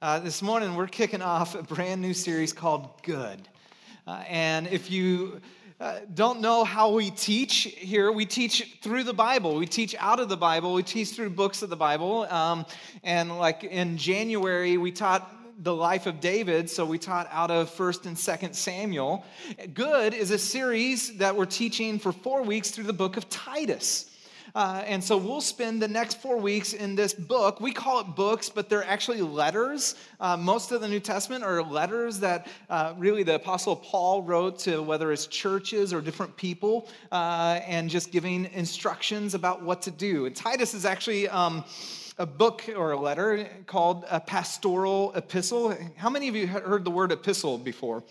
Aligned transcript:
Uh, 0.00 0.20
this 0.20 0.42
morning, 0.42 0.76
we're 0.76 0.86
kicking 0.86 1.22
off 1.22 1.56
a 1.56 1.62
brand 1.64 2.00
new 2.00 2.14
series 2.14 2.52
called 2.52 2.88
Good. 3.02 3.48
Uh, 4.06 4.22
and 4.28 4.68
if 4.68 4.92
you 4.92 5.40
uh, 5.80 5.98
don't 6.14 6.40
know 6.40 6.62
how 6.62 6.92
we 6.92 7.10
teach 7.10 7.62
here, 7.64 8.12
we 8.12 8.24
teach 8.24 8.78
through 8.80 9.02
the 9.02 9.12
Bible. 9.12 9.56
We 9.56 9.66
teach 9.66 9.96
out 9.98 10.20
of 10.20 10.28
the 10.28 10.36
Bible. 10.36 10.72
We 10.72 10.84
teach 10.84 11.16
through 11.16 11.30
books 11.30 11.62
of 11.62 11.70
the 11.70 11.76
Bible. 11.76 12.28
Um, 12.30 12.64
and 13.02 13.38
like 13.38 13.64
in 13.64 13.96
January, 13.96 14.76
we 14.76 14.92
taught 14.92 15.34
the 15.64 15.74
life 15.74 16.06
of 16.06 16.20
David, 16.20 16.70
so 16.70 16.86
we 16.86 16.98
taught 16.98 17.28
out 17.32 17.50
of 17.50 17.68
1st 17.68 18.06
and 18.06 18.16
2nd 18.16 18.54
Samuel. 18.54 19.24
Good 19.74 20.14
is 20.14 20.30
a 20.30 20.38
series 20.38 21.16
that 21.16 21.34
we're 21.34 21.44
teaching 21.44 21.98
for 21.98 22.12
four 22.12 22.42
weeks 22.42 22.70
through 22.70 22.84
the 22.84 22.92
book 22.92 23.16
of 23.16 23.28
Titus. 23.28 24.08
Uh, 24.58 24.82
and 24.86 25.04
so 25.04 25.16
we'll 25.16 25.40
spend 25.40 25.80
the 25.80 25.86
next 25.86 26.20
four 26.20 26.36
weeks 26.36 26.72
in 26.72 26.96
this 26.96 27.14
book. 27.14 27.60
We 27.60 27.70
call 27.70 28.00
it 28.00 28.16
books, 28.16 28.48
but 28.48 28.68
they're 28.68 28.82
actually 28.82 29.22
letters. 29.22 29.94
Uh, 30.18 30.36
most 30.36 30.72
of 30.72 30.80
the 30.80 30.88
New 30.88 30.98
Testament 30.98 31.44
are 31.44 31.62
letters 31.62 32.18
that 32.18 32.48
uh, 32.68 32.92
really 32.98 33.22
the 33.22 33.36
Apostle 33.36 33.76
Paul 33.76 34.24
wrote 34.24 34.58
to 34.60 34.82
whether 34.82 35.12
it's 35.12 35.28
churches 35.28 35.92
or 35.92 36.00
different 36.00 36.36
people 36.36 36.88
uh, 37.12 37.60
and 37.68 37.88
just 37.88 38.10
giving 38.10 38.46
instructions 38.46 39.34
about 39.34 39.62
what 39.62 39.80
to 39.82 39.92
do. 39.92 40.26
And 40.26 40.34
Titus 40.34 40.74
is 40.74 40.84
actually. 40.84 41.28
Um, 41.28 41.64
a 42.20 42.26
book 42.26 42.64
or 42.76 42.90
a 42.90 42.98
letter 42.98 43.48
called 43.68 44.04
a 44.10 44.18
pastoral 44.18 45.12
epistle. 45.14 45.78
How 45.94 46.10
many 46.10 46.26
of 46.26 46.34
you 46.34 46.48
heard 46.48 46.84
the 46.84 46.90
word 46.90 47.12
epistle 47.12 47.58
before? 47.58 48.02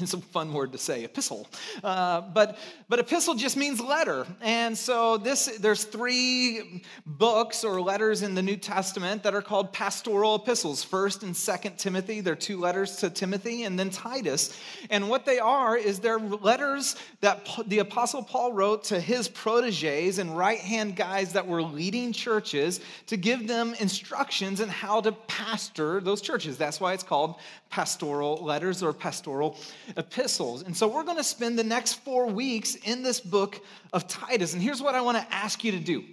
It's 0.00 0.12
a 0.12 0.18
fun 0.18 0.52
word 0.52 0.72
to 0.72 0.78
say, 0.78 1.04
epistle. 1.04 1.46
Uh, 1.84 2.20
but, 2.20 2.58
but 2.88 2.98
epistle 2.98 3.36
just 3.36 3.56
means 3.56 3.80
letter. 3.80 4.26
And 4.40 4.76
so 4.76 5.18
this, 5.18 5.46
there's 5.60 5.84
three 5.84 6.82
books 7.06 7.62
or 7.62 7.80
letters 7.80 8.22
in 8.22 8.34
the 8.34 8.42
New 8.42 8.56
Testament 8.56 9.22
that 9.22 9.36
are 9.36 9.42
called 9.42 9.72
pastoral 9.72 10.34
epistles. 10.34 10.82
First 10.82 11.22
and 11.22 11.36
Second 11.36 11.78
Timothy, 11.78 12.20
they're 12.20 12.34
two 12.34 12.58
letters 12.58 12.96
to 12.96 13.08
Timothy, 13.08 13.62
and 13.62 13.78
then 13.78 13.88
Titus. 13.88 14.58
And 14.90 15.08
what 15.08 15.24
they 15.24 15.38
are 15.38 15.76
is 15.76 16.00
they're 16.00 16.18
letters 16.18 16.96
that 17.20 17.48
the 17.68 17.78
Apostle 17.78 18.24
Paul 18.24 18.52
wrote 18.52 18.82
to 18.84 18.98
his 18.98 19.28
proteges 19.28 20.18
and 20.18 20.36
right-hand 20.36 20.96
guys 20.96 21.32
that 21.34 21.46
were 21.46 21.62
leading 21.62 22.12
churches 22.12 22.80
to 23.06 23.16
give 23.16 23.46
them 23.46 23.74
instructions 23.78 24.60
on 24.60 24.68
how 24.70 25.00
to 25.02 25.12
pastor 25.12 26.00
those 26.00 26.20
churches. 26.20 26.58
That's 26.58 26.80
why 26.80 26.94
it's 26.94 27.04
called 27.04 27.36
pastoral 27.74 28.36
letters 28.36 28.84
or 28.84 28.92
pastoral 28.92 29.58
epistles. 29.96 30.62
And 30.62 30.76
so 30.76 30.86
we're 30.86 31.02
going 31.02 31.16
to 31.16 31.24
spend 31.24 31.58
the 31.58 31.64
next 31.64 31.94
four 32.04 32.28
weeks 32.28 32.76
in 32.76 33.02
this 33.02 33.18
book 33.18 33.60
of 33.92 34.06
Titus. 34.06 34.54
And 34.54 34.62
here's 34.62 34.80
what 34.80 34.94
I 34.94 35.00
want 35.00 35.18
to 35.18 35.34
ask 35.34 35.64
you 35.64 35.72
to 35.72 35.80
do 35.80 36.04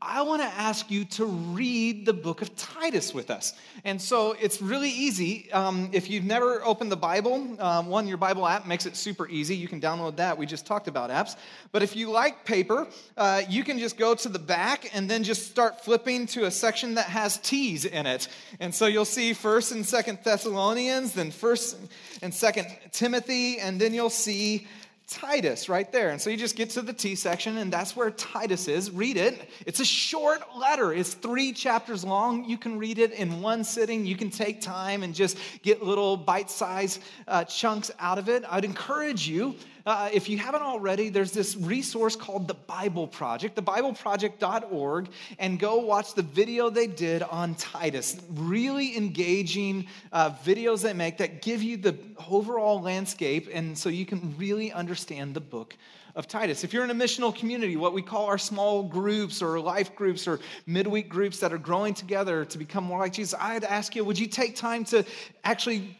I 0.00 0.22
want 0.22 0.42
to 0.42 0.48
ask 0.48 0.90
you 0.90 1.04
to 1.04 1.24
read 1.26 2.06
the 2.06 2.12
book 2.12 2.42
of 2.42 2.54
Titus 2.56 3.12
with 3.12 3.30
us. 3.30 3.54
And 3.84 4.00
so 4.00 4.36
it's 4.40 4.60
really 4.62 4.90
easy. 4.90 5.50
Um, 5.52 5.90
if 5.92 6.08
you've 6.10 6.24
never 6.24 6.64
opened 6.64 6.92
the 6.92 6.96
Bible, 6.96 7.56
um, 7.60 7.86
one, 7.88 8.06
your 8.06 8.16
Bible 8.16 8.46
app 8.46 8.66
makes 8.66 8.86
it 8.86 8.96
super 8.96 9.28
easy. 9.28 9.56
You 9.56 9.68
can 9.68 9.80
download 9.80 10.16
that. 10.16 10.38
We 10.38 10.46
just 10.46 10.66
talked 10.66 10.88
about 10.88 11.10
apps. 11.10 11.36
But 11.72 11.82
if 11.82 11.96
you 11.96 12.10
like 12.10 12.44
paper, 12.44 12.86
uh, 13.16 13.42
you 13.48 13.64
can 13.64 13.78
just 13.78 13.96
go 13.96 14.14
to 14.14 14.28
the 14.28 14.38
back 14.38 14.90
and 14.94 15.08
then 15.08 15.24
just 15.24 15.50
start 15.50 15.84
flipping 15.84 16.26
to 16.28 16.44
a 16.44 16.50
section 16.50 16.94
that 16.94 17.06
has 17.06 17.38
T's 17.38 17.84
in 17.84 18.06
it. 18.06 18.28
And 18.60 18.74
so 18.74 18.86
you'll 18.86 19.04
see 19.04 19.32
1st 19.32 19.72
and 19.72 19.84
2nd 19.84 20.22
Thessalonians, 20.22 21.12
then 21.12 21.30
1st 21.30 21.76
and 22.22 22.32
2nd 22.32 22.92
Timothy, 22.92 23.58
and 23.58 23.80
then 23.80 23.94
you'll 23.94 24.10
see 24.10 24.66
Titus 25.08 25.68
right 25.68 25.90
there. 25.92 26.10
And 26.10 26.20
so 26.20 26.30
you 26.30 26.36
just 26.36 26.56
get 26.56 26.70
to 26.70 26.82
the 26.82 26.92
T 26.92 27.14
section, 27.14 27.58
and 27.58 27.72
that's 27.72 27.94
where 27.94 28.10
Titus 28.10 28.66
is. 28.66 28.90
Read 28.90 29.16
it. 29.16 29.48
It's 29.64 29.78
a 29.78 29.84
short 29.84 30.40
letter, 30.56 30.92
it's 30.92 31.14
three 31.14 31.52
chapters 31.52 32.04
long. 32.04 32.44
You 32.44 32.58
can 32.58 32.78
read 32.78 32.98
it 32.98 33.12
in 33.12 33.40
one 33.40 33.62
sitting. 33.62 34.04
You 34.04 34.16
can 34.16 34.30
take 34.30 34.60
time 34.60 35.02
and 35.02 35.14
just 35.14 35.38
get 35.62 35.82
little 35.82 36.16
bite 36.16 36.50
sized 36.50 37.00
uh, 37.28 37.44
chunks 37.44 37.90
out 38.00 38.18
of 38.18 38.28
it. 38.28 38.44
I'd 38.50 38.64
encourage 38.64 39.28
you 39.28 39.54
uh, 39.86 40.10
if 40.12 40.28
you 40.28 40.36
haven't 40.36 40.62
already, 40.62 41.08
there's 41.08 41.30
this 41.30 41.56
resource 41.56 42.16
called 42.16 42.48
the 42.48 42.54
Bible 42.54 43.06
Project, 43.06 43.56
thebibleproject.org, 43.56 45.08
and 45.38 45.60
go 45.60 45.76
watch 45.76 46.14
the 46.14 46.22
video 46.22 46.68
they 46.68 46.88
did 46.88 47.22
on 47.22 47.54
Titus. 47.54 48.20
Really 48.30 48.96
engaging 48.96 49.86
uh, 50.12 50.32
videos 50.44 50.82
they 50.82 50.92
make 50.92 51.18
that 51.18 51.40
give 51.40 51.62
you 51.62 51.76
the 51.76 51.96
overall 52.28 52.82
landscape, 52.82 53.48
and 53.52 53.78
so 53.78 53.88
you 53.88 54.04
can 54.04 54.34
really 54.36 54.72
understand 54.72 55.34
the 55.34 55.40
book 55.40 55.76
of 56.16 56.26
Titus. 56.26 56.64
If 56.64 56.72
you're 56.72 56.82
in 56.82 56.90
a 56.90 56.94
missional 56.94 57.32
community, 57.32 57.76
what 57.76 57.92
we 57.92 58.02
call 58.02 58.26
our 58.26 58.38
small 58.38 58.82
groups 58.82 59.40
or 59.40 59.60
life 59.60 59.94
groups 59.94 60.26
or 60.26 60.40
midweek 60.66 61.08
groups 61.08 61.38
that 61.40 61.52
are 61.52 61.58
growing 61.58 61.94
together 61.94 62.44
to 62.46 62.58
become 62.58 62.82
more 62.82 62.98
like 62.98 63.12
Jesus, 63.12 63.38
I'd 63.38 63.62
ask 63.62 63.94
you, 63.94 64.02
would 64.02 64.18
you 64.18 64.26
take 64.26 64.56
time 64.56 64.84
to 64.86 65.04
actually 65.44 65.96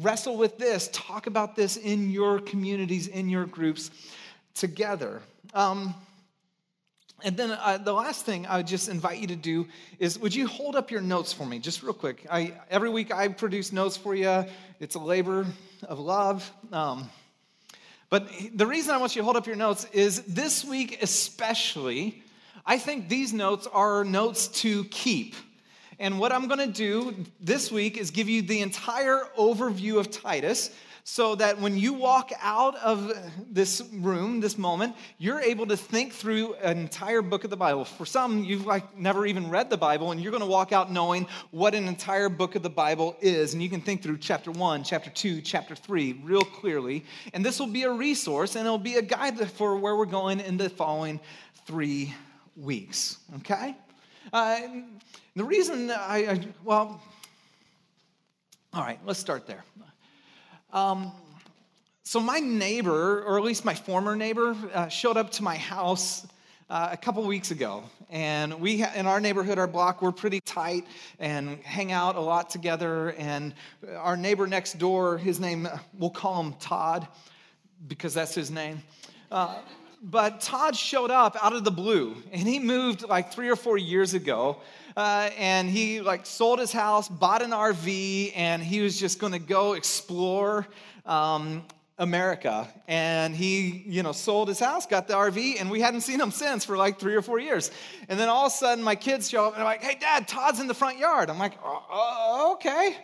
wrestle 0.00 0.36
with 0.36 0.58
this, 0.58 0.88
talk 0.92 1.26
about 1.26 1.56
this 1.56 1.76
in 1.76 2.10
your 2.10 2.40
communities, 2.40 3.06
in 3.06 3.28
your 3.28 3.44
groups 3.44 3.90
together. 4.54 5.20
Um, 5.54 5.94
and 7.24 7.36
then 7.36 7.52
uh, 7.52 7.78
the 7.78 7.92
last 7.92 8.24
thing 8.24 8.46
I 8.46 8.56
would 8.56 8.66
just 8.66 8.88
invite 8.88 9.18
you 9.18 9.28
to 9.28 9.36
do 9.36 9.66
is 9.98 10.18
would 10.18 10.34
you 10.34 10.46
hold 10.46 10.74
up 10.74 10.90
your 10.90 11.00
notes 11.00 11.32
for 11.32 11.46
me, 11.46 11.58
just 11.58 11.82
real 11.82 11.92
quick? 11.92 12.26
I, 12.30 12.54
every 12.68 12.90
week 12.90 13.12
I 13.12 13.28
produce 13.28 13.72
notes 13.72 13.96
for 13.96 14.14
you. 14.14 14.44
It's 14.80 14.96
a 14.96 14.98
labor 15.00 15.46
of 15.84 15.98
love. 15.98 16.50
Um, 16.72 17.08
but 18.10 18.28
the 18.54 18.66
reason 18.66 18.94
I 18.94 18.98
want 18.98 19.14
you 19.14 19.20
to 19.20 19.24
hold 19.24 19.36
up 19.36 19.46
your 19.46 19.56
notes 19.56 19.86
is 19.92 20.22
this 20.22 20.64
week, 20.64 20.98
especially, 21.00 22.22
I 22.66 22.78
think 22.78 23.08
these 23.08 23.32
notes 23.32 23.66
are 23.72 24.04
notes 24.04 24.48
to 24.62 24.84
keep. 24.84 25.34
And 26.02 26.18
what 26.18 26.32
I'm 26.32 26.48
going 26.48 26.58
to 26.58 26.66
do 26.66 27.14
this 27.40 27.70
week 27.70 27.96
is 27.96 28.10
give 28.10 28.28
you 28.28 28.42
the 28.42 28.60
entire 28.60 29.20
overview 29.38 30.00
of 30.00 30.10
Titus 30.10 30.74
so 31.04 31.36
that 31.36 31.60
when 31.60 31.76
you 31.76 31.92
walk 31.92 32.32
out 32.40 32.74
of 32.78 33.12
this 33.48 33.82
room, 33.92 34.40
this 34.40 34.58
moment, 34.58 34.96
you're 35.18 35.40
able 35.40 35.64
to 35.66 35.76
think 35.76 36.12
through 36.12 36.54
an 36.54 36.78
entire 36.78 37.22
book 37.22 37.44
of 37.44 37.50
the 37.50 37.56
Bible. 37.56 37.84
For 37.84 38.04
some, 38.04 38.42
you've 38.42 38.66
like 38.66 38.98
never 38.98 39.26
even 39.26 39.48
read 39.48 39.70
the 39.70 39.76
Bible, 39.76 40.10
and 40.10 40.20
you're 40.20 40.32
going 40.32 40.42
to 40.42 40.46
walk 40.48 40.72
out 40.72 40.90
knowing 40.90 41.28
what 41.52 41.72
an 41.72 41.86
entire 41.86 42.28
book 42.28 42.56
of 42.56 42.64
the 42.64 42.70
Bible 42.70 43.16
is. 43.20 43.54
And 43.54 43.62
you 43.62 43.70
can 43.70 43.80
think 43.80 44.02
through 44.02 44.18
chapter 44.18 44.50
one, 44.50 44.82
chapter 44.82 45.10
two, 45.10 45.40
chapter 45.40 45.76
three 45.76 46.14
real 46.24 46.42
clearly. 46.42 47.04
And 47.32 47.44
this 47.46 47.60
will 47.60 47.68
be 47.68 47.84
a 47.84 47.92
resource 47.92 48.56
and 48.56 48.66
it'll 48.66 48.76
be 48.76 48.96
a 48.96 49.02
guide 49.02 49.38
for 49.52 49.76
where 49.76 49.94
we're 49.94 50.06
going 50.06 50.40
in 50.40 50.56
the 50.56 50.68
following 50.68 51.20
three 51.64 52.12
weeks. 52.56 53.18
Okay? 53.36 53.76
Uh, 54.32 54.60
the 55.36 55.44
reason 55.44 55.90
I, 55.90 56.26
I, 56.26 56.46
well, 56.64 57.00
all 58.74 58.82
right, 58.82 58.98
let's 59.06 59.18
start 59.18 59.46
there. 59.46 59.64
Um, 60.72 61.12
so, 62.04 62.20
my 62.20 62.40
neighbor, 62.40 63.22
or 63.22 63.38
at 63.38 63.44
least 63.44 63.64
my 63.64 63.74
former 63.74 64.16
neighbor, 64.16 64.56
uh, 64.74 64.88
showed 64.88 65.16
up 65.16 65.30
to 65.32 65.42
my 65.42 65.56
house 65.56 66.26
uh, 66.68 66.88
a 66.92 66.96
couple 66.96 67.24
weeks 67.24 67.50
ago. 67.50 67.84
And 68.10 68.60
we, 68.60 68.80
ha- 68.80 68.92
in 68.94 69.06
our 69.06 69.20
neighborhood, 69.20 69.58
our 69.58 69.66
block, 69.66 70.02
we're 70.02 70.12
pretty 70.12 70.40
tight 70.40 70.86
and 71.18 71.58
hang 71.62 71.92
out 71.92 72.16
a 72.16 72.20
lot 72.20 72.50
together. 72.50 73.12
And 73.12 73.54
our 73.96 74.16
neighbor 74.16 74.46
next 74.46 74.78
door, 74.78 75.18
his 75.18 75.38
name, 75.38 75.68
we'll 75.98 76.10
call 76.10 76.42
him 76.42 76.54
Todd 76.54 77.06
because 77.86 78.14
that's 78.14 78.34
his 78.34 78.50
name. 78.50 78.82
Uh, 79.30 79.56
but 80.02 80.40
Todd 80.40 80.76
showed 80.76 81.12
up 81.12 81.36
out 81.42 81.52
of 81.52 81.62
the 81.62 81.70
blue, 81.70 82.16
and 82.32 82.42
he 82.42 82.58
moved 82.58 83.08
like 83.08 83.32
three 83.32 83.48
or 83.48 83.56
four 83.56 83.78
years 83.78 84.14
ago. 84.14 84.58
Uh, 84.96 85.30
and 85.38 85.70
he 85.70 86.00
like 86.00 86.26
sold 86.26 86.58
his 86.58 86.72
house, 86.72 87.08
bought 87.08 87.40
an 87.40 87.50
RV, 87.50 88.32
and 88.36 88.62
he 88.62 88.80
was 88.80 88.98
just 88.98 89.18
going 89.18 89.32
to 89.32 89.38
go 89.38 89.72
explore 89.72 90.66
um, 91.06 91.64
America. 91.98 92.68
And 92.88 93.34
he, 93.34 93.84
you 93.86 94.02
know, 94.02 94.12
sold 94.12 94.48
his 94.48 94.58
house, 94.58 94.86
got 94.86 95.08
the 95.08 95.14
RV, 95.14 95.60
and 95.60 95.70
we 95.70 95.80
hadn't 95.80 96.02
seen 96.02 96.20
him 96.20 96.30
since 96.30 96.64
for 96.64 96.76
like 96.76 96.98
three 96.98 97.14
or 97.14 97.22
four 97.22 97.38
years. 97.38 97.70
And 98.08 98.18
then 98.18 98.28
all 98.28 98.46
of 98.46 98.52
a 98.52 98.54
sudden, 98.56 98.84
my 98.84 98.96
kids 98.96 99.30
show 99.30 99.46
up 99.46 99.52
and 99.52 99.60
they're 99.60 99.64
like, 99.64 99.82
"Hey, 99.82 99.96
Dad, 99.98 100.28
Todd's 100.28 100.60
in 100.60 100.66
the 100.66 100.74
front 100.74 100.98
yard." 100.98 101.30
I'm 101.30 101.38
like, 101.38 101.54
oh, 101.64 102.54
"Okay." 102.54 102.96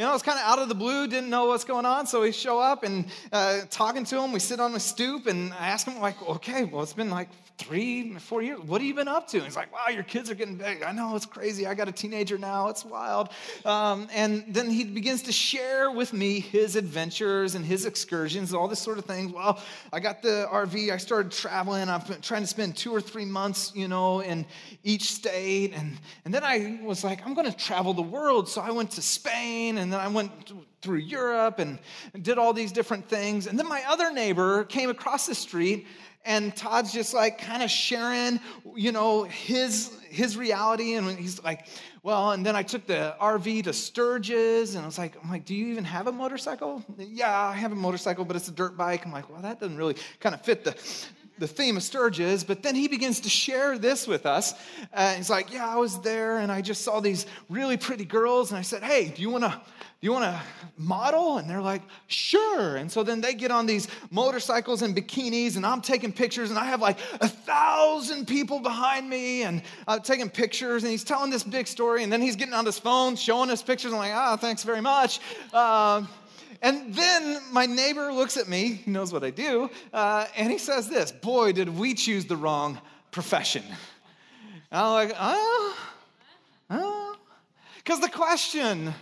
You 0.00 0.06
know, 0.06 0.14
it's 0.14 0.22
kind 0.22 0.38
of 0.38 0.46
out 0.46 0.58
of 0.58 0.70
the 0.70 0.74
blue, 0.74 1.06
didn't 1.06 1.28
know 1.28 1.44
what's 1.44 1.64
going 1.64 1.84
on. 1.84 2.06
So 2.06 2.22
we 2.22 2.32
show 2.32 2.58
up 2.58 2.84
and 2.84 3.04
uh, 3.32 3.60
talking 3.68 4.04
to 4.04 4.18
him. 4.18 4.32
We 4.32 4.40
sit 4.40 4.58
on 4.58 4.72
the 4.72 4.80
stoop 4.80 5.26
and 5.26 5.52
I 5.52 5.66
ask 5.66 5.86
him, 5.86 6.00
like, 6.00 6.26
okay, 6.26 6.64
well, 6.64 6.82
it's 6.82 6.94
been 6.94 7.10
like 7.10 7.28
three, 7.60 8.14
four 8.14 8.42
years. 8.42 8.58
What 8.60 8.80
have 8.80 8.88
you 8.88 8.94
been 8.94 9.08
up 9.08 9.28
to? 9.28 9.36
And 9.36 9.44
he's 9.44 9.56
like, 9.56 9.72
wow, 9.72 9.92
your 9.92 10.02
kids 10.02 10.30
are 10.30 10.34
getting 10.34 10.56
big. 10.56 10.82
I 10.82 10.92
know, 10.92 11.14
it's 11.14 11.26
crazy. 11.26 11.66
I 11.66 11.74
got 11.74 11.88
a 11.88 11.92
teenager 11.92 12.38
now. 12.38 12.68
It's 12.68 12.84
wild. 12.84 13.28
Um, 13.66 14.08
and 14.14 14.44
then 14.48 14.70
he 14.70 14.84
begins 14.84 15.22
to 15.24 15.32
share 15.32 15.90
with 15.90 16.12
me 16.14 16.40
his 16.40 16.74
adventures 16.76 17.54
and 17.54 17.64
his 17.64 17.84
excursions 17.84 18.50
and 18.50 18.58
all 18.58 18.68
this 18.68 18.80
sort 18.80 18.96
of 18.96 19.04
things. 19.04 19.32
Well, 19.32 19.62
I 19.92 20.00
got 20.00 20.22
the 20.22 20.48
RV. 20.50 20.90
I 20.90 20.96
started 20.96 21.30
traveling. 21.30 21.90
I've 21.90 22.08
been 22.08 22.22
trying 22.22 22.42
to 22.42 22.48
spend 22.48 22.76
two 22.76 22.90
or 22.90 23.02
three 23.02 23.26
months, 23.26 23.72
you 23.74 23.86
know, 23.86 24.20
in 24.20 24.46
each 24.82 25.12
state. 25.12 25.74
And, 25.74 25.98
and 26.24 26.32
then 26.32 26.42
I 26.42 26.80
was 26.82 27.04
like, 27.04 27.26
I'm 27.26 27.34
going 27.34 27.50
to 27.50 27.56
travel 27.56 27.92
the 27.92 28.00
world. 28.00 28.48
So 28.48 28.62
I 28.62 28.70
went 28.70 28.92
to 28.92 29.02
Spain 29.02 29.76
and 29.76 29.90
and 29.90 29.98
then 29.98 30.06
I 30.06 30.06
went 30.06 30.52
through 30.82 30.98
Europe 30.98 31.58
and 31.58 31.76
did 32.22 32.38
all 32.38 32.52
these 32.52 32.70
different 32.70 33.08
things. 33.08 33.48
And 33.48 33.58
then 33.58 33.66
my 33.66 33.82
other 33.88 34.12
neighbor 34.12 34.62
came 34.62 34.88
across 34.88 35.26
the 35.26 35.34
street, 35.34 35.88
and 36.24 36.54
Todd's 36.54 36.92
just 36.92 37.14
like 37.14 37.38
kind 37.38 37.62
of 37.62 37.70
sharing, 37.70 38.40
you 38.74 38.92
know, 38.92 39.24
his 39.24 39.92
his 40.10 40.36
reality. 40.36 40.94
And 40.94 41.08
he's 41.18 41.42
like, 41.42 41.66
well, 42.02 42.32
and 42.32 42.44
then 42.44 42.56
I 42.56 42.62
took 42.62 42.86
the 42.86 43.14
RV 43.20 43.64
to 43.64 43.72
Sturgis, 43.72 44.74
and 44.74 44.82
I 44.82 44.86
was 44.86 44.98
like, 44.98 45.16
I'm 45.22 45.30
like, 45.30 45.44
do 45.44 45.54
you 45.54 45.66
even 45.68 45.84
have 45.84 46.06
a 46.06 46.12
motorcycle? 46.12 46.84
Yeah, 46.98 47.34
I 47.34 47.52
have 47.52 47.72
a 47.72 47.76
motorcycle, 47.76 48.24
but 48.24 48.36
it's 48.36 48.48
a 48.48 48.52
dirt 48.52 48.76
bike. 48.76 49.06
I'm 49.06 49.12
like, 49.12 49.30
well, 49.30 49.42
that 49.42 49.60
doesn't 49.60 49.76
really 49.76 49.96
kind 50.18 50.34
of 50.34 50.42
fit 50.42 50.64
the 50.64 50.72
the 51.40 51.48
theme 51.48 51.76
of 51.76 51.82
Sturgis, 51.82 52.44
but 52.44 52.62
then 52.62 52.74
he 52.74 52.86
begins 52.86 53.20
to 53.20 53.28
share 53.28 53.78
this 53.78 54.06
with 54.06 54.26
us. 54.26 54.54
Uh, 54.92 55.14
he's 55.14 55.30
like, 55.30 55.52
Yeah, 55.52 55.68
I 55.68 55.76
was 55.76 56.00
there 56.02 56.38
and 56.38 56.52
I 56.52 56.60
just 56.60 56.82
saw 56.82 57.00
these 57.00 57.26
really 57.48 57.76
pretty 57.76 58.04
girls. 58.04 58.50
And 58.50 58.58
I 58.58 58.62
said, 58.62 58.82
Hey, 58.82 59.08
do 59.08 59.22
you 59.22 59.30
want 59.30 59.44
to 59.44 59.60
do 60.00 60.06
you 60.06 60.12
want 60.12 60.24
to 60.24 60.40
model? 60.78 61.36
And 61.36 61.48
they're 61.48 61.60
like, 61.60 61.82
sure. 62.06 62.76
And 62.76 62.90
so 62.90 63.02
then 63.02 63.20
they 63.20 63.34
get 63.34 63.50
on 63.50 63.66
these 63.66 63.86
motorcycles 64.10 64.80
and 64.80 64.96
bikinis, 64.96 65.56
and 65.56 65.66
I'm 65.66 65.82
taking 65.82 66.10
pictures, 66.10 66.48
and 66.48 66.58
I 66.58 66.64
have 66.64 66.80
like 66.80 66.98
a 67.20 67.28
thousand 67.28 68.26
people 68.26 68.60
behind 68.60 69.10
me, 69.10 69.42
and 69.42 69.60
I'm 69.86 70.00
taking 70.00 70.30
pictures, 70.30 70.84
and 70.84 70.90
he's 70.90 71.04
telling 71.04 71.30
this 71.30 71.42
big 71.42 71.66
story, 71.66 72.02
and 72.02 72.10
then 72.10 72.22
he's 72.22 72.34
getting 72.34 72.54
on 72.54 72.64
his 72.64 72.78
phone, 72.78 73.14
showing 73.14 73.50
us 73.50 73.62
pictures. 73.62 73.92
I'm 73.92 73.98
like, 73.98 74.14
ah, 74.14 74.38
thanks 74.38 74.64
very 74.64 74.80
much. 74.80 75.20
Uh, 75.52 76.04
and 76.62 76.94
then 76.94 77.40
my 77.52 77.66
neighbor 77.66 78.12
looks 78.12 78.36
at 78.36 78.48
me, 78.48 78.80
he 78.84 78.90
knows 78.90 79.12
what 79.12 79.24
I 79.24 79.30
do, 79.30 79.70
uh, 79.92 80.26
and 80.36 80.50
he 80.50 80.58
says 80.58 80.88
this 80.88 81.12
Boy, 81.12 81.52
did 81.52 81.68
we 81.68 81.94
choose 81.94 82.26
the 82.26 82.36
wrong 82.36 82.80
profession. 83.10 83.64
And 84.70 84.80
I'm 84.80 84.92
like, 84.92 85.16
oh, 85.18 85.76
oh. 86.70 87.16
Because 87.78 88.00
the 88.00 88.08
question, 88.08 88.94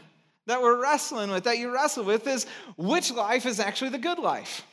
that 0.49 0.62
we're 0.62 0.81
wrestling 0.81 1.31
with, 1.31 1.44
that 1.44 1.58
you 1.58 1.72
wrestle 1.72 2.05
with, 2.05 2.26
is 2.26 2.46
which 2.76 3.12
life 3.12 3.44
is 3.44 3.60
actually 3.60 3.90
the 3.90 3.99
good 3.99 4.19
life? 4.19 4.64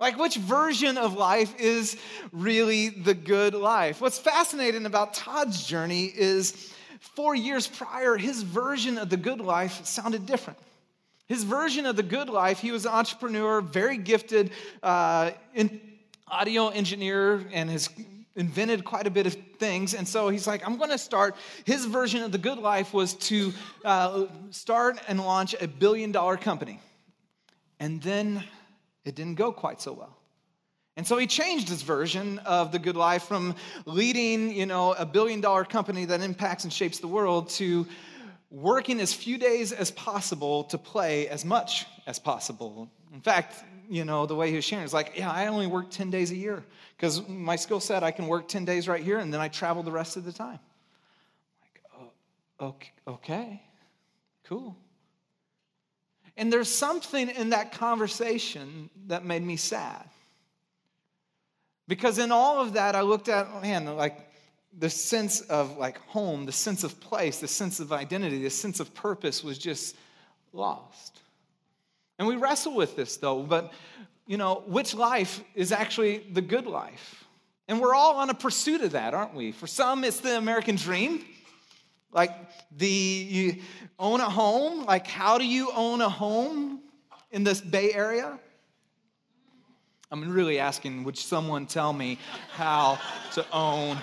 Like, 0.00 0.18
which 0.18 0.36
version 0.36 0.98
of 0.98 1.14
life 1.14 1.54
is 1.60 1.96
really 2.32 2.88
the 2.88 3.14
good 3.14 3.54
life? 3.54 4.00
What's 4.00 4.18
fascinating 4.18 4.86
about 4.86 5.14
Todd's 5.14 5.64
journey 5.64 6.06
is 6.06 6.72
four 6.98 7.34
years 7.34 7.66
prior, 7.66 8.16
his 8.16 8.42
version 8.42 8.98
of 8.98 9.08
the 9.08 9.16
good 9.16 9.40
life 9.40 9.86
sounded 9.86 10.26
different. 10.26 10.58
His 11.30 11.44
version 11.44 11.86
of 11.86 11.94
the 11.94 12.02
good 12.02 12.28
life, 12.28 12.58
he 12.58 12.72
was 12.72 12.86
an 12.86 12.90
entrepreneur, 12.90 13.60
very 13.60 13.96
gifted 13.96 14.50
uh, 14.82 15.30
audio 16.26 16.70
engineer, 16.70 17.46
and 17.52 17.70
has 17.70 17.88
invented 18.34 18.84
quite 18.84 19.06
a 19.06 19.10
bit 19.10 19.28
of 19.28 19.34
things. 19.60 19.94
And 19.94 20.08
so 20.08 20.28
he's 20.28 20.48
like, 20.48 20.66
I'm 20.66 20.76
going 20.76 20.90
to 20.90 20.98
start. 20.98 21.36
His 21.64 21.84
version 21.84 22.24
of 22.24 22.32
the 22.32 22.38
good 22.38 22.58
life 22.58 22.92
was 22.92 23.14
to 23.28 23.52
uh, 23.84 24.26
start 24.50 24.98
and 25.06 25.20
launch 25.20 25.54
a 25.60 25.68
billion 25.68 26.10
dollar 26.10 26.36
company. 26.36 26.80
And 27.78 28.02
then 28.02 28.42
it 29.04 29.14
didn't 29.14 29.36
go 29.36 29.52
quite 29.52 29.80
so 29.80 29.92
well. 29.92 30.16
And 30.96 31.06
so 31.06 31.16
he 31.16 31.28
changed 31.28 31.68
his 31.68 31.82
version 31.82 32.40
of 32.40 32.72
the 32.72 32.80
good 32.80 32.96
life 32.96 33.22
from 33.22 33.54
leading, 33.86 34.52
you 34.52 34.66
know, 34.66 34.94
a 34.94 35.06
billion 35.06 35.40
dollar 35.40 35.64
company 35.64 36.06
that 36.06 36.22
impacts 36.22 36.64
and 36.64 36.72
shapes 36.72 36.98
the 36.98 37.06
world 37.06 37.50
to 37.50 37.86
working 38.50 39.00
as 39.00 39.12
few 39.12 39.38
days 39.38 39.72
as 39.72 39.90
possible 39.92 40.64
to 40.64 40.78
play 40.78 41.28
as 41.28 41.44
much 41.44 41.86
as 42.06 42.18
possible. 42.18 42.90
In 43.12 43.20
fact, 43.20 43.64
you 43.88 44.04
know, 44.04 44.26
the 44.26 44.34
way 44.34 44.50
he 44.50 44.56
was 44.56 44.64
sharing 44.64 44.84
is 44.84 44.92
like, 44.92 45.12
yeah, 45.16 45.30
I 45.30 45.46
only 45.46 45.66
work 45.66 45.90
10 45.90 46.10
days 46.10 46.30
a 46.30 46.36
year 46.36 46.64
because 46.96 47.26
my 47.28 47.56
skill 47.56 47.80
set, 47.80 48.02
I 48.02 48.10
can 48.10 48.26
work 48.26 48.48
10 48.48 48.64
days 48.64 48.88
right 48.88 49.02
here 49.02 49.18
and 49.18 49.32
then 49.32 49.40
I 49.40 49.48
travel 49.48 49.82
the 49.82 49.92
rest 49.92 50.16
of 50.16 50.24
the 50.24 50.32
time. 50.32 50.58
Like, 51.62 51.82
oh, 51.98 52.66
okay, 52.66 52.92
okay, 53.06 53.62
cool. 54.44 54.76
And 56.36 56.52
there's 56.52 56.72
something 56.72 57.28
in 57.28 57.50
that 57.50 57.72
conversation 57.72 58.90
that 59.08 59.24
made 59.24 59.42
me 59.42 59.56
sad. 59.56 60.08
Because 61.86 62.18
in 62.18 62.30
all 62.30 62.60
of 62.60 62.74
that, 62.74 62.94
I 62.94 63.00
looked 63.00 63.28
at, 63.28 63.62
man, 63.62 63.84
like 63.96 64.29
the 64.78 64.90
sense 64.90 65.40
of 65.42 65.76
like 65.78 65.98
home, 66.06 66.46
the 66.46 66.52
sense 66.52 66.84
of 66.84 67.00
place, 67.00 67.38
the 67.38 67.48
sense 67.48 67.80
of 67.80 67.92
identity, 67.92 68.42
the 68.42 68.50
sense 68.50 68.80
of 68.80 68.94
purpose 68.94 69.42
was 69.42 69.58
just 69.58 69.96
lost. 70.52 71.18
And 72.18 72.28
we 72.28 72.36
wrestle 72.36 72.74
with 72.74 72.96
this 72.96 73.16
though, 73.16 73.42
but 73.42 73.72
you 74.26 74.36
know, 74.36 74.62
which 74.66 74.94
life 74.94 75.42
is 75.54 75.72
actually 75.72 76.18
the 76.32 76.40
good 76.40 76.66
life? 76.66 77.24
And 77.66 77.80
we're 77.80 77.94
all 77.94 78.16
on 78.16 78.30
a 78.30 78.34
pursuit 78.34 78.80
of 78.80 78.92
that, 78.92 79.14
aren't 79.14 79.34
we? 79.34 79.52
For 79.52 79.66
some, 79.66 80.04
it's 80.04 80.20
the 80.20 80.36
American 80.36 80.76
dream. 80.76 81.24
Like 82.12 82.32
the 82.76 82.88
you 82.88 83.56
own 83.98 84.20
a 84.20 84.28
home. 84.28 84.84
Like, 84.84 85.06
how 85.06 85.38
do 85.38 85.46
you 85.46 85.70
own 85.74 86.00
a 86.00 86.08
home 86.08 86.80
in 87.30 87.44
this 87.44 87.60
Bay 87.60 87.92
Area? 87.92 88.38
I'm 90.10 90.28
really 90.32 90.58
asking, 90.58 91.04
would 91.04 91.16
someone 91.16 91.66
tell 91.66 91.92
me 91.92 92.18
how 92.50 92.98
to 93.34 93.46
own 93.52 93.96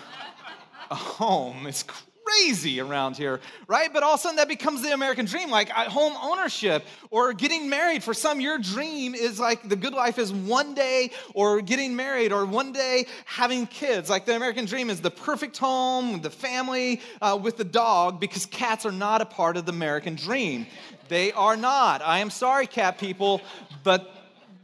a 0.89 0.95
home? 0.95 1.67
It's 1.67 1.83
crazy 2.27 2.79
around 2.79 3.17
here, 3.17 3.39
right? 3.67 3.91
But 3.93 4.03
all 4.03 4.13
of 4.13 4.19
a 4.19 4.21
sudden 4.21 4.37
that 4.37 4.47
becomes 4.47 4.81
the 4.81 4.93
American 4.93 5.25
dream, 5.25 5.49
like 5.49 5.69
home 5.69 6.13
ownership 6.21 6.85
or 7.09 7.33
getting 7.33 7.69
married. 7.69 8.03
For 8.03 8.13
some, 8.13 8.41
your 8.41 8.57
dream 8.57 9.15
is 9.15 9.39
like 9.39 9.67
the 9.67 9.75
good 9.75 9.93
life 9.93 10.19
is 10.19 10.33
one 10.33 10.73
day 10.73 11.11
or 11.33 11.61
getting 11.61 11.95
married 11.95 12.31
or 12.31 12.45
one 12.45 12.71
day 12.71 13.05
having 13.25 13.65
kids. 13.67 14.09
Like 14.09 14.25
the 14.25 14.35
American 14.35 14.65
dream 14.65 14.89
is 14.89 15.01
the 15.01 15.11
perfect 15.11 15.57
home, 15.57 16.21
the 16.21 16.29
family 16.29 17.01
uh, 17.21 17.39
with 17.41 17.57
the 17.57 17.63
dog, 17.63 18.19
because 18.19 18.45
cats 18.45 18.85
are 18.85 18.91
not 18.91 19.21
a 19.21 19.25
part 19.25 19.57
of 19.57 19.65
the 19.65 19.71
American 19.71 20.15
dream. 20.15 20.67
They 21.07 21.31
are 21.31 21.55
not. 21.55 22.01
I 22.01 22.19
am 22.19 22.29
sorry, 22.29 22.67
cat 22.67 22.97
people, 22.97 23.41
but 23.83 24.11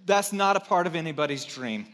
that's 0.05 0.33
not 0.33 0.57
a 0.57 0.59
part 0.59 0.85
of 0.85 0.95
anybody's 0.95 1.45
dream 1.45 1.87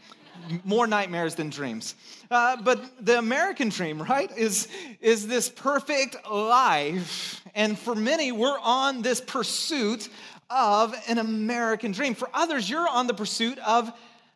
more 0.64 0.86
nightmares 0.86 1.34
than 1.34 1.50
dreams. 1.50 1.94
Uh, 2.30 2.56
but 2.62 3.04
the 3.04 3.18
American 3.18 3.68
dream, 3.68 4.00
right, 4.02 4.30
is, 4.36 4.68
is 5.00 5.26
this 5.26 5.48
perfect 5.48 6.16
life. 6.30 7.42
And 7.54 7.78
for 7.78 7.94
many, 7.94 8.32
we're 8.32 8.58
on 8.60 9.02
this 9.02 9.20
pursuit 9.20 10.08
of 10.48 10.94
an 11.08 11.18
American 11.18 11.92
dream. 11.92 12.14
For 12.14 12.28
others, 12.34 12.68
you're 12.68 12.88
on 12.88 13.06
the 13.06 13.14
pursuit 13.14 13.58
of 13.58 13.92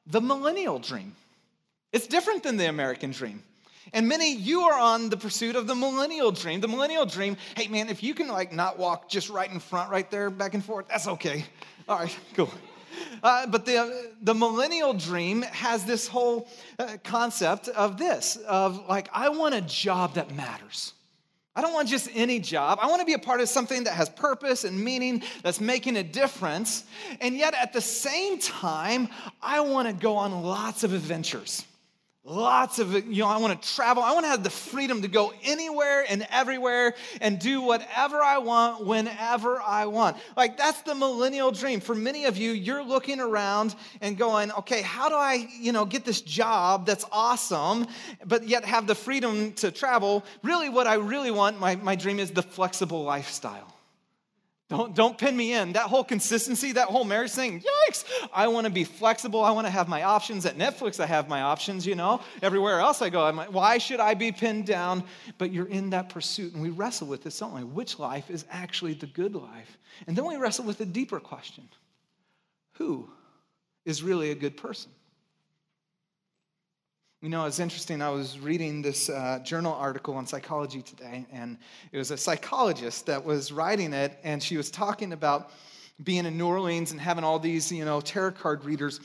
the 0.06 0.21
millennial 0.21 0.79
dream. 0.79 1.15
It's 1.93 2.06
different 2.06 2.43
than 2.43 2.56
the 2.56 2.69
American 2.69 3.12
dream. 3.12 3.43
And 3.93 4.09
many, 4.09 4.35
you 4.35 4.62
are 4.62 4.79
on 4.79 5.09
the 5.09 5.17
pursuit 5.17 5.55
of 5.55 5.67
the 5.67 5.75
millennial 5.75 6.33
dream. 6.33 6.61
The 6.61 6.69
millennial 6.69 7.06
dream, 7.06 7.37
hey 7.56 7.69
man, 7.69 7.89
if 7.89 8.03
you 8.03 8.15
can 8.15 8.29
like 8.29 8.53
not 8.53 8.79
walk 8.79 9.09
just 9.09 9.29
right 9.29 9.51
in 9.51 9.61
front, 9.61 9.91
right 9.91 10.11
there, 10.11 10.31
back 10.31 10.55
and 10.55 10.65
forth, 10.65 10.89
that's 10.89 11.06
okay. 11.06 11.45
All 11.89 11.99
right, 11.99 12.19
cool. 12.35 12.51
Uh, 13.23 13.46
but 13.46 13.64
the, 13.64 14.12
the 14.23 14.35
millennial 14.35 14.93
dream 14.94 15.43
has 15.43 15.85
this 15.85 16.06
whole 16.06 16.49
uh, 16.79 16.96
concept 17.05 17.69
of 17.69 17.96
this 17.96 18.37
of 18.37 18.87
like, 18.88 19.08
I 19.12 19.29
want 19.29 19.55
a 19.55 19.61
job 19.61 20.14
that 20.14 20.35
matters. 20.35 20.93
I 21.56 21.61
don't 21.61 21.73
want 21.73 21.88
just 21.88 22.08
any 22.14 22.41
job. 22.41 22.79
I 22.82 22.88
want 22.88 23.00
to 23.00 23.06
be 23.06 23.12
a 23.12 23.19
part 23.19 23.41
of 23.41 23.49
something 23.49 23.85
that 23.85 23.94
has 23.94 24.08
purpose 24.08 24.64
and 24.64 24.82
meaning, 24.82 25.23
that's 25.43 25.61
making 25.61 25.96
a 25.96 26.02
difference. 26.02 26.84
And 27.20 27.36
yet 27.36 27.55
at 27.55 27.72
the 27.72 27.81
same 27.81 28.39
time, 28.39 29.08
I 29.41 29.60
want 29.60 29.86
to 29.86 29.94
go 29.94 30.17
on 30.17 30.43
lots 30.43 30.82
of 30.82 30.93
adventures. 30.93 31.65
Lots 32.27 32.79
of, 32.79 32.95
you 33.07 33.23
know, 33.23 33.29
I 33.29 33.37
want 33.37 33.61
to 33.61 33.75
travel. 33.75 34.03
I 34.03 34.13
want 34.13 34.25
to 34.25 34.31
have 34.31 34.43
the 34.43 34.49
freedom 34.49 35.03
to 35.03 35.09
go 35.09 35.35
anywhere 35.43 36.07
and 36.09 36.27
everywhere 36.31 36.95
and 37.21 37.39
do 37.39 37.61
whatever 37.61 38.23
I 38.23 38.39
want 38.39 38.87
whenever 38.87 39.61
I 39.61 39.85
want. 39.85 40.17
Like, 40.35 40.57
that's 40.57 40.81
the 40.83 40.95
millennial 40.95 41.51
dream. 41.51 41.81
For 41.81 41.95
many 41.95 42.25
of 42.25 42.39
you, 42.39 42.53
you're 42.53 42.83
looking 42.83 43.21
around 43.21 43.75
and 44.01 44.17
going, 44.17 44.53
okay, 44.53 44.81
how 44.81 45.11
do 45.11 45.17
I, 45.17 45.47
you 45.61 45.73
know, 45.73 45.85
get 45.85 46.07
this 46.07 46.23
job 46.23 46.87
that's 46.87 47.05
awesome, 47.13 47.87
but 48.25 48.49
yet 48.49 48.65
have 48.65 48.87
the 48.87 48.95
freedom 48.95 49.53
to 49.55 49.71
travel? 49.71 50.25
Really, 50.43 50.71
what 50.71 50.87
I 50.87 50.95
really 50.95 51.31
want, 51.31 51.61
my, 51.61 51.77
my 51.77 51.95
dream 51.95 52.19
is 52.19 52.31
the 52.31 52.43
flexible 52.43 53.05
lifestyle. 53.05 53.74
Don't, 54.71 54.94
don't 54.94 55.19
pin 55.19 55.37
me 55.37 55.53
in. 55.53 55.75
That 55.75 55.87
whole 55.87 56.05
consistency, 56.05 56.73
that 56.73 56.89
whole 56.89 57.05
marriage 57.05 57.33
thing, 57.33 57.61
yikes. 57.61 58.05
I 58.33 58.49
want 58.49 58.67
to 58.67 58.73
be 58.73 58.85
flexible. 58.85 59.44
I 59.44 59.51
want 59.51 59.67
to 59.67 59.71
have 59.71 59.89
my 59.89 60.05
options. 60.05 60.47
At 60.47 60.56
Netflix, 60.56 61.01
I 61.01 61.06
have 61.06 61.29
my 61.29 61.43
options, 61.43 61.87
you 61.87 61.94
know. 61.94 62.23
Everywhere 62.41 62.81
else 62.81 63.03
I 63.03 63.11
go, 63.11 63.25
I'm 63.25 63.37
like, 63.37 63.53
why 63.53 63.77
should 63.77 64.01
I 64.01 64.15
be 64.15 64.33
pinned 64.33 64.67
down? 64.67 65.05
But 65.37 65.53
you're 65.53 65.67
in 65.67 65.91
that 65.91 66.09
pursuit, 66.09 66.55
and 66.55 66.63
we 66.63 66.71
wrestle 66.71 67.09
with 67.09 67.23
this, 67.23 67.39
don't 67.39 67.55
we? 67.55 67.63
Which 67.63 67.99
life 67.99 68.31
is 68.31 68.47
actually 68.51 68.94
the 68.94 69.06
good 69.06 69.35
life? 69.35 69.77
And 70.06 70.17
then 70.17 70.25
we 70.25 70.37
wrestle 70.37 70.65
with 70.65 70.81
a 70.81 70.87
deeper 70.87 71.21
question 71.21 71.69
Who 72.75 73.11
is 73.85 74.03
really 74.03 74.31
a 74.31 74.35
good 74.35 74.56
person? 74.56 74.91
You 77.25 77.31
know, 77.31 77.47
it's 77.47 77.59
interesting. 77.59 78.03
I 78.03 78.11
was 78.11 78.39
reading 78.39 78.83
this 78.83 79.09
uh, 79.09 79.39
journal 79.43 79.73
article 79.73 80.15
on 80.17 80.27
psychology 80.27 80.83
today, 80.83 81.25
and 81.33 81.57
it 81.91 81.97
was 81.97 82.11
a 82.11 82.19
psychologist 82.19 83.07
that 83.07 83.25
was 83.25 83.51
writing 83.51 83.95
it, 83.95 84.19
and 84.25 84.43
she 84.43 84.59
was 84.59 84.71
talking 84.71 85.15
about 85.15 85.51
being 86.03 86.27
in 86.27 86.37
New 86.37 86.47
Orleans 86.47 86.93
and 86.93 87.01
having 87.01 87.25
all 87.25 87.39
these, 87.39 87.73
you 87.73 87.87
know, 87.87 88.03
tarot 88.03 88.33
card 88.33 88.67
readers 88.67 89.01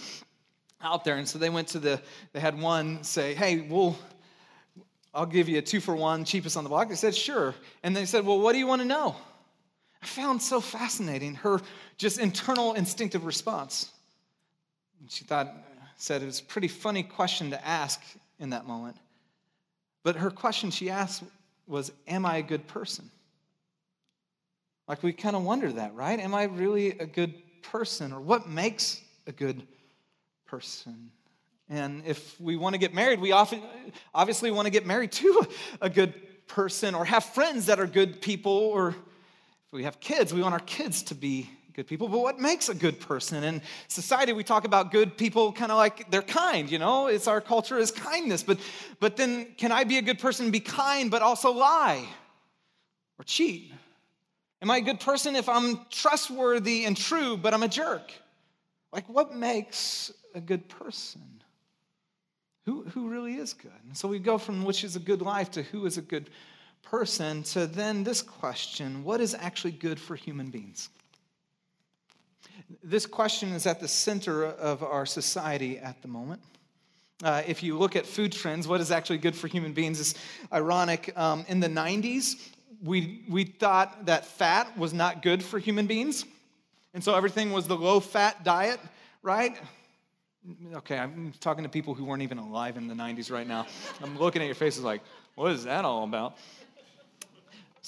out 0.82 1.06
there. 1.06 1.16
And 1.16 1.26
so 1.26 1.40
they 1.40 1.50
went 1.50 1.70
to 1.70 1.80
the, 1.80 2.02
they 2.34 2.42
had 2.42 2.60
one 2.60 3.06
say, 3.06 3.36
hey, 3.36 3.62
we'll, 3.62 3.98
I'll 5.14 5.26
give 5.26 5.48
you 5.48 5.60
a 5.60 5.62
two 5.62 5.80
for 5.80 5.96
one, 5.96 6.26
cheapest 6.26 6.58
on 6.58 6.66
the 6.66 6.70
block. 6.70 6.90
They 6.90 6.96
said, 6.96 7.16
sure. 7.16 7.56
And 7.84 7.96
they 7.96 8.06
said, 8.06 8.26
well, 8.26 8.42
what 8.42 8.52
do 8.52 8.60
you 8.60 8.68
want 8.68 8.82
to 8.82 8.88
know? 8.88 9.16
I 10.04 10.06
found 10.06 10.42
so 10.42 10.60
fascinating 10.60 11.36
her 11.36 11.62
just 11.98 12.20
internal 12.20 12.74
instinctive 12.74 13.24
response. 13.24 13.94
She 15.08 15.24
thought, 15.24 15.56
said 16.00 16.24
it 16.24 16.25
was 16.25 16.39
a 16.39 16.46
pretty 16.46 16.70
funny 16.70 17.03
question 17.03 17.51
to 17.51 17.68
ask 17.68 18.01
in 18.39 18.51
that 18.51 18.65
moment. 18.65 18.96
But 20.03 20.15
her 20.15 20.32
question 20.32 20.72
she 20.72 20.89
asked 20.89 21.24
was, 21.68 21.91
Am 22.08 22.25
I 22.25 22.38
a 22.38 22.41
good 22.41 22.68
person? 22.68 23.12
Like 24.88 25.03
we 25.03 25.13
kind 25.13 25.36
of 25.36 25.44
wonder 25.44 25.72
that, 25.74 25.94
right? 25.94 26.20
Am 26.20 26.34
I 26.34 26.44
really 26.44 26.98
a 26.98 27.06
good 27.06 27.36
person? 27.62 28.12
Or 28.12 28.20
what 28.20 28.50
makes 28.50 29.01
a 29.27 29.32
good 29.32 29.62
person? 30.48 31.12
And 31.70 32.03
if 32.08 32.39
we 32.41 32.56
want 32.56 32.74
to 32.74 32.79
get 32.79 32.94
married, 32.94 33.20
we 33.20 33.34
often 33.34 33.62
obviously 34.15 34.50
want 34.50 34.65
to 34.65 34.72
get 34.72 34.88
married 34.88 35.12
to 35.12 35.48
a 35.82 35.89
good 35.89 36.48
person 36.48 36.96
or 36.96 37.06
have 37.06 37.25
friends 37.25 37.68
that 37.68 37.79
are 37.79 37.86
good 37.86 38.22
people. 38.22 38.53
Or 38.53 38.89
if 38.89 39.74
we 39.74 39.84
have 39.84 40.00
kids, 40.00 40.34
we 40.34 40.41
want 40.41 40.53
our 40.53 40.60
kids 40.60 41.03
to 41.03 41.15
be 41.15 41.50
good 41.79 41.88
people. 41.88 42.09
But 42.09 42.19
what 42.19 42.39
makes 42.39 42.67
a 42.67 42.75
good 42.75 43.00
person? 43.00 43.41
In 43.41 43.62
society, 43.88 44.33
we 44.33 44.43
talk 44.43 44.65
about 44.65 44.91
good 44.91 45.15
people 45.15 45.53
kind 45.53 45.71
of 45.71 45.77
like 45.77 46.12
they're 46.12 46.21
kind, 46.21 46.69
you 46.69 46.77
know? 46.77 47.07
It's 47.07 47.25
our 47.25 47.39
culture 47.39 47.77
is 47.77 47.89
kindness. 47.89 48.43
But, 48.43 48.59
but 49.00 49.15
then 49.15 49.48
can 49.55 49.71
I 49.71 49.86
be 49.86 49.98
a 49.98 50.01
good 50.01 50.19
person, 50.19 50.51
be 50.51 50.59
kind, 50.59 51.09
but 51.09 51.21
also 51.21 51.51
lie 51.51 52.05
or 53.17 53.24
cheat? 53.24 53.71
Am 54.62 54.69
I 54.69 54.77
a 54.77 54.81
good 54.81 55.00
person 55.00 55.38
if 55.38 55.48
I'm 55.48 55.79
trustworthy 55.89 56.83
and 56.83 56.98
true, 56.98 57.38
but 57.38 57.53
I'm 57.53 57.63
a 57.63 57.69
jerk? 57.69 58.12
Like, 58.91 59.07
what 59.07 59.33
makes 59.33 60.12
a 60.36 60.41
good 60.41 60.67
person? 60.67 61.41
Who, 62.65 62.83
who 62.83 63.07
really 63.07 63.36
is 63.36 63.53
good? 63.53 63.71
And 63.88 63.95
so 63.95 64.09
we 64.09 64.19
go 64.19 64.38
from 64.38 64.65
which 64.65 64.83
is 64.83 64.98
a 64.98 65.00
good 65.00 65.21
life 65.21 65.50
to 65.51 65.63
who 65.63 65.86
is 65.86 65.98
a 65.98 66.01
good 66.01 66.29
person 66.81 67.43
to 67.43 67.67
then 67.67 68.03
this 68.03 68.21
question 68.21 69.03
what 69.03 69.21
is 69.21 69.33
actually 69.33 69.71
good 69.71 69.98
for 69.98 70.17
human 70.17 70.50
beings? 70.50 70.89
This 72.84 73.06
question 73.06 73.54
is 73.54 73.66
at 73.66 73.80
the 73.80 73.88
center 73.88 74.46
of 74.46 74.84
our 74.84 75.06
society 75.06 75.78
at 75.78 76.01
the 76.01 76.08
moment. 76.08 76.42
Uh, 77.24 77.44
if 77.46 77.62
you 77.62 77.78
look 77.78 77.96
at 77.96 78.06
food 78.06 78.32
trends, 78.32 78.68
what 78.68 78.80
is 78.80 78.92
actually 78.92 79.18
good 79.18 79.36
for 79.36 79.48
human 79.48 79.74
beings 79.74 80.00
is 80.00 80.16
ironic. 80.54 81.12
Um, 81.18 81.46
in 81.50 81.60
the 81.60 81.68
90s, 81.68 82.36
we, 82.82 83.24
we 83.28 83.44
thought 83.44 84.06
that 84.06 84.25
fat 84.25 84.78
was 84.78 84.94
not 84.94 85.22
good 85.22 85.44
for 85.44 85.60
human 85.60 85.86
beings. 85.86 86.25
And 86.94 87.04
so 87.04 87.16
everything 87.16 87.51
was 87.51 87.68
the 87.68 87.75
low 87.75 88.00
fat 88.00 88.44
diet, 88.44 88.80
right? 89.22 89.58
Okay, 90.74 90.98
I'm 90.98 91.34
talking 91.42 91.63
to 91.63 91.70
people 91.70 91.94
who 91.94 92.06
weren't 92.06 92.24
even 92.24 92.38
alive 92.38 92.78
in 92.78 92.88
the 92.88 92.96
90s 92.96 93.30
right 93.30 93.46
now. 93.48 93.68
I'm 94.01 94.18
looking 94.18 94.42
at 94.42 94.46
your 94.46 94.56
faces 94.56 94.84
like, 94.84 95.01
what 95.36 95.51
is 95.51 95.66
that 95.66 95.84
all 95.84 96.06
about? 96.06 96.38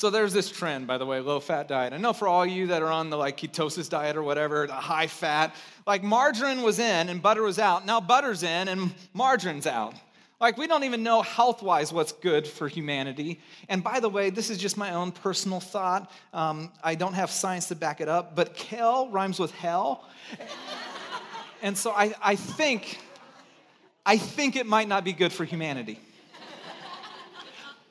So 0.02 0.10
there's 0.10 0.34
this 0.34 0.50
trend, 0.50 0.88
by 0.88 0.98
the 0.98 1.06
way, 1.06 1.20
low 1.20 1.40
fat 1.40 1.68
diet. 1.68 1.94
I 1.94 1.98
know 1.98 2.12
for 2.12 2.28
all 2.28 2.44
you 2.44 2.66
that 2.66 2.82
are 2.82 2.90
on 2.90 3.12
the 3.12 3.18
like 3.18 3.38
ketosis 3.38 3.88
diet 3.88 4.18
or 4.18 4.24
whatever, 4.24 4.66
the 4.66 4.74
high 4.74 5.06
fat, 5.06 5.54
like 5.86 6.02
margarine 6.02 6.64
was 6.64 6.80
in 6.80 7.08
and 7.08 7.22
butter 7.22 7.44
was 7.44 7.60
out. 7.60 7.86
Now 7.86 8.02
butter's 8.02 8.42
in 8.42 8.68
and 8.68 8.96
margarine's 9.14 9.68
out. 9.68 9.94
Like, 10.40 10.58
we 10.58 10.66
don't 10.66 10.86
even 10.86 11.04
know 11.04 11.22
health 11.22 11.62
wise 11.62 11.94
what's 11.94 12.14
good 12.14 12.48
for 12.48 12.68
humanity. 12.68 13.42
And 13.70 13.84
by 13.84 14.00
the 14.00 14.10
way, 14.10 14.32
this 14.32 14.50
is 14.50 14.58
just 14.58 14.76
my 14.76 14.96
own 14.96 15.12
personal 15.12 15.60
thought. 15.60 16.12
Um, 16.34 16.72
I 16.84 16.96
don't 16.96 17.14
have 17.14 17.30
science 17.30 17.68
to 17.68 17.76
back 17.76 18.02
it 18.02 18.10
up, 18.10 18.36
but 18.36 18.56
kale 18.56 19.08
rhymes 19.10 19.38
with 19.38 19.52
hell. 19.52 20.10
and 21.62 21.78
so 21.78 21.92
I, 21.92 22.16
I 22.24 22.36
think, 22.38 22.98
I 24.04 24.18
think 24.18 24.56
it 24.56 24.66
might 24.66 24.88
not 24.88 25.04
be 25.04 25.14
good 25.14 25.32
for 25.32 25.46
humanity. 25.46 26.00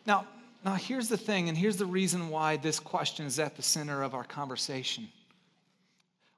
now, 0.04 0.26
now, 0.64 0.74
here's 0.74 1.08
the 1.08 1.16
thing, 1.16 1.48
and 1.48 1.56
here's 1.56 1.78
the 1.78 1.86
reason 1.86 2.28
why 2.28 2.56
this 2.56 2.78
question 2.78 3.24
is 3.26 3.38
at 3.38 3.56
the 3.56 3.62
center 3.62 4.02
of 4.02 4.14
our 4.14 4.24
conversation. 4.24 5.08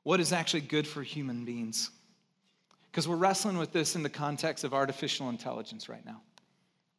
What 0.05 0.21
is 0.21 0.33
actually 0.33 0.63
good 0.63 0.87
for 0.87 1.03
human 1.03 1.45
beings? 1.45 1.91
Because 2.91 3.09
we're 3.09 3.17
wrestling 3.17 3.59
with 3.59 3.73
this 3.73 3.97
in 3.97 4.03
the 4.03 4.09
context 4.09 4.65
of 4.65 4.75
artificial 4.75 5.29
intelligence 5.29 5.89
right 5.89 6.05
now. 6.05 6.21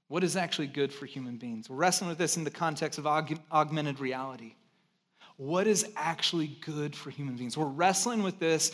What 0.08 0.24
is 0.24 0.36
actually 0.36 0.68
good 0.68 0.92
for 0.92 1.06
human 1.06 1.38
beings? 1.38 1.70
We're 1.70 1.77
wrestling 1.77 2.10
with 2.10 2.18
this 2.18 2.36
in 2.36 2.44
the 2.44 2.51
context 2.51 3.00
of 3.00 3.06
aug- 3.06 3.39
augmented 3.51 4.00
reality. 4.00 4.56
What 5.38 5.65
is 5.65 5.88
actually 5.96 6.48
good 6.62 6.96
for 6.96 7.10
human 7.10 7.36
beings? 7.36 7.58
We're 7.58 7.65
wrestling 7.65 8.22
with 8.22 8.38
this 8.38 8.72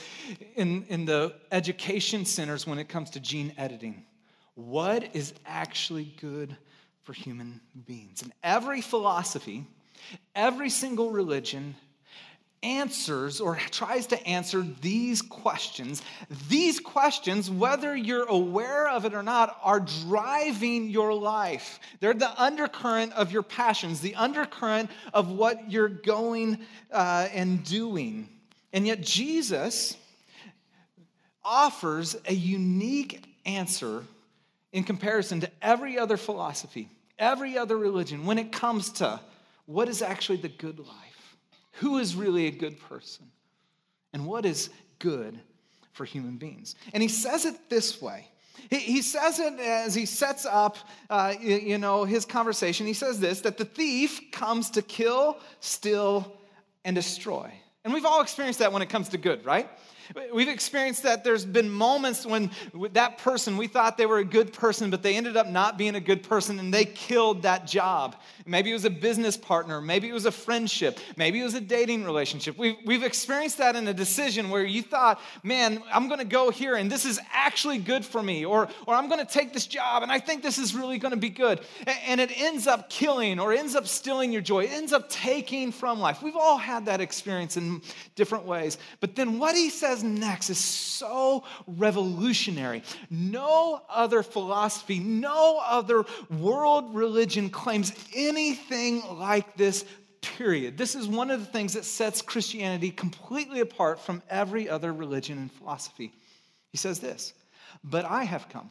in, 0.56 0.86
in 0.90 1.06
the 1.06 1.34
education 1.52 2.26
centers 2.26 2.68
when 2.68 2.80
it 2.80 2.90
comes 2.90 3.12
to 3.12 3.20
gene 3.20 3.54
editing. 3.58 4.06
What 4.56 5.16
is 5.16 5.34
actually 5.46 6.14
good 6.20 6.58
for 7.10 7.14
human 7.14 7.60
beings? 7.88 8.22
And 8.22 8.32
every 8.44 8.82
philosophy, 8.82 9.66
every 10.36 10.70
single 10.70 11.10
religion, 11.10 11.74
answers 12.62 13.42
or 13.42 13.56
tries 13.72 14.06
to 14.06 14.28
answer 14.28 14.64
these 14.82 15.24
questions. 15.24 16.04
These 16.50 16.80
questions, 16.80 17.50
whether 17.50 17.96
you're 17.96 18.28
aware 18.28 18.88
of 18.88 19.06
it 19.06 19.16
or 19.16 19.24
not, 19.24 19.58
are 19.64 19.80
driving 19.80 20.92
your 20.92 21.12
life. 21.12 21.80
They're 22.00 22.14
the 22.14 22.40
undercurrent 22.40 23.14
of 23.14 23.32
your 23.32 23.42
passions, 23.42 24.02
the 24.02 24.14
undercurrent 24.14 24.92
of 25.12 25.32
what 25.32 25.72
you're 25.72 25.90
going 25.90 26.60
uh, 26.92 27.28
and 27.34 27.64
doing. 27.64 28.30
And 28.72 28.86
yet, 28.86 29.02
Jesus 29.02 29.98
offers 31.44 32.16
a 32.28 32.36
unique 32.36 33.24
answer 33.48 34.04
in 34.72 34.84
comparison 34.84 35.40
to 35.40 35.50
every 35.60 35.98
other 35.98 36.18
philosophy, 36.18 36.88
every 37.20 37.58
other 37.58 37.78
religion, 37.78 38.26
when 38.26 38.40
it 38.40 38.52
comes 38.52 38.92
to 38.94 39.20
what 39.66 39.88
is 39.88 40.02
actually 40.02 40.38
the 40.38 40.50
good 40.50 40.80
life 40.80 41.38
who 41.74 42.00
is 42.00 42.16
really 42.16 42.48
a 42.48 42.52
good 42.52 42.80
person 42.80 43.26
and 44.14 44.26
what 44.26 44.46
is 44.46 44.70
good 44.98 45.40
for 45.92 46.06
human 46.06 46.38
beings. 46.38 46.76
And 46.94 47.04
he 47.04 47.10
says 47.10 47.46
it 47.46 47.70
this 47.70 48.02
way. 48.02 48.28
He 48.70 49.02
says 49.02 49.40
it 49.40 49.60
as 49.60 49.96
he 49.96 50.06
sets 50.06 50.46
up, 50.46 50.78
uh, 51.10 51.34
you 51.40 51.78
know, 51.78 52.04
his 52.04 52.26
conversation. 52.26 52.86
He 52.86 52.94
says 52.94 53.20
this, 53.20 53.42
that 53.42 53.58
the 53.58 53.66
thief 53.66 54.32
comes 54.32 54.70
to 54.72 54.82
kill, 54.82 55.38
steal, 55.60 56.36
and 56.84 56.96
destroy. 56.96 57.52
And 57.84 57.94
we've 57.94 58.06
all 58.06 58.22
experienced 58.22 58.60
that 58.60 58.74
when 58.74 58.82
it 58.82 58.90
comes 58.90 59.10
to 59.10 59.18
good, 59.18 59.46
right? 59.46 59.70
We've 60.34 60.50
experienced 60.50 61.04
that 61.04 61.24
there's 61.24 61.46
been 61.46 61.70
moments 61.70 62.26
when 62.26 62.52
that 62.94 63.20
person, 63.20 63.58
we 63.58 63.68
thought 63.68 63.98
they 63.98 64.06
were 64.06 64.18
a 64.18 64.26
good 64.26 64.54
person, 64.54 64.90
but 64.90 65.04
they 65.04 65.16
ended 65.16 65.38
up 65.38 65.48
not 65.48 65.78
being 65.78 65.96
a 65.96 66.00
good 66.00 66.24
person 66.24 66.60
and 66.60 66.74
they 66.74 66.86
killed 66.86 67.44
that 67.44 67.68
job. 67.68 68.16
Maybe 68.46 68.72
it 68.72 68.74
was 68.74 68.86
a 68.86 68.90
business 68.90 69.38
partner, 69.38 69.82
maybe 69.82 70.10
it 70.10 70.14
was 70.14 70.26
a 70.26 70.32
friendship, 70.32 71.00
maybe 71.16 71.40
it 71.40 71.44
was 71.44 71.54
a 71.54 71.62
dating 71.62 72.06
relationship. 72.06 72.58
We've, 72.58 72.78
we've 72.86 73.04
experienced 73.04 73.60
that 73.60 73.76
in 73.76 73.88
a 73.88 73.94
decision 73.94 74.50
where 74.50 74.64
you 74.64 74.82
thought, 74.82 75.22
man, 75.44 75.84
I'm 75.94 76.08
going 76.08 76.20
to 76.20 76.26
go 76.26 76.50
here 76.50 76.76
and 76.76 76.92
this 76.92 77.06
is 77.06 77.20
actually 77.32 77.78
good 77.78 78.04
for 78.04 78.24
me, 78.24 78.46
or, 78.46 78.68
or 78.88 78.96
I'm 78.96 79.10
going 79.10 79.24
to 79.24 79.32
take 79.32 79.54
this 79.54 79.68
job 79.68 80.02
and 80.02 80.12
I 80.12 80.20
think 80.20 80.42
this 80.42 80.58
is 80.58 80.74
really 80.74 80.98
going 80.98 81.14
to 81.14 81.18
be 81.18 81.30
good. 81.30 81.62
And 82.08 82.20
it 82.20 82.32
ends 82.36 82.66
up 82.66 82.90
killing 82.90 83.40
or 83.40 83.54
ends 83.54 83.76
up 83.76 83.86
stealing 83.86 84.32
your 84.32 84.42
joy, 84.42 84.64
it 84.64 84.72
ends 84.72 84.94
up 84.94 85.10
taking 85.10 85.72
from 85.72 86.00
life. 86.00 86.24
We've 86.24 86.36
all 86.36 86.58
had 86.58 86.88
that 86.88 87.00
experience 87.00 87.58
in 87.58 87.82
different 88.16 88.46
ways. 88.46 88.80
But 89.00 89.16
then 89.16 89.38
what 89.38 89.56
he 89.56 89.70
says 89.70 89.99
next 90.04 90.50
is 90.50 90.58
so 90.58 91.44
revolutionary. 91.68 92.84
No 93.10 93.82
other 93.90 94.24
philosophy, 94.24 95.00
no 95.00 95.62
other 95.64 96.06
world 96.30 96.96
religion 96.96 97.50
claims 97.50 97.94
anything 98.16 99.02
like 99.18 99.56
this 99.56 99.86
period. 100.22 100.78
This 100.78 100.96
is 100.96 101.08
one 101.08 101.32
of 101.32 101.40
the 101.40 101.46
things 101.46 101.74
that 101.74 101.86
sets 101.86 102.22
Christianity 102.22 102.92
completely 102.92 103.60
apart 103.62 104.00
from 104.00 104.22
every 104.30 104.70
other 104.70 104.92
religion 104.92 105.38
and 105.38 105.52
philosophy. 105.52 106.12
He 106.72 106.78
says 106.78 107.00
this, 107.00 107.34
but 107.84 108.06
I 108.06 108.24
have 108.24 108.50
come. 108.50 108.70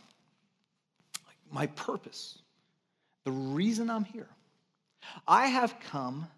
My 1.51 1.67
purpose, 1.69 2.39
the 3.25 3.33
reason 3.33 3.89
I'm 3.89 4.05
here, 4.05 4.29
I 5.27 5.47
have 5.47 5.75
come 5.81 6.29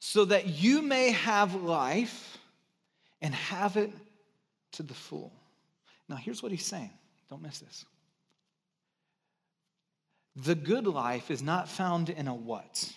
so 0.00 0.24
that 0.24 0.46
you 0.46 0.82
may 0.82 1.10
have 1.10 1.54
life 1.54 2.38
and 3.20 3.34
have 3.34 3.76
it 3.76 3.92
to 4.78 4.84
the 4.84 4.94
fool. 4.94 5.32
Now, 6.08 6.16
here's 6.16 6.40
what 6.40 6.52
he's 6.52 6.64
saying. 6.64 6.90
Don't 7.28 7.42
miss 7.42 7.58
this. 7.58 7.84
The 10.36 10.54
good 10.54 10.86
life 10.86 11.32
is 11.32 11.42
not 11.42 11.68
found 11.68 12.10
in 12.10 12.28
a 12.28 12.34
what. 12.34 12.92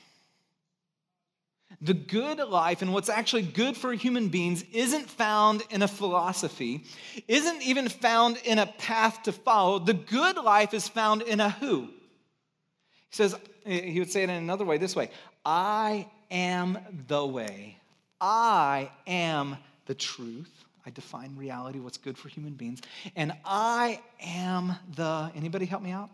The 1.81 1.95
good 1.95 2.37
life 2.37 2.83
and 2.83 2.93
what's 2.93 3.09
actually 3.09 3.41
good 3.41 3.75
for 3.75 3.93
human 3.93 4.29
beings 4.29 4.63
isn't 4.71 5.09
found 5.09 5.63
in 5.71 5.81
a 5.81 5.87
philosophy, 5.87 6.83
isn't 7.27 7.63
even 7.63 7.89
found 7.89 8.37
in 8.45 8.59
a 8.59 8.67
path 8.67 9.23
to 9.23 9.31
follow. 9.31 9.79
The 9.79 9.95
good 9.95 10.37
life 10.37 10.75
is 10.75 10.87
found 10.87 11.23
in 11.23 11.39
a 11.39 11.49
who. 11.49 11.87
He 11.87 13.15
says, 13.15 13.35
he 13.65 13.97
would 13.97 14.11
say 14.11 14.21
it 14.21 14.29
in 14.29 14.35
another 14.35 14.65
way 14.65 14.77
this 14.77 14.95
way 14.95 15.09
I 15.43 16.07
am 16.29 16.77
the 17.07 17.25
way, 17.25 17.77
I 18.19 18.91
am 19.07 19.57
the 19.87 19.95
truth, 19.95 20.65
I 20.85 20.89
define 20.89 21.35
reality, 21.35 21.79
what's 21.79 21.97
good 21.97 22.17
for 22.17 22.29
human 22.29 22.53
beings. 22.53 22.81
And 23.15 23.33
I 23.45 23.99
am 24.21 24.75
the, 24.95 25.31
anybody 25.35 25.65
help 25.65 25.83
me 25.83 25.91
out? 25.91 26.09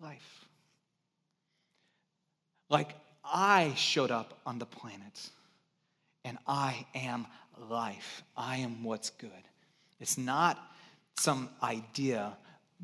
Life. 0.00 0.44
Like 2.68 2.94
I 3.24 3.72
showed 3.76 4.10
up 4.10 4.38
on 4.46 4.58
the 4.58 4.66
planet. 4.66 5.30
and 6.24 6.38
I 6.46 6.84
am 6.94 7.26
life. 7.70 8.22
I 8.36 8.56
am 8.56 8.82
what's 8.82 9.10
good. 9.10 9.30
It's 10.00 10.18
not 10.18 10.58
some 11.16 11.48
idea, 11.62 12.36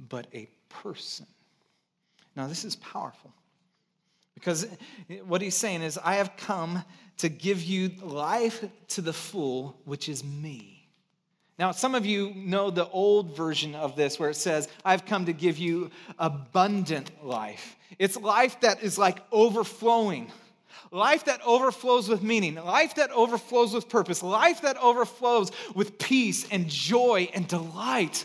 but 0.08 0.26
a 0.32 0.48
person. 0.68 1.26
Now, 2.36 2.46
this 2.46 2.64
is 2.64 2.76
powerful 2.76 3.32
because 4.42 4.66
what 5.24 5.40
he's 5.40 5.54
saying 5.54 5.82
is, 5.82 5.96
I 6.02 6.16
have 6.16 6.36
come 6.36 6.82
to 7.18 7.28
give 7.28 7.62
you 7.62 7.92
life 8.02 8.64
to 8.88 9.00
the 9.00 9.12
full, 9.12 9.78
which 9.84 10.08
is 10.08 10.24
me. 10.24 10.88
Now, 11.60 11.70
some 11.70 11.94
of 11.94 12.04
you 12.04 12.32
know 12.34 12.70
the 12.70 12.88
old 12.88 13.36
version 13.36 13.76
of 13.76 13.94
this 13.94 14.18
where 14.18 14.30
it 14.30 14.34
says, 14.34 14.66
I've 14.84 15.06
come 15.06 15.26
to 15.26 15.32
give 15.32 15.58
you 15.58 15.92
abundant 16.18 17.24
life. 17.24 17.76
It's 18.00 18.16
life 18.16 18.60
that 18.62 18.82
is 18.82 18.98
like 18.98 19.22
overflowing. 19.30 20.32
Life 20.90 21.26
that 21.26 21.40
overflows 21.46 22.08
with 22.08 22.24
meaning, 22.24 22.56
life 22.56 22.96
that 22.96 23.12
overflows 23.12 23.72
with 23.72 23.88
purpose, 23.88 24.24
life 24.24 24.62
that 24.62 24.76
overflows 24.76 25.52
with 25.76 25.98
peace 26.00 26.48
and 26.50 26.68
joy 26.68 27.28
and 27.32 27.46
delight. 27.46 28.24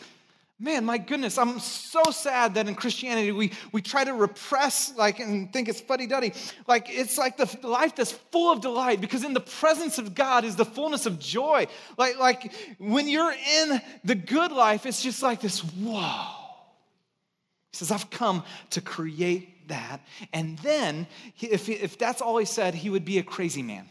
Man, 0.60 0.86
my 0.86 0.98
goodness, 0.98 1.38
I'm 1.38 1.60
so 1.60 2.02
sad 2.10 2.56
that 2.56 2.68
in 2.68 2.74
Christianity 2.74 3.32
we, 3.32 3.52
we 3.72 3.80
try 3.80 4.04
to 4.04 4.14
repress 4.14 4.92
like 4.98 5.20
and 5.20 5.54
think 5.54 5.70
it's 5.70 5.80
fuddy-duddy. 5.80 6.34
Like 6.66 6.88
it's 6.90 7.16
like 7.16 7.38
the 7.38 7.60
life 7.62 7.96
that's 7.96 8.12
full 8.12 8.52
of 8.52 8.62
delight 8.62 9.00
because 9.00 9.24
in 9.24 9.36
the 9.36 9.40
presence 9.40 10.00
of 10.00 10.16
God 10.16 10.46
is 10.46 10.56
the 10.56 10.66
fullness 10.66 11.06
of 11.06 11.20
joy. 11.20 11.68
Like, 11.96 12.18
like 12.18 12.54
when 12.80 13.08
you're 13.08 13.32
in 13.32 13.82
the 14.04 14.16
good 14.16 14.52
life, 14.52 14.88
it's 14.88 15.04
just 15.04 15.22
like 15.22 15.42
this, 15.42 15.60
whoa. 15.60 16.26
He 17.72 17.78
says, 17.78 17.92
I've 17.92 18.10
come 18.10 18.44
to 18.72 18.82
create 18.82 19.68
that. 19.68 20.00
And 20.34 20.58
then, 20.60 21.06
if, 21.40 21.70
if 21.70 22.00
that's 22.00 22.22
all 22.22 22.38
he 22.38 22.46
said, 22.46 22.74
he 22.74 22.90
would 22.90 23.06
be 23.06 23.20
a 23.20 23.24
crazy 23.24 23.62
man. 23.62 23.88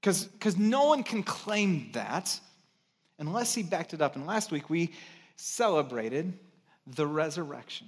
Because 0.00 0.56
no 0.56 0.86
one 0.86 1.02
can 1.02 1.22
claim 1.22 1.90
that 1.92 2.38
unless 3.18 3.54
he 3.54 3.62
backed 3.62 3.92
it 3.92 4.00
up. 4.00 4.16
And 4.16 4.26
last 4.26 4.50
week 4.50 4.70
we 4.70 4.92
celebrated 5.36 6.32
the 6.86 7.06
resurrection. 7.06 7.86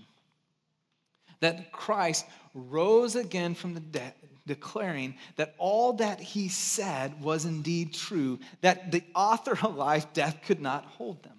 That 1.40 1.72
Christ 1.72 2.24
rose 2.54 3.16
again 3.16 3.54
from 3.54 3.74
the 3.74 3.80
dead, 3.80 4.14
declaring 4.46 5.16
that 5.36 5.54
all 5.58 5.94
that 5.94 6.20
he 6.20 6.48
said 6.48 7.20
was 7.20 7.44
indeed 7.44 7.92
true, 7.92 8.38
that 8.62 8.90
the 8.90 9.02
author 9.14 9.52
of 9.62 9.76
life, 9.76 10.12
death 10.12 10.40
could 10.46 10.60
not 10.60 10.84
hold 10.84 11.22
them. 11.22 11.36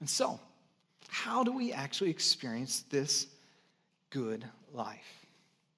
And 0.00 0.10
so, 0.10 0.38
how 1.08 1.44
do 1.44 1.52
we 1.52 1.72
actually 1.72 2.10
experience 2.10 2.84
this 2.90 3.26
good 4.10 4.44
life? 4.72 5.26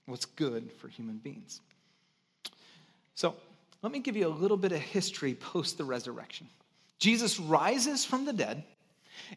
What's 0.06 0.24
good 0.24 0.72
for 0.72 0.88
human 0.88 1.18
beings? 1.18 1.60
So, 3.14 3.34
let 3.82 3.92
me 3.92 3.98
give 4.00 4.16
you 4.16 4.26
a 4.26 4.28
little 4.28 4.56
bit 4.56 4.72
of 4.72 4.80
history 4.80 5.34
post 5.34 5.78
the 5.78 5.84
resurrection. 5.84 6.48
Jesus 6.98 7.38
rises 7.38 8.04
from 8.04 8.24
the 8.24 8.32
dead 8.32 8.64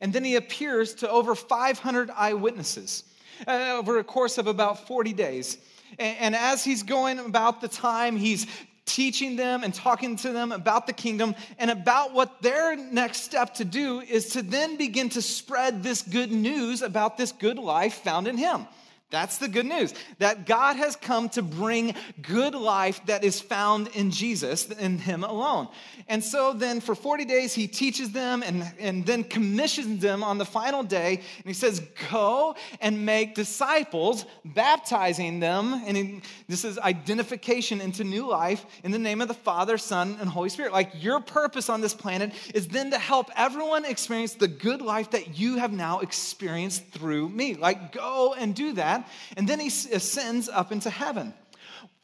and 0.01 0.13
then 0.13 0.23
he 0.23 0.35
appears 0.35 0.93
to 0.95 1.09
over 1.09 1.35
500 1.35 2.09
eyewitnesses 2.11 3.03
uh, 3.47 3.77
over 3.77 3.99
a 3.99 4.03
course 4.03 4.37
of 4.37 4.47
about 4.47 4.87
40 4.87 5.13
days. 5.13 5.57
And, 5.97 6.17
and 6.19 6.35
as 6.35 6.63
he's 6.63 6.83
going 6.83 7.19
about 7.19 7.61
the 7.61 7.67
time, 7.67 8.15
he's 8.15 8.47
teaching 8.85 9.35
them 9.35 9.63
and 9.63 9.73
talking 9.73 10.15
to 10.17 10.31
them 10.31 10.51
about 10.51 10.87
the 10.87 10.93
kingdom 10.93 11.35
and 11.59 11.69
about 11.69 12.13
what 12.13 12.41
their 12.41 12.75
next 12.75 13.21
step 13.21 13.53
to 13.55 13.65
do 13.65 14.01
is 14.01 14.29
to 14.29 14.41
then 14.41 14.77
begin 14.77 15.09
to 15.09 15.21
spread 15.21 15.83
this 15.83 16.01
good 16.01 16.31
news 16.31 16.81
about 16.81 17.17
this 17.17 17.31
good 17.31 17.59
life 17.59 17.95
found 17.95 18.27
in 18.27 18.35
him. 18.35 18.65
That's 19.11 19.39
the 19.39 19.47
good 19.47 19.65
news 19.65 19.95
that 20.19 20.45
God 20.45 20.75
has 20.75 20.95
come 20.95 21.29
to 21.29 21.41
bring 21.41 21.95
good 22.21 22.53
life 22.53 23.01
that 23.07 23.23
is 23.23 23.41
found 23.41 23.87
in 23.95 24.11
Jesus, 24.11 24.69
in 24.69 24.99
Him 24.99 25.23
alone. 25.23 25.67
And 26.07 26.23
so 26.23 26.53
then 26.53 26.79
for 26.79 26.93
40 26.93 27.25
days, 27.25 27.55
He 27.55 27.67
teaches 27.67 28.11
them 28.11 28.43
and, 28.43 28.71
and 28.77 29.03
then 29.07 29.23
commissions 29.23 29.99
them 30.03 30.23
on 30.23 30.37
the 30.37 30.45
final 30.45 30.83
day. 30.83 31.15
And 31.15 31.45
He 31.45 31.53
says, 31.53 31.81
Go 32.11 32.55
and 32.81 33.03
make 33.03 33.33
disciples, 33.33 34.25
baptizing 34.45 35.39
them. 35.39 35.81
And 35.87 35.97
he, 35.97 36.21
this 36.47 36.63
is 36.63 36.77
identification 36.77 37.81
into 37.81 38.03
new 38.03 38.27
life 38.27 38.63
in 38.83 38.91
the 38.91 38.99
name 38.99 39.21
of 39.21 39.27
the 39.27 39.33
Father, 39.33 39.79
Son, 39.79 40.17
and 40.19 40.29
Holy 40.29 40.49
Spirit. 40.49 40.71
Like 40.71 40.91
your 41.01 41.19
purpose 41.19 41.67
on 41.67 41.81
this 41.81 41.95
planet 41.95 42.31
is 42.53 42.67
then 42.67 42.91
to 42.91 42.99
help 42.99 43.31
everyone 43.35 43.85
experience 43.85 44.35
the 44.35 44.47
good 44.47 44.83
life 44.83 45.11
that 45.11 45.39
you 45.39 45.57
have 45.57 45.73
now 45.73 45.99
experienced 45.99 46.85
through 46.89 47.29
me. 47.29 47.55
Like, 47.55 47.91
go 47.91 48.35
and 48.37 48.53
do 48.53 48.73
that 48.73 48.98
that. 49.01 49.09
And 49.37 49.47
then 49.47 49.59
he 49.59 49.67
ascends 49.67 50.49
up 50.49 50.71
into 50.71 50.89
heaven. 50.89 51.33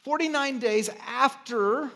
49 0.04 0.58
days 0.58 0.88
after 1.06 1.90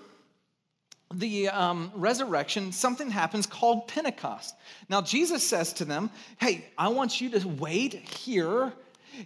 the 1.14 1.48
um, 1.48 1.90
resurrection, 1.94 2.72
something 2.72 3.10
happens 3.10 3.46
called 3.46 3.88
Pentecost. 3.88 4.54
Now, 4.88 5.02
Jesus 5.02 5.46
says 5.46 5.72
to 5.74 5.84
them, 5.84 6.10
Hey, 6.40 6.64
I 6.78 6.88
want 6.88 7.20
you 7.20 7.30
to 7.30 7.48
wait 7.48 7.94
here 7.94 8.72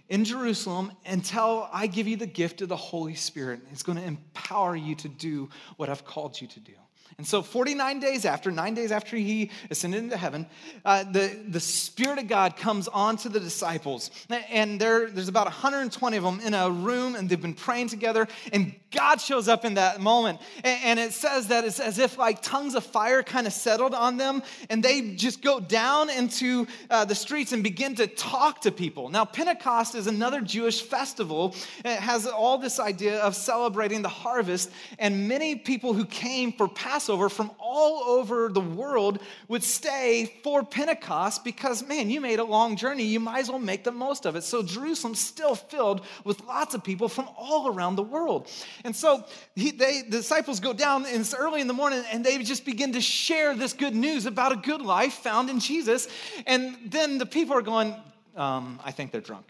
in 0.09 0.25
Jerusalem 0.25 0.91
until 1.05 1.69
I 1.71 1.87
give 1.87 2.07
you 2.07 2.17
the 2.17 2.25
gift 2.25 2.61
of 2.61 2.69
the 2.69 2.75
Holy 2.75 3.15
Spirit. 3.15 3.61
It's 3.71 3.83
going 3.83 3.97
to 3.97 4.03
empower 4.03 4.75
you 4.75 4.95
to 4.95 5.07
do 5.07 5.49
what 5.77 5.89
I've 5.89 6.05
called 6.05 6.39
you 6.39 6.47
to 6.47 6.59
do. 6.59 6.73
And 7.17 7.25
so, 7.25 7.41
49 7.41 8.01
days 8.01 8.25
after, 8.25 8.51
nine 8.51 8.73
days 8.73 8.91
after 8.91 9.15
he 9.15 9.49
ascended 9.71 10.03
into 10.03 10.17
heaven, 10.17 10.47
uh, 10.83 11.05
the, 11.05 11.39
the 11.47 11.61
Spirit 11.61 12.19
of 12.19 12.27
God 12.27 12.57
comes 12.57 12.89
onto 12.89 13.29
the 13.29 13.39
disciples. 13.39 14.11
And 14.49 14.81
there's 14.81 15.29
about 15.29 15.45
120 15.45 16.17
of 16.17 16.23
them 16.23 16.41
in 16.41 16.53
a 16.53 16.69
room, 16.69 17.15
and 17.15 17.29
they've 17.29 17.41
been 17.41 17.53
praying 17.53 17.87
together. 17.87 18.27
And 18.51 18.75
God 18.91 19.21
shows 19.21 19.47
up 19.47 19.63
in 19.63 19.75
that 19.75 20.01
moment. 20.01 20.41
And, 20.65 20.79
and 20.83 20.99
it 20.99 21.13
says 21.13 21.47
that 21.47 21.63
it's 21.63 21.79
as 21.79 21.99
if 21.99 22.17
like 22.17 22.41
tongues 22.41 22.75
of 22.75 22.83
fire 22.83 23.23
kind 23.23 23.47
of 23.47 23.53
settled 23.53 23.93
on 23.93 24.17
them, 24.17 24.43
and 24.69 24.83
they 24.83 25.15
just 25.15 25.41
go 25.41 25.61
down 25.61 26.09
into 26.09 26.67
uh, 26.89 27.05
the 27.05 27.15
streets 27.15 27.53
and 27.53 27.63
begin 27.63 27.95
to 27.95 28.07
talk 28.07 28.59
to 28.61 28.73
people. 28.73 29.07
Now, 29.07 29.23
Pentecost 29.23 29.95
is 29.95 30.07
another 30.07 30.41
Jewish 30.41 30.81
festival. 30.81 31.55
It 31.85 31.97
has 31.97 32.27
all 32.27 32.57
this 32.57 32.77
idea 32.77 33.21
of 33.21 33.37
celebrating 33.37 34.01
the 34.01 34.09
harvest. 34.09 34.69
And 34.99 35.29
many 35.29 35.55
people 35.55 35.93
who 35.93 36.03
came 36.03 36.51
for 36.51 36.67
Passover 36.67 37.04
Passover 37.05 37.29
from 37.29 37.51
all 37.59 38.17
over 38.17 38.49
the 38.49 38.59
world 38.59 39.19
would 39.47 39.61
stay 39.61 40.39
for 40.43 40.63
Pentecost 40.63 41.43
because, 41.43 41.87
man, 41.87 42.09
you 42.09 42.19
made 42.19 42.39
a 42.39 42.43
long 42.43 42.75
journey. 42.75 43.03
You 43.03 43.19
might 43.19 43.41
as 43.41 43.49
well 43.49 43.59
make 43.59 43.83
the 43.83 43.91
most 43.91 44.25
of 44.25 44.35
it. 44.35 44.41
So 44.41 44.63
Jerusalem's 44.63 45.19
still 45.19 45.53
filled 45.53 46.01
with 46.23 46.43
lots 46.45 46.73
of 46.73 46.83
people 46.83 47.07
from 47.07 47.29
all 47.37 47.67
around 47.67 47.95
the 47.95 48.03
world. 48.03 48.49
And 48.83 48.95
so 48.95 49.23
he, 49.55 49.69
they, 49.69 50.01
the 50.01 50.17
disciples 50.17 50.59
go 50.59 50.73
down 50.73 51.05
and 51.05 51.17
it's 51.17 51.35
early 51.35 51.61
in 51.61 51.67
the 51.67 51.73
morning 51.73 52.03
and 52.11 52.25
they 52.25 52.41
just 52.41 52.65
begin 52.65 52.93
to 52.93 53.01
share 53.01 53.53
this 53.53 53.73
good 53.73 53.93
news 53.93 54.25
about 54.25 54.51
a 54.51 54.55
good 54.55 54.81
life 54.81 55.13
found 55.13 55.51
in 55.51 55.59
Jesus. 55.59 56.07
And 56.47 56.75
then 56.87 57.19
the 57.19 57.27
people 57.27 57.55
are 57.55 57.61
going, 57.61 57.93
um, 58.35 58.79
I 58.83 58.89
think 58.89 59.11
they're 59.11 59.21
drunk 59.21 59.45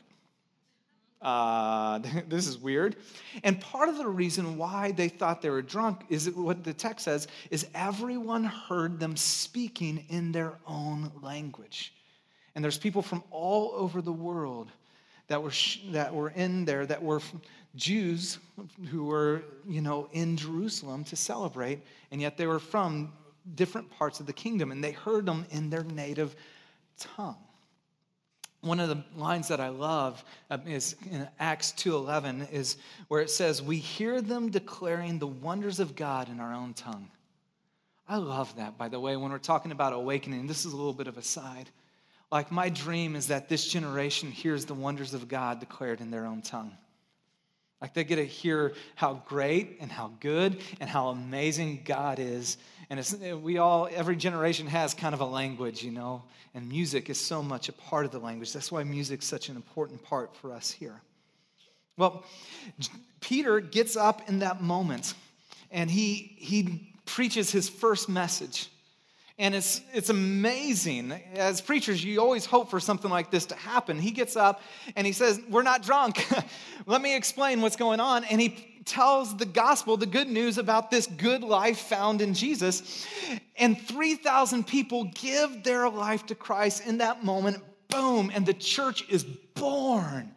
uh, 1.21 1.99
this 2.27 2.47
is 2.47 2.57
weird. 2.57 2.95
And 3.43 3.59
part 3.59 3.89
of 3.89 3.97
the 3.97 4.07
reason 4.07 4.57
why 4.57 4.91
they 4.91 5.09
thought 5.09 5.41
they 5.41 5.49
were 5.49 5.61
drunk 5.61 6.01
is 6.09 6.29
what 6.31 6.63
the 6.63 6.73
text 6.73 7.05
says 7.05 7.27
is 7.51 7.67
everyone 7.73 8.43
heard 8.43 8.99
them 8.99 9.15
speaking 9.15 10.05
in 10.09 10.31
their 10.31 10.53
own 10.67 11.11
language. 11.21 11.93
And 12.53 12.63
there's 12.63 12.77
people 12.77 13.01
from 13.01 13.23
all 13.31 13.71
over 13.75 14.01
the 14.01 14.13
world 14.13 14.69
that 15.27 15.41
were, 15.41 15.51
that 15.91 16.13
were 16.13 16.29
in 16.29 16.65
there 16.65 16.85
that 16.85 17.01
were 17.01 17.21
Jews 17.75 18.37
who 18.89 19.05
were, 19.05 19.43
you 19.67 19.81
know, 19.81 20.07
in 20.13 20.37
Jerusalem 20.37 21.03
to 21.05 21.15
celebrate, 21.15 21.79
and 22.11 22.21
yet 22.21 22.37
they 22.37 22.47
were 22.47 22.59
from 22.59 23.11
different 23.55 23.89
parts 23.89 24.19
of 24.19 24.27
the 24.27 24.33
kingdom, 24.33 24.71
and 24.71 24.83
they 24.83 24.91
heard 24.91 25.25
them 25.25 25.45
in 25.49 25.69
their 25.69 25.83
native 25.83 26.35
tongue 26.97 27.35
one 28.65 28.79
of 28.79 28.89
the 28.89 29.03
lines 29.15 29.47
that 29.49 29.59
I 29.59 29.69
love 29.69 30.23
uh, 30.49 30.57
is 30.65 30.95
in 31.11 31.27
Acts 31.39 31.71
2:11 31.73 32.51
is 32.51 32.77
where 33.07 33.21
it 33.21 33.29
says 33.29 33.61
we 33.61 33.77
hear 33.77 34.21
them 34.21 34.49
declaring 34.49 35.19
the 35.19 35.27
wonders 35.27 35.79
of 35.79 35.95
God 35.95 36.29
in 36.29 36.39
our 36.39 36.53
own 36.53 36.73
tongue. 36.73 37.09
I 38.07 38.17
love 38.17 38.55
that 38.57 38.77
by 38.77 38.89
the 38.89 38.99
way 38.99 39.15
when 39.15 39.31
we're 39.31 39.37
talking 39.37 39.71
about 39.71 39.93
awakening 39.93 40.47
this 40.47 40.65
is 40.65 40.73
a 40.73 40.77
little 40.77 40.93
bit 40.93 41.07
of 41.07 41.17
a 41.17 41.21
side. 41.21 41.69
Like 42.31 42.51
my 42.51 42.69
dream 42.69 43.15
is 43.15 43.27
that 43.27 43.49
this 43.49 43.67
generation 43.67 44.31
hears 44.31 44.65
the 44.65 44.73
wonders 44.73 45.13
of 45.13 45.27
God 45.27 45.59
declared 45.59 46.01
in 46.01 46.09
their 46.09 46.25
own 46.25 46.41
tongue. 46.41 46.75
Like 47.85 47.93
they 47.93 48.03
get 48.03 48.15
to 48.15 48.25
hear 48.25 48.73
how 48.95 49.21
great 49.27 49.77
and 49.79 49.91
how 49.91 50.11
good 50.19 50.59
and 50.79 50.89
how 50.89 51.09
amazing 51.09 51.83
God 51.85 52.17
is. 52.17 52.57
And 52.89 52.99
it's, 52.99 53.13
we 53.13 53.59
all, 53.59 53.87
every 53.93 54.15
generation 54.15 54.65
has 54.65 54.95
kind 54.95 55.13
of 55.13 55.21
a 55.21 55.25
language, 55.25 55.83
you 55.83 55.91
know, 55.91 56.23
and 56.55 56.67
music 56.67 57.11
is 57.11 57.19
so 57.19 57.43
much 57.43 57.69
a 57.69 57.73
part 57.73 58.03
of 58.05 58.11
the 58.11 58.17
language. 58.17 58.53
That's 58.53 58.71
why 58.71 58.83
music's 58.83 59.27
such 59.27 59.49
an 59.49 59.55
important 59.55 60.03
part 60.03 60.35
for 60.35 60.51
us 60.51 60.71
here. 60.71 60.99
Well, 61.95 62.25
Peter 63.21 63.59
gets 63.59 63.95
up 63.95 64.27
in 64.27 64.39
that 64.39 64.63
moment 64.63 65.13
and 65.69 65.91
he, 65.91 66.33
he 66.39 66.91
preaches 67.05 67.51
his 67.51 67.69
first 67.69 68.09
message. 68.09 68.67
And 69.37 69.53
it's, 69.53 69.81
it's 69.93 70.09
amazing. 70.09 71.11
As 71.33 71.59
preachers, 71.59 72.03
you 72.03 72.21
always 72.21 72.45
hope 72.45 72.69
for 72.69 72.79
something 72.79 73.11
like 73.11 73.31
this 73.31 73.45
to 73.47 73.55
happen. 73.55 73.99
He 73.99 74.11
gets 74.11 74.37
up 74.37 74.61
and 74.95 75.05
he 75.05 75.11
says, 75.11 75.41
We're 75.49 75.63
not 75.63 75.83
drunk. 75.83 76.25
Let 76.85 77.01
me 77.01 77.15
explain 77.15 77.61
what's 77.61 77.75
going 77.75 77.99
on. 77.99 78.23
And 78.23 78.39
he 78.39 78.81
tells 78.85 79.35
the 79.35 79.45
gospel, 79.45 79.97
the 79.97 80.05
good 80.05 80.29
news 80.29 80.57
about 80.57 80.89
this 80.89 81.07
good 81.07 81.41
life 81.43 81.79
found 81.79 82.21
in 82.21 82.33
Jesus. 82.33 83.05
And 83.57 83.79
3,000 83.79 84.65
people 84.65 85.05
give 85.15 85.63
their 85.63 85.89
life 85.89 86.25
to 86.27 86.35
Christ 86.35 86.85
in 86.85 86.99
that 86.99 87.23
moment. 87.25 87.57
Boom, 87.89 88.31
and 88.33 88.45
the 88.45 88.53
church 88.53 89.03
is 89.09 89.23
born. 89.23 90.34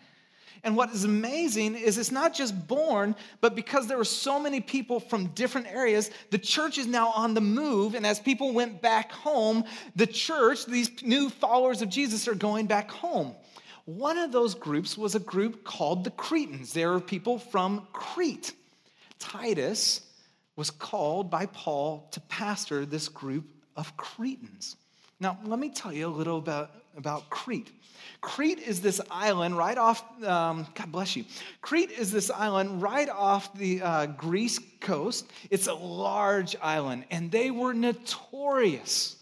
And 0.64 0.77
what 0.77 0.90
is 0.90 1.05
amazing 1.05 1.75
is 1.75 1.99
it's 1.99 2.11
not 2.11 2.35
just 2.35 2.66
born, 2.66 3.14
but 3.40 3.55
because 3.55 3.87
there 3.87 3.99
were 3.99 4.05
so 4.05 4.38
many 4.38 4.61
people 4.61 5.01
from 5.01 5.29
different 5.29 5.68
areas, 5.68 6.11
the 6.31 6.38
church 6.38 6.79
is 6.79 6.87
now 6.87 7.09
on 7.11 7.35
the 7.35 7.40
move. 7.40 7.94
And 7.94 8.07
as 8.07 8.21
people 8.21 8.53
went 8.53 8.83
back 8.83 9.12
home, 9.12 9.64
the 9.97 10.07
church, 10.07 10.66
these 10.66 11.03
new 11.03 11.31
followers 11.31 11.83
of 11.83 11.88
Jesus, 11.88 12.29
are 12.29 12.35
going 12.35 12.66
back 12.66 12.90
home. 12.90 13.35
One 13.85 14.18
of 14.18 14.33
those 14.33 14.55
groups 14.55 14.99
was 14.99 15.14
a 15.14 15.21
group 15.21 15.64
called 15.64 16.05
the 16.05 16.11
Cretans. 16.11 16.73
There 16.73 16.90
were 16.92 17.01
people 17.01 17.38
from 17.38 17.87
Crete. 17.92 18.53
Titus 19.18 20.03
was 20.57 20.71
called 20.71 21.31
by 21.31 21.47
Paul 21.47 22.09
to 22.11 22.21
pastor 22.21 22.85
this 22.85 23.09
group 23.09 23.47
of 23.77 23.97
Cretans. 23.97 24.77
Now, 25.21 25.38
let 25.44 25.59
me 25.59 25.71
tell 25.71 25.92
you 25.92 26.07
a 26.07 26.09
little 26.09 26.38
about, 26.38 26.71
about 26.99 27.31
Crete. 27.31 27.71
Crete 28.21 28.59
is 28.59 28.81
this 28.81 29.01
island 29.11 29.57
right 29.57 29.79
off, 29.79 30.03
um, 30.25 30.67
God 30.75 30.93
bless 30.93 31.17
you. 31.17 31.25
Crete 31.63 31.93
is 31.93 32.11
this 32.11 32.31
island 32.31 32.83
right 32.83 33.09
off 33.09 33.55
the 33.55 33.81
uh, 33.81 34.07
Greece 34.07 34.59
coast. 34.81 35.31
It's 35.51 35.69
a 35.69 35.75
large 35.75 36.57
island, 36.61 37.05
and 37.11 37.31
they 37.31 37.51
were 37.51 37.73
notorious 37.73 39.18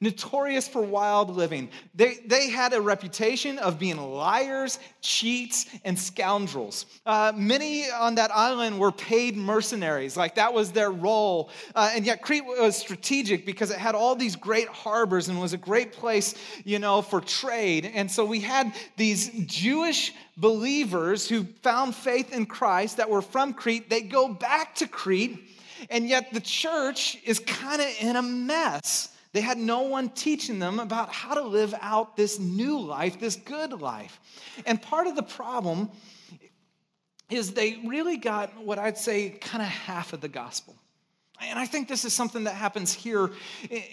notorious 0.00 0.66
for 0.66 0.80
wild 0.80 1.30
living. 1.30 1.68
They, 1.94 2.18
they 2.26 2.48
had 2.48 2.72
a 2.72 2.80
reputation 2.80 3.58
of 3.58 3.78
being 3.78 3.98
liars, 3.98 4.78
cheats, 5.02 5.66
and 5.84 5.98
scoundrels. 5.98 6.86
Uh, 7.04 7.32
many 7.36 7.90
on 7.90 8.14
that 8.14 8.30
island 8.34 8.78
were 8.78 8.92
paid 8.92 9.36
mercenaries, 9.36 10.16
like 10.16 10.36
that 10.36 10.54
was 10.54 10.72
their 10.72 10.90
role. 10.90 11.50
Uh, 11.74 11.90
and 11.94 12.06
yet 12.06 12.22
Crete 12.22 12.44
was 12.44 12.76
strategic 12.76 13.44
because 13.44 13.70
it 13.70 13.78
had 13.78 13.94
all 13.94 14.16
these 14.16 14.36
great 14.36 14.68
harbors 14.68 15.28
and 15.28 15.38
was 15.38 15.52
a 15.52 15.58
great 15.58 15.92
place, 15.92 16.34
you 16.64 16.78
know, 16.78 17.02
for 17.02 17.20
trade. 17.20 17.90
And 17.94 18.10
so 18.10 18.24
we 18.24 18.40
had 18.40 18.74
these 18.96 19.28
Jewish 19.44 20.14
believers 20.38 21.28
who 21.28 21.44
found 21.62 21.94
faith 21.94 22.32
in 22.32 22.46
Christ 22.46 22.96
that 22.96 23.10
were 23.10 23.22
from 23.22 23.52
Crete. 23.52 23.90
They 23.90 24.00
go 24.00 24.32
back 24.32 24.74
to 24.76 24.88
Crete, 24.88 25.38
and 25.90 26.08
yet 26.08 26.32
the 26.32 26.40
church 26.40 27.18
is 27.24 27.38
kind 27.40 27.82
of 27.82 27.88
in 28.00 28.16
a 28.16 28.22
mess. 28.22 29.14
They 29.32 29.40
had 29.40 29.58
no 29.58 29.82
one 29.82 30.08
teaching 30.08 30.58
them 30.58 30.80
about 30.80 31.12
how 31.12 31.34
to 31.34 31.42
live 31.42 31.74
out 31.80 32.16
this 32.16 32.38
new 32.38 32.80
life, 32.80 33.20
this 33.20 33.36
good 33.36 33.80
life. 33.80 34.18
And 34.66 34.82
part 34.82 35.06
of 35.06 35.14
the 35.14 35.22
problem 35.22 35.90
is 37.30 37.52
they 37.52 37.80
really 37.86 38.16
got 38.16 38.56
what 38.58 38.78
I'd 38.78 38.98
say 38.98 39.30
kind 39.30 39.62
of 39.62 39.68
half 39.68 40.12
of 40.12 40.20
the 40.20 40.28
gospel. 40.28 40.74
And 41.42 41.58
I 41.58 41.64
think 41.64 41.88
this 41.88 42.04
is 42.04 42.12
something 42.12 42.44
that 42.44 42.54
happens 42.54 42.92
here 42.92 43.30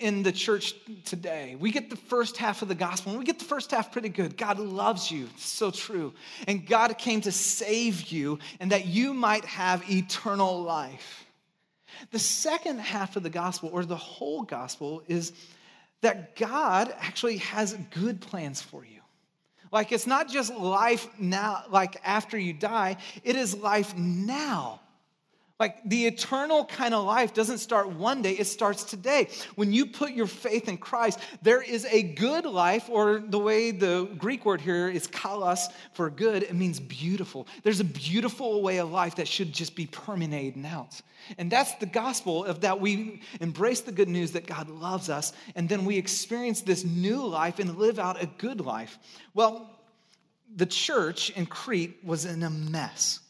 in 0.01 0.21
the 0.21 0.33
church 0.33 0.73
today. 1.05 1.55
We 1.57 1.71
get 1.71 1.89
the 1.89 1.95
first 1.95 2.35
half 2.35 2.61
of 2.61 2.67
the 2.67 2.75
gospel, 2.75 3.11
and 3.11 3.19
we 3.19 3.25
get 3.25 3.39
the 3.39 3.45
first 3.45 3.71
half 3.71 3.91
pretty 3.91 4.09
good. 4.09 4.35
God 4.35 4.59
loves 4.59 5.09
you, 5.09 5.29
it's 5.33 5.47
so 5.47 5.71
true. 5.71 6.13
And 6.45 6.65
God 6.65 6.97
came 6.97 7.21
to 7.21 7.31
save 7.31 8.11
you, 8.11 8.39
and 8.59 8.71
that 8.71 8.87
you 8.87 9.13
might 9.13 9.45
have 9.45 9.89
eternal 9.89 10.61
life. 10.61 11.26
The 12.11 12.19
second 12.19 12.79
half 12.79 13.15
of 13.15 13.23
the 13.23 13.29
gospel, 13.29 13.69
or 13.71 13.85
the 13.85 13.95
whole 13.95 14.43
gospel, 14.43 15.03
is 15.07 15.33
that 16.01 16.35
God 16.35 16.93
actually 16.99 17.37
has 17.37 17.73
good 17.91 18.21
plans 18.21 18.61
for 18.61 18.85
you. 18.85 19.01
Like 19.71 19.91
it's 19.91 20.07
not 20.07 20.29
just 20.29 20.53
life 20.53 21.07
now, 21.19 21.63
like 21.69 21.99
after 22.03 22.37
you 22.37 22.53
die, 22.53 22.97
it 23.23 23.35
is 23.35 23.55
life 23.55 23.95
now. 23.97 24.79
Like 25.59 25.89
the 25.89 26.05
eternal 26.05 26.65
kind 26.65 26.93
of 26.93 27.03
life 27.03 27.33
doesn't 27.33 27.57
start 27.57 27.89
one 27.89 28.21
day, 28.21 28.33
it 28.33 28.45
starts 28.45 28.83
today. 28.83 29.29
When 29.55 29.73
you 29.73 29.87
put 29.87 30.11
your 30.11 30.27
faith 30.27 30.67
in 30.67 30.77
Christ, 30.77 31.19
there 31.41 31.63
is 31.63 31.83
a 31.85 32.03
good 32.03 32.45
life, 32.45 32.87
or 32.89 33.19
the 33.19 33.39
way 33.39 33.71
the 33.71 34.07
Greek 34.19 34.45
word 34.45 34.61
here 34.61 34.87
is 34.87 35.07
kalos 35.07 35.71
for 35.93 36.11
good, 36.11 36.43
it 36.43 36.53
means 36.53 36.79
beautiful. 36.79 37.47
There's 37.63 37.79
a 37.79 37.85
beautiful 37.85 38.61
way 38.61 38.77
of 38.77 38.91
life 38.91 39.15
that 39.15 39.27
should 39.27 39.51
just 39.51 39.75
be 39.75 39.87
permeated 39.87 40.63
out. 40.63 41.01
And 41.39 41.51
that's 41.51 41.73
the 41.75 41.87
gospel 41.87 42.45
of 42.45 42.61
that 42.61 42.79
we 42.79 43.21
embrace 43.41 43.81
the 43.81 43.91
good 43.91 44.09
news 44.09 44.33
that 44.33 44.45
God 44.45 44.69
loves 44.69 45.09
us, 45.09 45.33
and 45.55 45.67
then 45.67 45.85
we 45.85 45.97
experience 45.97 46.61
this 46.61 46.83
new 46.83 47.25
life 47.25 47.57
and 47.57 47.77
live 47.77 47.97
out 47.97 48.21
a 48.21 48.27
good 48.37 48.61
life. 48.61 48.99
Well, 49.33 49.71
the 50.55 50.67
church 50.67 51.31
in 51.31 51.47
Crete 51.47 51.97
was 52.03 52.25
in 52.25 52.43
a 52.43 52.49
mess. 52.51 53.21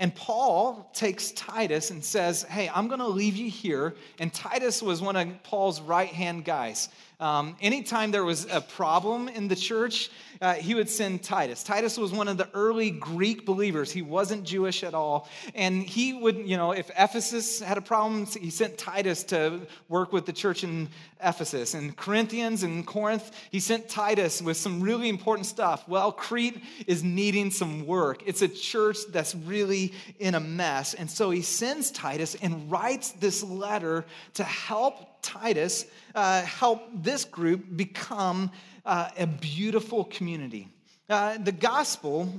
And 0.00 0.14
Paul 0.14 0.90
takes 0.94 1.30
Titus 1.32 1.90
and 1.90 2.02
says, 2.02 2.42
Hey, 2.44 2.70
I'm 2.74 2.88
going 2.88 3.00
to 3.00 3.06
leave 3.06 3.36
you 3.36 3.50
here. 3.50 3.94
And 4.18 4.32
Titus 4.32 4.82
was 4.82 5.02
one 5.02 5.14
of 5.14 5.42
Paul's 5.42 5.80
right 5.80 6.08
hand 6.08 6.46
guys. 6.46 6.88
Um, 7.20 7.54
anytime 7.60 8.10
there 8.10 8.24
was 8.24 8.46
a 8.50 8.62
problem 8.62 9.28
in 9.28 9.46
the 9.46 9.54
church, 9.54 10.10
uh, 10.40 10.54
he 10.54 10.74
would 10.74 10.88
send 10.88 11.22
Titus. 11.22 11.62
Titus 11.62 11.98
was 11.98 12.12
one 12.12 12.28
of 12.28 12.38
the 12.38 12.48
early 12.54 12.90
Greek 12.90 13.44
believers. 13.44 13.92
He 13.92 14.00
wasn't 14.00 14.44
Jewish 14.44 14.82
at 14.82 14.94
all. 14.94 15.28
And 15.54 15.82
he 15.82 16.14
would, 16.14 16.38
you 16.38 16.56
know, 16.56 16.72
if 16.72 16.90
Ephesus 16.98 17.60
had 17.60 17.76
a 17.76 17.82
problem, 17.82 18.24
he 18.24 18.48
sent 18.48 18.78
Titus 18.78 19.22
to 19.24 19.60
work 19.90 20.14
with 20.14 20.24
the 20.24 20.32
church 20.32 20.64
in 20.64 20.88
Ephesus. 21.22 21.74
And 21.74 21.94
Corinthians 21.94 22.62
and 22.62 22.86
Corinth, 22.86 23.30
he 23.50 23.60
sent 23.60 23.90
Titus 23.90 24.40
with 24.40 24.56
some 24.56 24.80
really 24.80 25.10
important 25.10 25.44
stuff. 25.44 25.86
Well, 25.86 26.12
Crete 26.12 26.62
is 26.86 27.04
needing 27.04 27.50
some 27.50 27.86
work. 27.86 28.22
It's 28.24 28.40
a 28.40 28.48
church 28.48 28.96
that's 29.10 29.34
really 29.34 29.92
in 30.18 30.34
a 30.34 30.40
mess. 30.40 30.94
And 30.94 31.10
so 31.10 31.30
he 31.30 31.42
sends 31.42 31.90
Titus 31.90 32.34
and 32.36 32.70
writes 32.70 33.10
this 33.12 33.42
letter 33.42 34.06
to 34.34 34.44
help 34.44 35.09
Titus 35.22 35.86
uh, 36.14 36.42
help 36.42 36.82
this 36.94 37.24
group 37.24 37.64
become 37.76 38.50
uh, 38.84 39.10
a 39.18 39.26
beautiful 39.26 40.04
community. 40.04 40.68
Uh, 41.08 41.38
the 41.38 41.52
gospel 41.52 42.32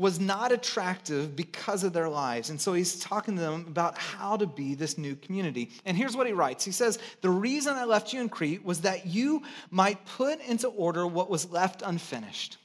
was 0.00 0.18
not 0.18 0.50
attractive 0.50 1.36
because 1.36 1.84
of 1.84 1.92
their 1.92 2.08
lives. 2.08 2.48
And 2.48 2.58
so 2.58 2.72
he's 2.72 2.98
talking 2.98 3.36
to 3.36 3.40
them 3.40 3.66
about 3.68 3.98
how 3.98 4.36
to 4.38 4.46
be 4.46 4.74
this 4.74 4.96
new 4.96 5.14
community. 5.14 5.70
And 5.84 5.94
here's 5.94 6.16
what 6.16 6.26
he 6.26 6.32
writes 6.32 6.64
He 6.64 6.72
says, 6.72 6.98
The 7.20 7.30
reason 7.30 7.76
I 7.76 7.84
left 7.84 8.12
you 8.12 8.20
in 8.22 8.30
Crete 8.30 8.64
was 8.64 8.80
that 8.80 9.06
you 9.06 9.42
might 9.70 10.04
put 10.06 10.40
into 10.40 10.68
order 10.68 11.06
what 11.06 11.28
was 11.28 11.50
left 11.50 11.82
unfinished. 11.82 12.56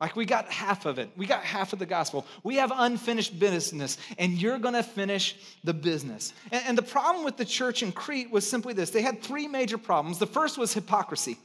Like 0.00 0.16
we 0.16 0.24
got 0.24 0.50
half 0.50 0.86
of 0.86 0.98
it. 0.98 1.10
We 1.16 1.26
got 1.26 1.44
half 1.44 1.72
of 1.72 1.78
the 1.78 1.86
gospel. 1.86 2.26
We 2.42 2.56
have 2.56 2.72
unfinished 2.74 3.38
business, 3.38 3.96
and 4.18 4.32
you're 4.32 4.58
going 4.58 4.74
to 4.74 4.82
finish 4.82 5.36
the 5.62 5.72
business. 5.72 6.32
And, 6.50 6.64
and, 6.68 6.78
the 6.78 6.82
problem 6.82 7.24
with 7.24 7.36
the 7.36 7.44
church 7.44 7.82
in 7.82 7.92
Crete 7.92 8.30
was 8.30 8.48
simply 8.48 8.74
this 8.74 8.90
they 8.90 9.02
had 9.02 9.22
three 9.22 9.48
major 9.48 9.78
problems. 9.78 10.18
The 10.18 10.26
first 10.26 10.58
was 10.58 10.74
hypocrisy. 10.74 11.38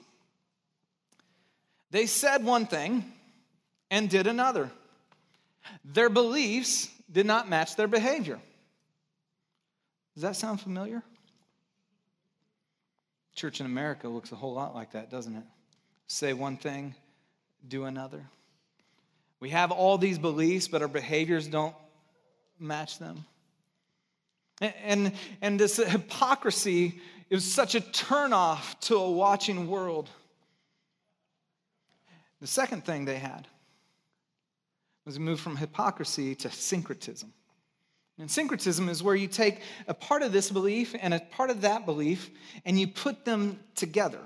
They 1.92 2.06
said 2.06 2.44
one 2.44 2.66
thing 2.66 3.06
and 3.90 4.10
did 4.10 4.28
another, 4.28 4.70
their 5.84 6.10
beliefs 6.10 6.90
did 7.12 7.26
not 7.26 7.50
match 7.50 7.76
their 7.76 7.88
behavior. 7.88 8.40
Does 10.14 10.24
that 10.24 10.36
sound 10.36 10.62
familiar? 10.62 11.02
Church 13.36 13.60
in 13.60 13.66
America 13.66 14.08
looks 14.08 14.32
a 14.32 14.36
whole 14.36 14.54
lot 14.54 14.76
like 14.76 14.92
that, 14.92 15.10
doesn't 15.10 15.36
it? 15.36 15.44
Say 16.08 16.34
one 16.34 16.58
thing, 16.58 16.94
do 17.68 17.86
another. 17.86 18.26
We 19.40 19.50
have 19.52 19.72
all 19.72 19.98
these 19.98 20.20
beliefs, 20.20 20.68
but 20.68 20.82
our 20.82 20.88
behaviors 20.88 21.48
don't 21.48 21.76
match 22.60 23.00
them. 23.00 23.26
And, 24.62 25.14
and 25.42 25.60
this 25.60 25.78
hypocrisy 25.78 27.00
is 27.30 27.50
such 27.50 27.76
a 27.76 27.82
turnoff 27.82 28.80
to 28.82 28.96
a 28.98 29.12
watching 29.12 29.68
world. 29.68 30.10
The 32.42 32.48
second 32.48 32.86
thing 32.86 33.06
they 33.06 33.20
had 33.20 33.48
was 35.06 35.18
a 35.18 35.20
move 35.20 35.40
from 35.40 35.56
hypocrisy 35.56 36.36
to 36.36 36.52
syncretism. 36.52 37.34
And 38.18 38.30
syncretism 38.30 38.90
is 38.90 39.02
where 39.02 39.16
you 39.16 39.28
take 39.28 39.62
a 39.88 39.94
part 39.94 40.24
of 40.24 40.34
this 40.34 40.52
belief 40.52 40.94
and 41.00 41.14
a 41.14 41.20
part 41.20 41.50
of 41.50 41.62
that 41.62 41.86
belief 41.86 42.30
and 42.66 42.78
you 42.78 42.88
put 42.88 43.24
them 43.24 43.60
together. 43.76 44.20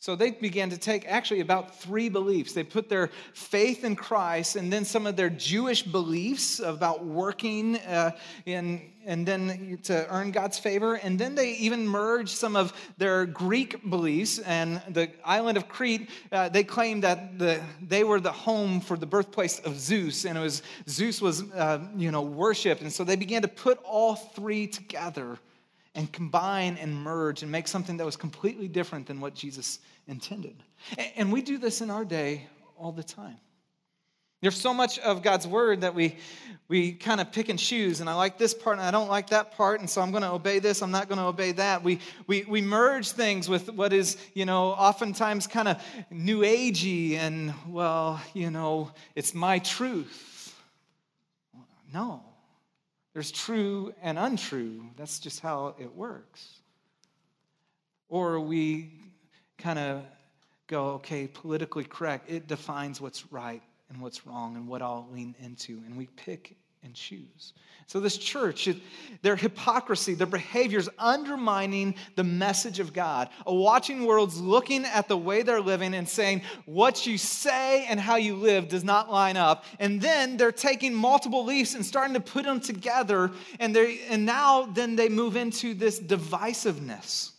So 0.00 0.14
they 0.14 0.30
began 0.30 0.70
to 0.70 0.78
take 0.78 1.06
actually 1.08 1.40
about 1.40 1.74
three 1.74 2.08
beliefs. 2.08 2.52
They 2.52 2.62
put 2.62 2.88
their 2.88 3.10
faith 3.34 3.82
in 3.82 3.96
Christ 3.96 4.54
and 4.54 4.72
then 4.72 4.84
some 4.84 5.08
of 5.08 5.16
their 5.16 5.28
Jewish 5.28 5.82
beliefs 5.82 6.60
about 6.60 7.04
working 7.04 7.78
uh, 7.78 8.12
in, 8.46 8.92
and 9.04 9.26
then 9.26 9.80
to 9.82 10.06
earn 10.08 10.30
God's 10.30 10.56
favor. 10.56 10.94
And 10.94 11.18
then 11.18 11.34
they 11.34 11.50
even 11.54 11.84
merged 11.84 12.36
some 12.36 12.54
of 12.54 12.72
their 12.96 13.26
Greek 13.26 13.90
beliefs. 13.90 14.38
And 14.38 14.80
the 14.88 15.10
island 15.24 15.58
of 15.58 15.68
Crete, 15.68 16.08
uh, 16.30 16.48
they 16.48 16.62
claimed 16.62 17.02
that 17.02 17.36
the, 17.36 17.60
they 17.82 18.04
were 18.04 18.20
the 18.20 18.30
home 18.30 18.80
for 18.80 18.96
the 18.96 19.06
birthplace 19.06 19.58
of 19.60 19.80
Zeus. 19.80 20.26
And 20.26 20.38
it 20.38 20.40
was 20.40 20.62
Zeus 20.88 21.20
was, 21.20 21.42
uh, 21.50 21.80
you 21.96 22.12
know, 22.12 22.22
worshipped. 22.22 22.82
And 22.82 22.92
so 22.92 23.02
they 23.02 23.16
began 23.16 23.42
to 23.42 23.48
put 23.48 23.80
all 23.82 24.14
three 24.14 24.68
together 24.68 25.40
and 25.94 26.12
combine 26.12 26.76
and 26.80 26.94
merge 26.94 27.42
and 27.42 27.50
make 27.50 27.68
something 27.68 27.96
that 27.96 28.04
was 28.04 28.16
completely 28.16 28.68
different 28.68 29.06
than 29.06 29.20
what 29.20 29.34
Jesus 29.34 29.80
intended. 30.06 30.62
And 31.16 31.32
we 31.32 31.42
do 31.42 31.58
this 31.58 31.80
in 31.80 31.90
our 31.90 32.04
day 32.04 32.46
all 32.76 32.92
the 32.92 33.02
time. 33.02 33.36
There's 34.40 34.60
so 34.60 34.72
much 34.72 35.00
of 35.00 35.22
God's 35.22 35.48
word 35.48 35.80
that 35.80 35.96
we, 35.96 36.16
we 36.68 36.92
kind 36.92 37.20
of 37.20 37.32
pick 37.32 37.48
and 37.48 37.58
choose, 37.58 38.00
and 38.00 38.08
I 38.08 38.14
like 38.14 38.38
this 38.38 38.54
part 38.54 38.78
and 38.78 38.86
I 38.86 38.92
don't 38.92 39.08
like 39.08 39.30
that 39.30 39.56
part, 39.56 39.80
and 39.80 39.90
so 39.90 40.00
I'm 40.00 40.12
going 40.12 40.22
to 40.22 40.30
obey 40.30 40.60
this, 40.60 40.80
I'm 40.80 40.92
not 40.92 41.08
going 41.08 41.18
to 41.18 41.24
obey 41.24 41.50
that. 41.52 41.82
We, 41.82 41.98
we, 42.28 42.44
we 42.44 42.62
merge 42.62 43.10
things 43.10 43.48
with 43.48 43.68
what 43.70 43.92
is, 43.92 44.16
you 44.34 44.44
know, 44.44 44.66
oftentimes 44.68 45.48
kind 45.48 45.66
of 45.66 45.82
new 46.10 46.42
agey 46.42 47.14
and, 47.14 47.52
well, 47.66 48.22
you 48.32 48.52
know, 48.52 48.92
it's 49.16 49.34
my 49.34 49.58
truth. 49.58 50.54
No, 51.92 52.22
there's 53.18 53.32
true 53.32 53.92
and 54.00 54.16
untrue. 54.16 54.80
That's 54.96 55.18
just 55.18 55.40
how 55.40 55.74
it 55.76 55.92
works. 55.96 56.60
Or 58.08 58.38
we 58.38 58.92
kind 59.58 59.80
of 59.80 60.04
go, 60.68 60.90
okay, 60.90 61.26
politically 61.26 61.82
correct, 61.82 62.30
it 62.30 62.46
defines 62.46 63.00
what's 63.00 63.32
right 63.32 63.60
and 63.90 64.00
what's 64.00 64.24
wrong 64.24 64.54
and 64.54 64.68
what 64.68 64.82
I'll 64.82 65.08
lean 65.12 65.34
into. 65.42 65.82
And 65.84 65.96
we 65.96 66.06
pick 66.14 66.54
and 66.82 66.94
choose. 66.94 67.52
So, 67.86 68.00
this 68.00 68.18
church, 68.18 68.68
their 69.22 69.34
hypocrisy, 69.34 70.12
their 70.12 70.26
behaviors 70.26 70.90
undermining 70.98 71.94
the 72.16 72.24
message 72.24 72.80
of 72.80 72.92
God. 72.92 73.30
A 73.46 73.54
watching 73.54 74.04
world's 74.04 74.38
looking 74.38 74.84
at 74.84 75.08
the 75.08 75.16
way 75.16 75.42
they're 75.42 75.62
living 75.62 75.94
and 75.94 76.06
saying, 76.06 76.42
what 76.66 77.06
you 77.06 77.16
say 77.16 77.86
and 77.86 77.98
how 77.98 78.16
you 78.16 78.36
live 78.36 78.68
does 78.68 78.84
not 78.84 79.10
line 79.10 79.38
up. 79.38 79.64
And 79.78 80.02
then 80.02 80.36
they're 80.36 80.52
taking 80.52 80.92
multiple 80.92 81.46
leaves 81.46 81.74
and 81.74 81.84
starting 81.84 82.12
to 82.12 82.20
put 82.20 82.44
them 82.44 82.60
together. 82.60 83.30
And, 83.58 83.74
they 83.74 84.00
and 84.10 84.26
now, 84.26 84.66
then 84.66 84.94
they 84.94 85.08
move 85.08 85.36
into 85.36 85.72
this 85.72 85.98
divisiveness 85.98 87.30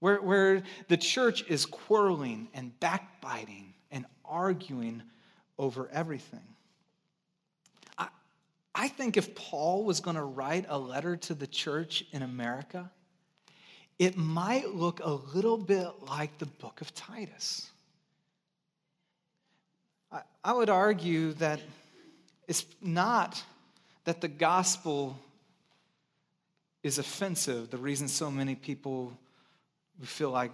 where, 0.00 0.22
where 0.22 0.62
the 0.88 0.96
church 0.96 1.44
is 1.48 1.66
quarreling 1.66 2.48
and 2.54 2.78
backbiting 2.80 3.74
and 3.90 4.06
arguing 4.24 5.02
over 5.58 5.90
everything. 5.92 6.40
I, 8.78 8.88
think 8.88 9.16
if 9.16 9.34
Paul 9.34 9.84
was 9.84 10.00
going 10.00 10.16
to 10.16 10.22
write 10.22 10.66
a 10.68 10.78
letter 10.78 11.16
to 11.16 11.34
the 11.34 11.46
church 11.46 12.04
in 12.12 12.22
America, 12.22 12.90
it 13.98 14.16
might 14.16 14.74
look 14.74 15.00
a 15.02 15.10
little 15.10 15.58
bit 15.58 15.88
like 16.06 16.38
the 16.38 16.46
book 16.46 16.80
of 16.80 16.94
Titus. 16.94 17.68
I, 20.12 20.20
I 20.44 20.52
would 20.52 20.70
argue 20.70 21.32
that 21.34 21.60
it's 22.46 22.64
not 22.80 23.42
that 24.04 24.20
the 24.20 24.28
gospel 24.28 25.18
is 26.82 26.98
offensive, 26.98 27.70
the 27.70 27.76
reason 27.76 28.08
so 28.08 28.30
many 28.30 28.54
people 28.54 29.12
feel 30.02 30.30
like 30.30 30.52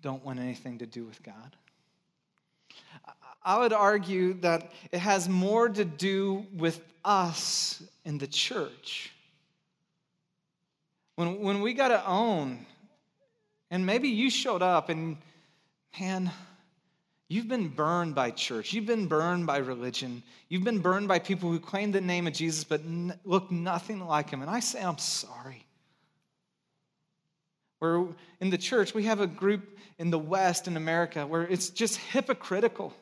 don't 0.00 0.24
want 0.24 0.38
anything 0.38 0.78
to 0.78 0.86
do 0.86 1.04
with 1.04 1.22
God. 1.22 1.56
I 3.42 3.58
would 3.58 3.72
argue 3.72 4.34
that 4.40 4.72
it 4.92 4.98
has 4.98 5.28
more 5.28 5.68
to 5.68 5.84
do 5.84 6.46
with 6.56 6.80
us 7.04 7.82
in 8.04 8.18
the 8.18 8.26
church. 8.26 9.12
When, 11.16 11.40
when 11.40 11.62
we 11.62 11.74
got 11.74 11.88
to 11.88 12.06
own, 12.06 12.66
and 13.70 13.84
maybe 13.84 14.08
you 14.08 14.30
showed 14.30 14.62
up 14.62 14.88
and, 14.88 15.16
man, 15.98 16.30
you've 17.28 17.48
been 17.48 17.68
burned 17.68 18.14
by 18.14 18.30
church, 18.30 18.72
you've 18.72 18.86
been 18.86 19.06
burned 19.06 19.46
by 19.46 19.58
religion, 19.58 20.22
you've 20.48 20.64
been 20.64 20.80
burned 20.80 21.08
by 21.08 21.18
people 21.18 21.50
who 21.50 21.58
claim 21.58 21.92
the 21.92 22.00
name 22.00 22.26
of 22.26 22.32
Jesus 22.32 22.64
but 22.64 22.80
n- 22.80 23.18
look 23.24 23.50
nothing 23.50 24.00
like 24.06 24.30
him. 24.30 24.42
And 24.42 24.50
I 24.50 24.60
say, 24.60 24.82
I'm 24.82 24.98
sorry. 24.98 25.64
Where 27.78 28.06
in 28.40 28.50
the 28.50 28.58
church, 28.58 28.94
we 28.94 29.04
have 29.04 29.20
a 29.20 29.26
group 29.26 29.78
in 29.98 30.10
the 30.10 30.18
West 30.18 30.66
in 30.66 30.76
America 30.76 31.26
where 31.26 31.42
it's 31.42 31.70
just 31.70 31.96
hypocritical 31.96 32.92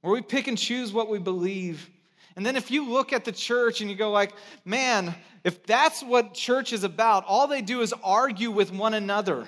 where 0.00 0.12
we 0.12 0.22
pick 0.22 0.48
and 0.48 0.56
choose 0.56 0.92
what 0.92 1.08
we 1.08 1.18
believe. 1.18 1.88
And 2.36 2.44
then 2.46 2.56
if 2.56 2.70
you 2.70 2.88
look 2.88 3.12
at 3.12 3.24
the 3.24 3.32
church 3.32 3.80
and 3.80 3.90
you 3.90 3.96
go 3.96 4.10
like, 4.10 4.32
man, 4.64 5.14
if 5.44 5.64
that's 5.64 6.02
what 6.02 6.34
church 6.34 6.72
is 6.72 6.84
about, 6.84 7.24
all 7.26 7.46
they 7.46 7.62
do 7.62 7.80
is 7.80 7.92
argue 8.02 8.50
with 8.50 8.72
one 8.72 8.94
another. 8.94 9.46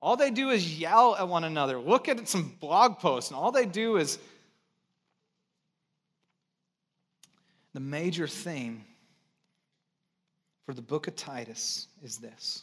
All 0.00 0.16
they 0.16 0.30
do 0.30 0.50
is 0.50 0.78
yell 0.78 1.16
at 1.16 1.28
one 1.28 1.44
another. 1.44 1.78
Look 1.78 2.08
at 2.08 2.28
some 2.28 2.54
blog 2.60 2.98
posts, 2.98 3.30
and 3.30 3.38
all 3.38 3.52
they 3.52 3.66
do 3.66 3.96
is 3.96 4.18
the 7.72 7.80
major 7.80 8.28
theme 8.28 8.84
for 10.66 10.74
the 10.74 10.82
book 10.82 11.08
of 11.08 11.16
Titus 11.16 11.88
is 12.02 12.18
this 12.18 12.62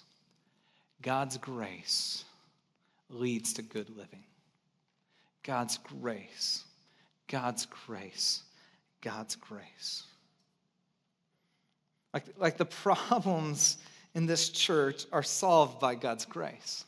God's 1.01 1.37
grace 1.37 2.25
leads 3.09 3.53
to 3.53 3.61
good 3.61 3.89
living. 3.89 4.23
God's 5.43 5.79
grace 5.99 6.63
God's 7.31 7.65
grace. 7.87 8.43
God's 9.01 9.35
grace. 9.35 10.03
Like, 12.13 12.25
like 12.37 12.57
the 12.57 12.65
problems 12.83 13.77
in 14.13 14.25
this 14.25 14.49
church 14.49 15.05
are 15.11 15.23
solved 15.23 15.79
by 15.79 15.95
God's 15.95 16.25
grace. 16.25 16.85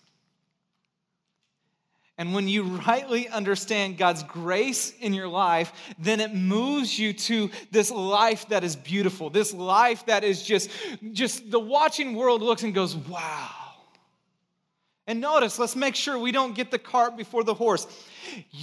And 2.17 2.35
when 2.35 2.47
you 2.47 2.63
rightly 2.63 3.27
understand 3.27 3.97
God's 3.97 4.21
grace 4.21 4.93
in 4.99 5.13
your 5.13 5.27
life, 5.27 5.73
then 5.97 6.19
it 6.19 6.33
moves 6.33 6.99
you 6.99 7.13
to 7.13 7.49
this 7.71 7.89
life 7.89 8.47
that 8.49 8.63
is 8.63 8.75
beautiful, 8.75 9.31
this 9.31 9.51
life 9.51 10.05
that 10.05 10.23
is 10.23 10.43
just, 10.43 10.69
just 11.11 11.49
the 11.49 11.59
watching 11.59 12.15
world 12.15 12.43
looks 12.43 12.61
and 12.61 12.73
goes, 12.73 12.95
wow. 12.95 13.62
And 15.05 15.19
notice, 15.19 15.59
let's 15.59 15.75
make 15.75 15.95
sure 15.95 16.17
we 16.17 16.31
don't 16.31 16.55
get 16.55 16.71
the 16.71 16.79
cart 16.79 17.17
before 17.17 17.43
the 17.43 17.53
horse. 17.53 17.87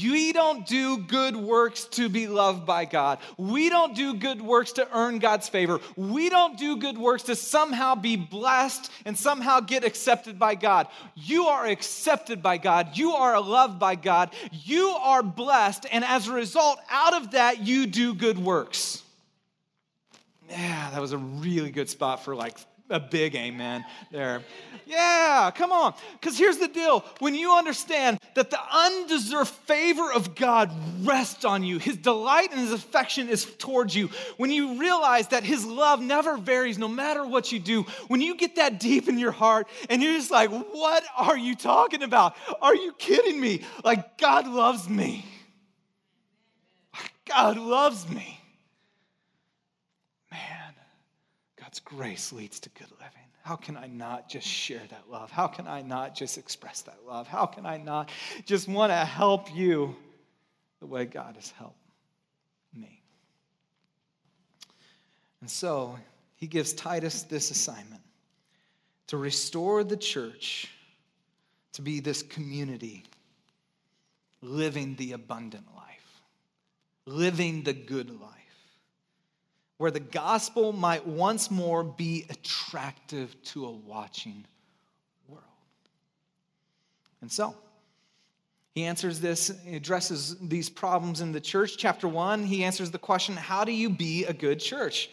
We 0.02 0.32
don't 0.32 0.66
do 0.66 0.96
good 0.96 1.36
works 1.36 1.84
to 1.92 2.08
be 2.08 2.26
loved 2.28 2.64
by 2.64 2.86
God. 2.86 3.18
We 3.36 3.68
don't 3.68 3.94
do 3.94 4.14
good 4.14 4.40
works 4.40 4.72
to 4.72 4.88
earn 4.96 5.18
God's 5.18 5.50
favor. 5.50 5.80
We 5.96 6.30
don't 6.30 6.58
do 6.58 6.78
good 6.78 6.96
works 6.96 7.24
to 7.24 7.36
somehow 7.36 7.94
be 7.94 8.16
blessed 8.16 8.90
and 9.04 9.18
somehow 9.18 9.60
get 9.60 9.84
accepted 9.84 10.38
by 10.38 10.54
God. 10.54 10.88
You 11.14 11.44
are 11.48 11.66
accepted 11.66 12.42
by 12.42 12.56
God. 12.56 12.96
You 12.96 13.12
are 13.12 13.38
loved 13.38 13.78
by 13.78 13.94
God. 13.96 14.34
You 14.50 14.88
are 14.88 15.22
blessed. 15.22 15.84
And 15.92 16.04
as 16.04 16.26
a 16.26 16.32
result, 16.32 16.78
out 16.88 17.14
of 17.14 17.32
that, 17.32 17.60
you 17.60 17.84
do 17.84 18.14
good 18.14 18.38
works. 18.38 19.02
Yeah, 20.48 20.90
that 20.90 21.00
was 21.02 21.12
a 21.12 21.18
really 21.18 21.70
good 21.70 21.90
spot 21.90 22.24
for 22.24 22.34
like 22.34 22.56
a 22.90 23.00
big 23.00 23.34
amen 23.34 23.84
there. 24.10 24.42
Yeah, 24.86 25.50
come 25.54 25.70
on. 25.70 25.94
Because 26.20 26.36
here's 26.36 26.58
the 26.58 26.68
deal 26.68 27.04
when 27.20 27.34
you 27.34 27.52
understand 27.52 28.18
that 28.34 28.50
the 28.50 28.58
undeserved 28.72 29.50
favor 29.50 30.12
of 30.12 30.34
God 30.34 30.70
rests 31.02 31.44
on 31.44 31.62
you, 31.62 31.78
His 31.78 31.96
delight 31.96 32.50
and 32.50 32.60
His 32.60 32.72
affection 32.72 33.28
is 33.28 33.44
towards 33.44 33.94
you, 33.94 34.10
when 34.36 34.50
you 34.50 34.78
realize 34.80 35.28
that 35.28 35.44
His 35.44 35.64
love 35.64 36.00
never 36.00 36.36
varies 36.36 36.78
no 36.78 36.88
matter 36.88 37.24
what 37.24 37.52
you 37.52 37.60
do, 37.60 37.84
when 38.08 38.20
you 38.20 38.36
get 38.36 38.56
that 38.56 38.80
deep 38.80 39.08
in 39.08 39.18
your 39.18 39.32
heart 39.32 39.68
and 39.88 40.02
you're 40.02 40.14
just 40.14 40.30
like, 40.30 40.50
what 40.50 41.04
are 41.16 41.38
you 41.38 41.54
talking 41.54 42.02
about? 42.02 42.36
Are 42.60 42.74
you 42.74 42.92
kidding 42.98 43.40
me? 43.40 43.62
Like, 43.84 44.18
God 44.18 44.48
loves 44.48 44.88
me. 44.88 45.24
God 47.26 47.56
loves 47.56 48.08
me. 48.08 48.40
God's 51.70 51.78
grace 51.78 52.32
leads 52.32 52.58
to 52.58 52.68
good 52.70 52.90
living. 52.98 53.28
How 53.44 53.54
can 53.54 53.76
I 53.76 53.86
not 53.86 54.28
just 54.28 54.44
share 54.44 54.82
that 54.90 55.04
love? 55.08 55.30
How 55.30 55.46
can 55.46 55.68
I 55.68 55.82
not 55.82 56.16
just 56.16 56.36
express 56.36 56.82
that 56.82 56.98
love? 57.06 57.28
How 57.28 57.46
can 57.46 57.64
I 57.64 57.76
not 57.76 58.10
just 58.44 58.66
want 58.66 58.90
to 58.90 58.96
help 58.96 59.54
you 59.54 59.94
the 60.80 60.86
way 60.86 61.04
God 61.04 61.36
has 61.36 61.52
helped 61.52 61.78
me? 62.74 63.00
And 65.40 65.48
so 65.48 65.96
he 66.34 66.48
gives 66.48 66.72
Titus 66.72 67.22
this 67.22 67.52
assignment 67.52 68.02
to 69.06 69.16
restore 69.16 69.84
the 69.84 69.96
church 69.96 70.66
to 71.74 71.82
be 71.82 72.00
this 72.00 72.24
community 72.24 73.04
living 74.42 74.96
the 74.96 75.12
abundant 75.12 75.66
life, 75.76 76.20
living 77.06 77.62
the 77.62 77.74
good 77.74 78.10
life 78.20 78.39
where 79.80 79.90
the 79.90 79.98
gospel 79.98 80.74
might 80.74 81.06
once 81.06 81.50
more 81.50 81.82
be 81.82 82.26
attractive 82.28 83.34
to 83.42 83.64
a 83.64 83.70
watching 83.70 84.44
world. 85.26 85.42
And 87.22 87.32
so, 87.32 87.54
he 88.74 88.84
answers 88.84 89.20
this, 89.20 89.50
he 89.64 89.76
addresses 89.76 90.36
these 90.38 90.68
problems 90.68 91.22
in 91.22 91.32
the 91.32 91.40
church. 91.40 91.78
Chapter 91.78 92.08
one, 92.08 92.44
he 92.44 92.62
answers 92.62 92.90
the 92.90 92.98
question 92.98 93.34
how 93.36 93.64
do 93.64 93.72
you 93.72 93.88
be 93.88 94.26
a 94.26 94.34
good 94.34 94.60
church? 94.60 95.08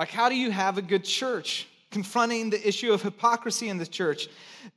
Like, 0.00 0.10
how 0.10 0.28
do 0.28 0.34
you 0.34 0.50
have 0.50 0.76
a 0.76 0.82
good 0.82 1.04
church? 1.04 1.68
Confronting 1.92 2.50
the 2.50 2.66
issue 2.66 2.92
of 2.92 3.02
hypocrisy 3.02 3.68
in 3.68 3.78
the 3.78 3.86
church. 3.86 4.26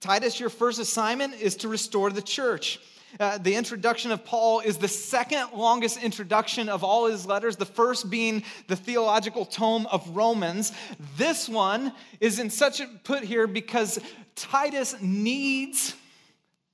Titus, 0.01 0.39
your 0.39 0.51
first 0.51 0.77
assignment 0.77 1.33
is 1.41 1.55
to 1.55 1.67
restore 1.67 2.11
the 2.11 2.21
church. 2.21 2.79
Uh, 3.19 3.37
the 3.37 3.55
introduction 3.55 4.11
of 4.11 4.25
Paul 4.25 4.59
is 4.59 4.77
the 4.77 4.87
second 4.87 5.47
longest 5.53 6.01
introduction 6.01 6.67
of 6.67 6.83
all 6.83 7.05
his 7.07 7.25
letters, 7.25 7.55
the 7.55 7.65
first 7.65 8.09
being 8.09 8.43
the 8.67 8.75
theological 8.75 9.45
tome 9.45 9.87
of 9.87 10.15
Romans. 10.15 10.73
This 11.17 11.47
one 11.47 11.93
is 12.19 12.39
in 12.39 12.49
such 12.49 12.81
a 12.81 12.87
put 13.03 13.23
here 13.23 13.47
because 13.47 13.99
Titus 14.35 14.95
needs 15.01 15.95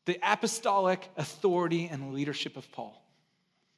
the 0.06 0.20
apostolic 0.24 1.08
authority 1.16 1.88
and 1.92 2.14
leadership 2.14 2.58
of 2.58 2.72
Paul. 2.72 2.98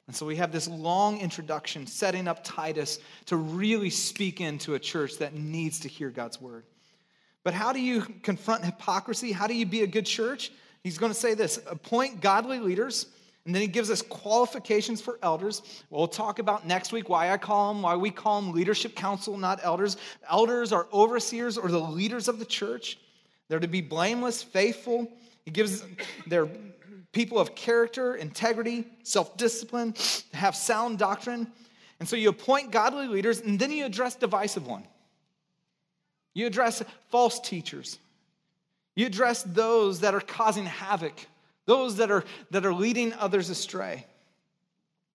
And 0.08 0.16
so 0.16 0.26
we 0.26 0.38
have 0.38 0.52
this 0.52 0.68
long 0.68 1.20
introduction 1.20 1.88
setting 1.88 2.28
up 2.28 2.44
Titus 2.44 3.00
to 3.28 3.36
really 3.36 3.90
speak 3.90 4.42
into 4.42 4.76
a 4.76 4.80
church 4.80 5.18
that 5.18 5.34
needs 5.34 5.82
to 5.82 5.90
hear 5.90 6.10
God's 6.10 6.40
word. 6.42 6.66
But 7.44 7.54
how 7.54 7.74
do 7.74 7.82
you 7.82 8.02
confront 8.02 8.64
hypocrisy? 8.64 9.34
How 9.34 9.48
do 9.48 9.54
you 9.54 9.66
be 9.66 9.82
a 9.82 9.88
good 9.88 10.06
church? 10.06 10.52
He's 10.84 10.98
going 10.98 11.12
to 11.12 11.20
say 11.20 11.34
this 11.34 11.60
appoint 11.70 12.22
godly 12.22 12.60
leaders. 12.60 13.08
And 13.46 13.54
then 13.54 13.62
he 13.62 13.68
gives 13.68 13.90
us 13.90 14.02
qualifications 14.02 15.02
for 15.02 15.20
elders. 15.22 15.84
We'll 15.90 16.08
talk 16.08 16.40
about 16.40 16.66
next 16.66 16.94
week 16.94 17.10
why 17.10 17.30
I 17.30 17.38
call 17.38 17.74
them, 17.74 17.82
why 17.82 17.96
we 17.98 18.10
call 18.10 18.42
them 18.42 18.54
leadership 18.54 18.96
council, 18.96 19.38
not 19.38 19.60
elders. 19.64 19.98
Elders 20.30 20.72
are 20.72 20.88
overseers 20.94 21.58
or 21.58 21.70
the 21.70 21.80
leaders 21.80 22.30
of 22.30 22.40
the 22.40 22.46
church. 22.46 22.98
They're 23.50 23.60
to 23.60 23.68
be 23.68 23.82
blameless, 23.82 24.42
faithful. 24.42 25.12
He 25.44 25.52
gives 25.52 25.84
their 26.26 26.48
people 27.12 27.38
of 27.38 27.54
character, 27.54 28.16
integrity, 28.16 28.86
self 29.04 29.36
discipline, 29.36 29.94
have 30.34 30.56
sound 30.56 30.98
doctrine. 30.98 31.52
And 32.00 32.08
so 32.08 32.16
you 32.16 32.30
appoint 32.30 32.72
godly 32.72 33.08
leaders, 33.08 33.42
and 33.42 33.60
then 33.60 33.72
you 33.72 33.86
address 33.86 34.16
divisive 34.16 34.68
one. 34.68 34.84
You 36.34 36.48
address 36.48 36.82
false 37.10 37.40
teachers. 37.42 38.00
You 38.96 39.08
address 39.08 39.44
those 39.44 40.02
that 40.02 40.14
are 40.14 40.22
causing 40.22 40.66
havoc, 40.66 41.26
those 41.66 41.98
that 41.98 42.12
are, 42.12 42.24
that 42.52 42.66
are 42.66 42.74
leading 42.74 43.14
others 43.14 43.50
astray. 43.50 44.06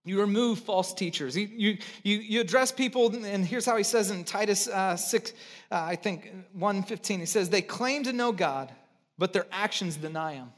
You 0.04 0.20
remove 0.20 0.60
false 0.60 0.94
teachers. 0.94 1.36
You, 1.36 1.48
you, 1.52 1.78
you, 2.02 2.18
you 2.18 2.40
address 2.40 2.72
people, 2.72 3.14
and 3.14 3.44
here's 3.44 3.66
how 3.66 3.76
he 3.76 3.82
says 3.82 4.10
in 4.10 4.24
Titus 4.24 4.66
uh, 4.66 4.96
6, 4.96 5.32
uh, 5.70 5.74
I 5.74 5.96
think 5.96 6.32
115, 6.54 7.20
he 7.20 7.26
says, 7.26 7.50
They 7.50 7.62
claim 7.62 8.04
to 8.04 8.12
know 8.12 8.32
God, 8.32 8.72
but 9.18 9.32
their 9.32 9.46
actions 9.52 9.96
deny 9.96 10.34
him. 10.34 10.50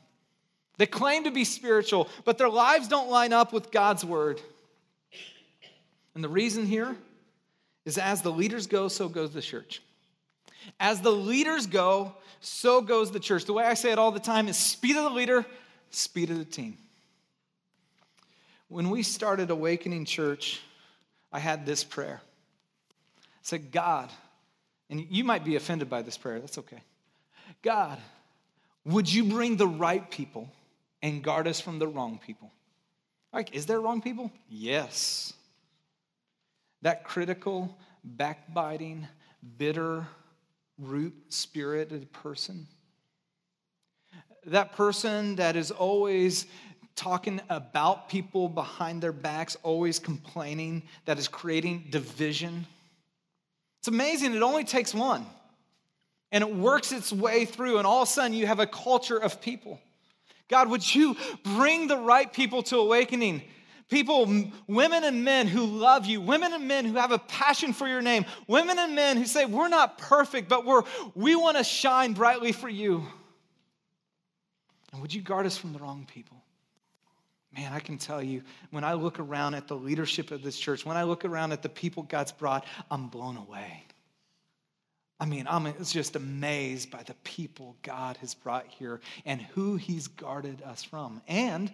They 0.78 0.86
claim 0.86 1.24
to 1.24 1.30
be 1.30 1.44
spiritual, 1.44 2.08
but 2.24 2.38
their 2.38 2.48
lives 2.48 2.88
don't 2.88 3.10
line 3.10 3.32
up 3.32 3.52
with 3.52 3.70
God's 3.70 4.04
word. 4.04 4.40
And 6.14 6.24
the 6.24 6.28
reason 6.28 6.64
here 6.64 6.96
is 7.84 7.98
as 7.98 8.22
the 8.22 8.32
leaders 8.32 8.66
go, 8.66 8.88
so 8.88 9.08
goes 9.08 9.32
the 9.32 9.42
church. 9.42 9.82
As 10.78 11.00
the 11.00 11.12
leaders 11.12 11.66
go, 11.66 12.14
so 12.40 12.80
goes 12.80 13.10
the 13.10 13.20
church. 13.20 13.44
The 13.44 13.52
way 13.52 13.64
I 13.64 13.74
say 13.74 13.92
it 13.92 13.98
all 13.98 14.10
the 14.10 14.20
time 14.20 14.48
is 14.48 14.56
speed 14.56 14.96
of 14.96 15.04
the 15.04 15.10
leader, 15.10 15.44
speed 15.90 16.30
of 16.30 16.38
the 16.38 16.44
team. 16.44 16.76
When 18.68 18.90
we 18.90 19.02
started 19.02 19.50
Awakening 19.50 20.04
Church, 20.04 20.60
I 21.32 21.38
had 21.38 21.66
this 21.66 21.82
prayer. 21.84 22.20
I 22.22 23.42
said, 23.42 23.72
God, 23.72 24.10
and 24.88 25.06
you 25.10 25.24
might 25.24 25.44
be 25.44 25.56
offended 25.56 25.90
by 25.90 26.02
this 26.02 26.16
prayer, 26.16 26.38
that's 26.38 26.58
okay. 26.58 26.82
God, 27.62 27.98
would 28.84 29.12
you 29.12 29.24
bring 29.24 29.56
the 29.56 29.66
right 29.66 30.08
people 30.10 30.48
and 31.02 31.22
guard 31.22 31.46
us 31.46 31.60
from 31.60 31.78
the 31.78 31.86
wrong 31.86 32.20
people. 32.24 32.50
Like, 33.32 33.54
is 33.54 33.66
there 33.66 33.80
wrong 33.80 34.00
people? 34.00 34.30
Yes. 34.48 35.32
That 36.82 37.04
critical, 37.04 37.76
backbiting, 38.04 39.06
bitter, 39.58 40.06
root 40.80 41.14
spirited 41.28 42.12
person. 42.12 42.66
That 44.46 44.72
person 44.72 45.36
that 45.36 45.56
is 45.56 45.70
always 45.70 46.46
talking 46.96 47.40
about 47.48 48.08
people 48.08 48.48
behind 48.48 49.02
their 49.02 49.12
backs, 49.12 49.56
always 49.62 49.98
complaining, 49.98 50.82
that 51.04 51.18
is 51.18 51.28
creating 51.28 51.86
division. 51.90 52.66
It's 53.80 53.88
amazing, 53.88 54.34
it 54.34 54.42
only 54.42 54.64
takes 54.64 54.94
one. 54.94 55.26
And 56.32 56.42
it 56.42 56.54
works 56.54 56.92
its 56.92 57.12
way 57.12 57.44
through, 57.44 57.78
and 57.78 57.86
all 57.86 58.02
of 58.02 58.08
a 58.08 58.10
sudden 58.10 58.34
you 58.34 58.46
have 58.46 58.60
a 58.60 58.66
culture 58.66 59.16
of 59.16 59.40
people. 59.40 59.80
God, 60.48 60.68
would 60.68 60.94
you 60.94 61.16
bring 61.42 61.86
the 61.86 61.96
right 61.96 62.30
people 62.30 62.62
to 62.64 62.76
awakening? 62.78 63.42
People, 63.90 64.44
women 64.68 65.02
and 65.02 65.24
men 65.24 65.48
who 65.48 65.66
love 65.66 66.06
you, 66.06 66.20
women 66.20 66.52
and 66.52 66.68
men 66.68 66.84
who 66.84 66.94
have 66.94 67.10
a 67.10 67.18
passion 67.18 67.72
for 67.72 67.88
your 67.88 68.00
name, 68.00 68.24
women 68.46 68.78
and 68.78 68.94
men 68.94 69.16
who 69.16 69.26
say, 69.26 69.44
We're 69.44 69.68
not 69.68 69.98
perfect, 69.98 70.48
but 70.48 70.64
we're, 70.64 70.84
we 71.16 71.34
want 71.34 71.56
to 71.56 71.64
shine 71.64 72.12
brightly 72.12 72.52
for 72.52 72.68
you. 72.68 73.04
And 74.92 75.02
would 75.02 75.12
you 75.12 75.20
guard 75.20 75.44
us 75.44 75.58
from 75.58 75.72
the 75.72 75.80
wrong 75.80 76.06
people? 76.12 76.36
Man, 77.56 77.72
I 77.72 77.80
can 77.80 77.98
tell 77.98 78.22
you, 78.22 78.42
when 78.70 78.84
I 78.84 78.92
look 78.92 79.18
around 79.18 79.54
at 79.54 79.66
the 79.66 79.74
leadership 79.74 80.30
of 80.30 80.40
this 80.40 80.56
church, 80.56 80.86
when 80.86 80.96
I 80.96 81.02
look 81.02 81.24
around 81.24 81.50
at 81.50 81.62
the 81.62 81.68
people 81.68 82.04
God's 82.04 82.30
brought, 82.30 82.64
I'm 82.92 83.08
blown 83.08 83.36
away. 83.36 83.84
I 85.18 85.26
mean, 85.26 85.46
I'm 85.48 85.72
just 85.84 86.14
amazed 86.14 86.92
by 86.92 87.02
the 87.02 87.14
people 87.24 87.76
God 87.82 88.16
has 88.18 88.34
brought 88.34 88.68
here 88.68 89.00
and 89.26 89.42
who 89.42 89.74
He's 89.74 90.06
guarded 90.06 90.62
us 90.62 90.84
from. 90.84 91.20
And 91.26 91.72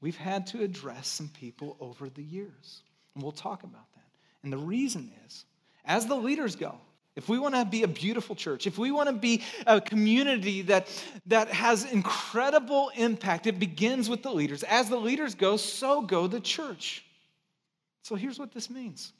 we've 0.00 0.16
had 0.16 0.46
to 0.48 0.62
address 0.62 1.08
some 1.08 1.28
people 1.28 1.76
over 1.80 2.08
the 2.08 2.22
years. 2.22 2.82
And 3.14 3.22
we'll 3.22 3.32
talk 3.32 3.62
about 3.62 3.92
that. 3.94 4.04
And 4.42 4.52
the 4.52 4.58
reason 4.58 5.10
is, 5.26 5.44
as 5.84 6.06
the 6.06 6.16
leaders 6.16 6.56
go, 6.56 6.78
if 7.16 7.30
we 7.30 7.38
want 7.38 7.54
to 7.54 7.64
be 7.64 7.82
a 7.82 7.88
beautiful 7.88 8.36
church, 8.36 8.66
if 8.66 8.76
we 8.76 8.90
want 8.90 9.08
to 9.08 9.14
be 9.14 9.42
a 9.66 9.80
community 9.80 10.62
that, 10.62 10.86
that 11.26 11.48
has 11.48 11.90
incredible 11.90 12.90
impact, 12.94 13.46
it 13.46 13.58
begins 13.58 14.10
with 14.10 14.22
the 14.22 14.30
leaders. 14.30 14.62
As 14.62 14.90
the 14.90 14.98
leaders 14.98 15.34
go, 15.34 15.56
so 15.56 16.02
go 16.02 16.26
the 16.26 16.40
church. 16.40 17.04
So 18.02 18.14
here's 18.14 18.38
what 18.38 18.52
this 18.52 18.68
means 18.68 19.12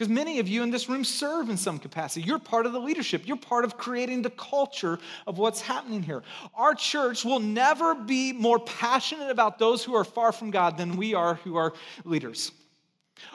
because 0.00 0.10
many 0.10 0.38
of 0.38 0.48
you 0.48 0.62
in 0.62 0.70
this 0.70 0.88
room 0.88 1.04
serve 1.04 1.50
in 1.50 1.58
some 1.58 1.78
capacity. 1.78 2.24
You're 2.26 2.38
part 2.38 2.64
of 2.64 2.72
the 2.72 2.80
leadership, 2.80 3.24
you're 3.26 3.36
part 3.36 3.66
of 3.66 3.76
creating 3.76 4.22
the 4.22 4.30
culture 4.30 4.98
of 5.26 5.36
what's 5.36 5.60
happening 5.60 6.02
here. 6.02 6.22
Our 6.54 6.74
church 6.74 7.22
will 7.22 7.38
never 7.38 7.94
be 7.94 8.32
more 8.32 8.58
passionate 8.58 9.28
about 9.28 9.58
those 9.58 9.84
who 9.84 9.94
are 9.94 10.04
far 10.04 10.32
from 10.32 10.50
God 10.50 10.78
than 10.78 10.96
we 10.96 11.12
are 11.12 11.34
who 11.34 11.56
are 11.56 11.74
leaders. 12.06 12.50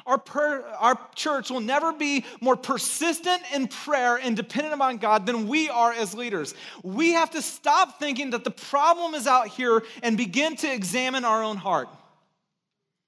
Our, 0.07 0.17
per, 0.17 0.63
our 0.79 0.99
church 1.13 1.51
will 1.51 1.59
never 1.61 1.93
be 1.93 2.25
more 2.41 2.55
persistent 2.55 3.43
in 3.53 3.67
prayer 3.67 4.15
and 4.15 4.35
dependent 4.35 4.73
upon 4.73 4.97
God 4.97 5.27
than 5.27 5.47
we 5.47 5.69
are 5.69 5.93
as 5.93 6.15
leaders. 6.15 6.55
We 6.81 7.13
have 7.13 7.29
to 7.31 7.43
stop 7.43 7.99
thinking 7.99 8.31
that 8.31 8.43
the 8.43 8.49
problem 8.49 9.13
is 9.13 9.27
out 9.27 9.49
here 9.49 9.83
and 10.01 10.17
begin 10.17 10.55
to 10.55 10.73
examine 10.73 11.25
our 11.25 11.43
own 11.43 11.57
heart. 11.57 11.89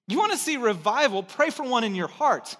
You 0.07 0.19
want 0.19 0.33
to 0.33 0.37
see 0.37 0.57
revival, 0.57 1.23
pray 1.23 1.49
for 1.49 1.63
one 1.63 1.83
in 1.83 1.95
your 1.95 2.07
heart. 2.07 2.55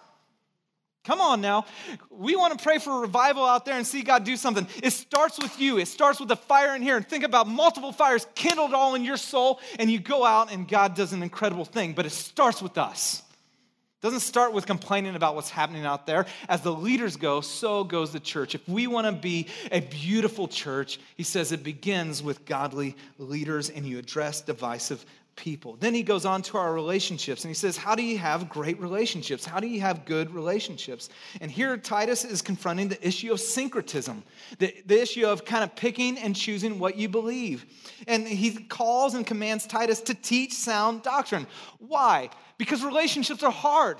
Come 1.08 1.22
on 1.22 1.39
now. 1.39 1.65
We 2.10 2.36
want 2.36 2.58
to 2.58 2.62
pray 2.62 2.80
for 2.80 3.00
revival 3.00 3.46
out 3.46 3.63
there 3.63 3.78
and 3.78 3.88
see 3.88 4.02
God 4.02 4.26
do 4.26 4.36
something. 4.36 4.67
It 4.84 4.91
starts 4.91 5.39
with 5.39 5.58
you. 5.58 5.78
It 5.78 5.88
starts 5.88 6.20
with 6.20 6.28
the 6.28 6.36
fire 6.36 6.76
in 6.76 6.82
here. 6.82 6.98
And 6.98 7.08
think 7.08 7.24
about 7.24 7.48
multiple 7.48 7.93
fires 7.93 8.28
kindled 8.36 8.74
all 8.74 8.93
in 8.93 9.06
your 9.06 9.15
soul, 9.15 9.62
and 9.80 9.89
you 9.89 10.02
go 10.02 10.26
out 10.26 10.52
and 10.52 10.67
God 10.67 10.96
does 10.96 11.13
an 11.13 11.24
incredible 11.24 11.63
thing. 11.63 11.93
But 11.93 12.06
it 12.06 12.12
starts 12.12 12.62
with 12.62 12.78
us. 12.78 13.24
It 13.30 14.02
doesn't 14.02 14.20
start 14.20 14.52
with 14.52 14.65
complaining 14.65 15.15
about 15.15 15.36
what's 15.36 15.50
happening 15.50 15.86
out 15.86 16.08
there. 16.08 16.26
As 16.50 16.60
the 16.60 16.74
leaders 16.74 17.15
go, 17.15 17.39
so 17.39 17.86
goes 17.86 18.12
the 18.12 18.20
church. 18.20 18.54
If 18.54 18.67
we 18.67 18.86
want 18.86 19.08
to 19.08 19.13
be 19.13 19.48
a 19.72 19.80
beautiful 19.80 20.50
church, 20.50 21.00
he 21.15 21.24
says 21.24 21.54
it 21.54 21.63
begins 21.63 22.22
with 22.22 22.43
godly 22.43 22.98
leaders 23.17 23.70
and 23.70 23.86
you 23.86 23.98
address 23.98 24.41
divisive 24.41 25.06
people. 25.38 25.78
Then 25.80 25.93
he 25.93 26.04
goes 26.04 26.26
on 26.26 26.41
to 26.43 26.58
our 26.58 26.73
relationships 26.73 27.45
and 27.45 27.50
he 27.50 27.56
says, 27.56 27.78
How 27.78 27.95
do 27.95 28.04
you 28.04 28.17
have 28.17 28.50
great 28.50 28.78
relationships? 28.82 29.45
How 29.45 29.62
do 29.62 29.67
you 29.67 29.80
have 29.80 30.04
good 30.04 30.34
relationships? 30.34 31.10
And 31.39 31.50
here 31.50 31.78
Titus 31.78 32.26
is 32.26 32.41
confronting 32.41 32.89
the 32.89 33.08
issue 33.08 33.32
of 33.32 33.39
syncretism, 33.39 34.23
the, 34.60 34.76
the 34.86 35.02
issue 35.02 35.26
of 35.26 35.45
kind 35.45 35.63
of 35.63 35.76
picking 35.76 36.17
and 36.17 36.36
choosing 36.36 36.80
what 36.80 36.97
you 36.97 37.08
believe. 37.08 37.65
And 38.08 38.28
he 38.28 38.52
calls 38.65 39.13
and 39.13 39.26
commands 39.26 39.65
Titus 39.65 40.02
to 40.02 40.13
teach 40.13 40.54
sound 40.54 41.04
doctrine. 41.04 41.47
Why? 41.80 42.30
Because 42.58 42.84
relationships 42.84 43.43
are 43.43 43.52
hard, 43.52 44.00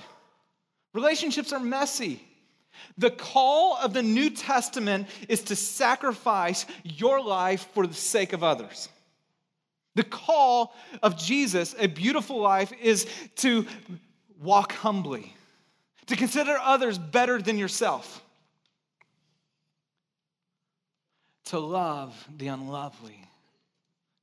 relationships 0.94 1.54
are 1.54 1.60
messy. 1.60 2.22
The 2.98 3.12
call 3.12 3.78
of 3.78 3.94
the 3.94 4.04
New 4.04 4.30
Testament 4.30 5.08
is 5.30 5.42
to 5.44 5.56
sacrifice 5.56 6.66
your 6.84 7.22
life 7.24 7.68
for 7.74 7.88
the 7.88 7.94
sake 7.94 8.34
of 8.34 8.44
others. 8.44 8.90
The 9.98 10.04
call 10.04 10.76
of 11.02 11.18
Jesus, 11.18 11.74
a 11.80 11.88
beautiful 11.88 12.40
life, 12.40 12.72
is 12.80 13.08
to 13.38 13.66
walk 14.40 14.72
humbly, 14.74 15.36
to 16.06 16.16
consider 16.16 16.56
others 16.62 17.00
better 17.00 17.42
than 17.42 17.58
yourself, 17.58 18.24
to 21.46 21.58
love 21.58 22.14
the 22.38 22.46
unlovely, 22.46 23.20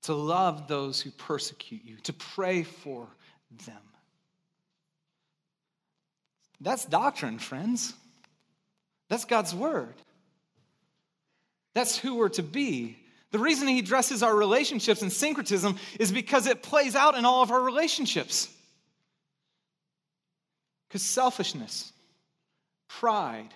to 0.03 0.15
love 0.15 0.69
those 0.69 1.01
who 1.01 1.11
persecute 1.11 1.85
you, 1.85 1.97
to 2.05 2.13
pray 2.13 2.63
for 2.63 3.09
them. 3.67 3.83
That's 6.61 6.85
doctrine, 6.85 7.41
friends. 7.41 7.95
That's 9.09 9.25
God's 9.25 9.53
word. 9.53 9.95
That's 11.75 11.99
who 11.99 12.15
we're 12.15 12.29
to 12.29 12.45
be 12.45 12.97
the 13.35 13.41
reason 13.41 13.67
he 13.67 13.81
addresses 13.81 14.23
our 14.23 14.37
relationships 14.37 15.03
and 15.03 15.13
syncretism 15.13 15.77
is 15.99 16.13
because 16.13 16.47
it 16.47 16.63
plays 16.63 16.95
out 16.95 17.17
in 17.17 17.25
all 17.25 17.43
of 17.43 17.51
our 17.51 17.61
relationships. 17.61 18.49
Because 20.87 21.03
selfishness, 21.03 21.93
pride, 22.87 23.53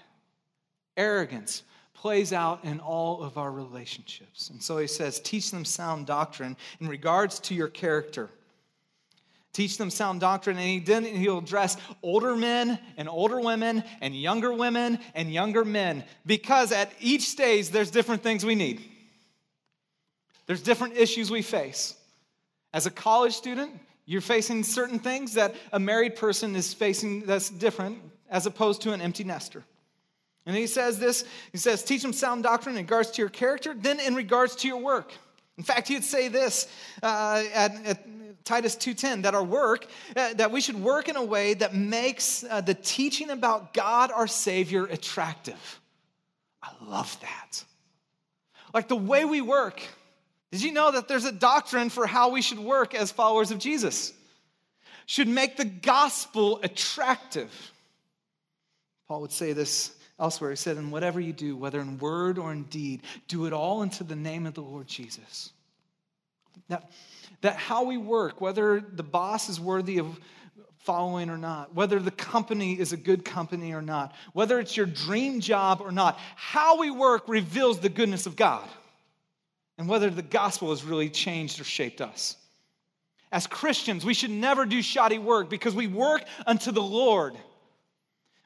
arrogance 0.97 1.62
plays 1.95 2.33
out 2.33 2.64
in 2.64 2.81
all 2.81 3.22
of 3.22 3.39
our 3.39 3.53
relationships. 3.53 4.51
And 4.51 4.61
so 4.61 4.79
he 4.79 4.89
says, 4.89 5.20
teach 5.20 5.53
them 5.53 5.64
sound 5.64 6.07
doctrine 6.07 6.57
in 6.81 6.89
regards 6.89 7.39
to 7.39 7.55
your 7.55 7.68
character. 7.68 8.31
Teach 9.53 9.79
them 9.79 9.91
sound 9.91 10.18
doctrine, 10.18 10.57
and 10.57 10.66
he 10.66 10.81
then 10.81 11.05
he'll 11.05 11.39
address 11.39 11.76
older 12.03 12.35
men 12.35 12.81
and 12.97 13.09
older 13.09 13.39
women 13.39 13.85
and 14.01 14.20
younger 14.20 14.53
women 14.53 14.99
and 15.14 15.33
younger 15.33 15.64
men 15.64 16.03
because 16.26 16.72
at 16.72 16.91
each 16.99 17.29
stage 17.29 17.68
there's 17.68 17.93
different 17.93 18.24
things 18.24 18.45
we 18.45 18.57
need. 18.57 18.83
There's 20.49 20.62
different 20.62 20.96
issues 20.96 21.30
we 21.30 21.42
face. 21.42 21.94
As 22.72 22.86
a 22.86 22.90
college 22.90 23.34
student, 23.34 23.70
you're 24.07 24.22
facing 24.22 24.64
certain 24.64 24.99
things 24.99 25.34
that 25.34 25.55
a 25.72 25.78
married 25.78 26.16
person 26.16 26.57
is 26.57 26.72
facing 26.72 27.20
that's 27.26 27.51
different 27.51 27.99
as 28.30 28.46
opposed 28.46 28.80
to 28.82 28.92
an 28.92 29.03
empty 29.03 29.24
nester. 29.24 29.62
And 30.46 30.57
he 30.57 30.66
says 30.66 30.99
this 30.99 31.26
he 31.53 31.59
says, 31.59 31.84
teach 31.84 32.01
them 32.01 32.14
sound 32.14 32.42
doctrine 32.42 32.76
in 32.76 32.82
regards 32.82 33.11
to 33.12 33.22
your 33.22 33.28
character, 33.28 33.74
then 33.76 34.01
in 34.01 34.14
regards 34.14 34.57
to 34.57 34.68
your 34.68 34.78
work. 34.78 35.12
In 35.59 35.64
fact, 35.64 35.88
he'd 35.88 36.05
say 36.05 36.28
this 36.28 36.66
uh, 37.03 37.44
at, 37.53 37.84
at, 37.84 38.07
Titus 38.44 38.76
2:10 38.76 39.24
that 39.24 39.34
our 39.34 39.44
work 39.44 39.86
uh, 40.16 40.32
that 40.34 40.51
we 40.51 40.62
should 40.62 40.80
work 40.80 41.11
in 41.11 41.16
a 41.16 41.22
way 41.22 41.53
that 41.53 41.74
makes 41.74 42.44
uh, 42.44 42.62
the 42.62 42.72
teaching 42.72 43.28
about 43.28 43.74
God 43.74 44.11
our 44.11 44.26
savior 44.26 44.86
attractive. 44.86 45.80
I 46.62 46.70
love 46.82 47.14
that. 47.20 47.62
Like 48.72 48.88
the 48.88 48.96
way 48.96 49.26
we 49.26 49.42
work. 49.42 49.82
Did 50.51 50.62
you 50.62 50.72
know 50.72 50.90
that 50.92 51.09
there's 51.09 51.24
a 51.24 51.32
doctrine 51.32 51.90
for 51.90 52.07
how 52.07 52.30
we 52.30 52.42
should 52.42 52.59
work 52.59 52.94
as 52.94 53.12
followers 53.12 53.51
of 53.51 53.59
Jesus? 53.59 54.12
Should 55.07 55.28
make 55.28 55.57
the 55.57 55.64
gospel 55.64 56.61
attractive. 56.62 57.51
Paul 59.07 59.22
would 59.22 59.32
say 59.32 59.53
this 59.53 59.94
elsewhere. 60.18 60.51
He 60.51 60.57
said, 60.57 60.76
And 60.76 60.90
whatever 60.90 61.20
you 61.20 61.32
do, 61.32 61.57
whether 61.57 61.80
in 61.80 61.99
word 61.99 62.38
or 62.38 62.53
in 62.53 62.64
deed, 62.64 63.03
do 63.26 63.46
it 63.46 63.53
all 63.53 63.82
into 63.82 64.05
the 64.05 64.16
name 64.16 64.46
of 64.46 64.55
the 64.55 64.62
Lord 64.62 64.86
Jesus. 64.86 65.51
That, 66.68 66.90
that 67.42 67.57
how 67.57 67.84
we 67.84 67.96
work, 67.96 68.40
whether 68.40 68.80
the 68.80 69.03
boss 69.03 69.49
is 69.49 69.61
worthy 69.61 69.99
of 69.99 70.18
following 70.80 71.28
or 71.28 71.38
not, 71.38 71.74
whether 71.74 71.99
the 71.99 72.11
company 72.11 72.78
is 72.78 72.92
a 72.92 72.96
good 72.96 73.24
company 73.24 73.74
or 73.74 73.82
not, 73.82 74.14
whether 74.32 74.59
it's 74.59 74.76
your 74.76 74.86
dream 74.86 75.40
job 75.40 75.80
or 75.82 75.92
not, 75.92 76.18
how 76.36 76.78
we 76.78 76.90
work 76.90 77.28
reveals 77.28 77.80
the 77.80 77.88
goodness 77.88 78.26
of 78.26 78.36
God 78.36 78.66
and 79.79 79.89
whether 79.89 80.11
the 80.11 80.22
gospel 80.22 80.70
has 80.70 80.85
really 80.85 81.09
changed 81.09 81.61
or 81.61 81.64
shaped 81.64 82.01
us. 82.01 82.37
As 83.31 83.47
Christians, 83.47 84.05
we 84.05 84.14
should 84.14 84.31
never 84.31 84.66
do 84.66 84.83
shoddy 84.83 85.18
work 85.18 85.49
because 85.49 85.74
we 85.74 85.87
work 85.87 86.24
unto 86.47 86.72
the 86.72 86.83
Lord. 86.83 87.35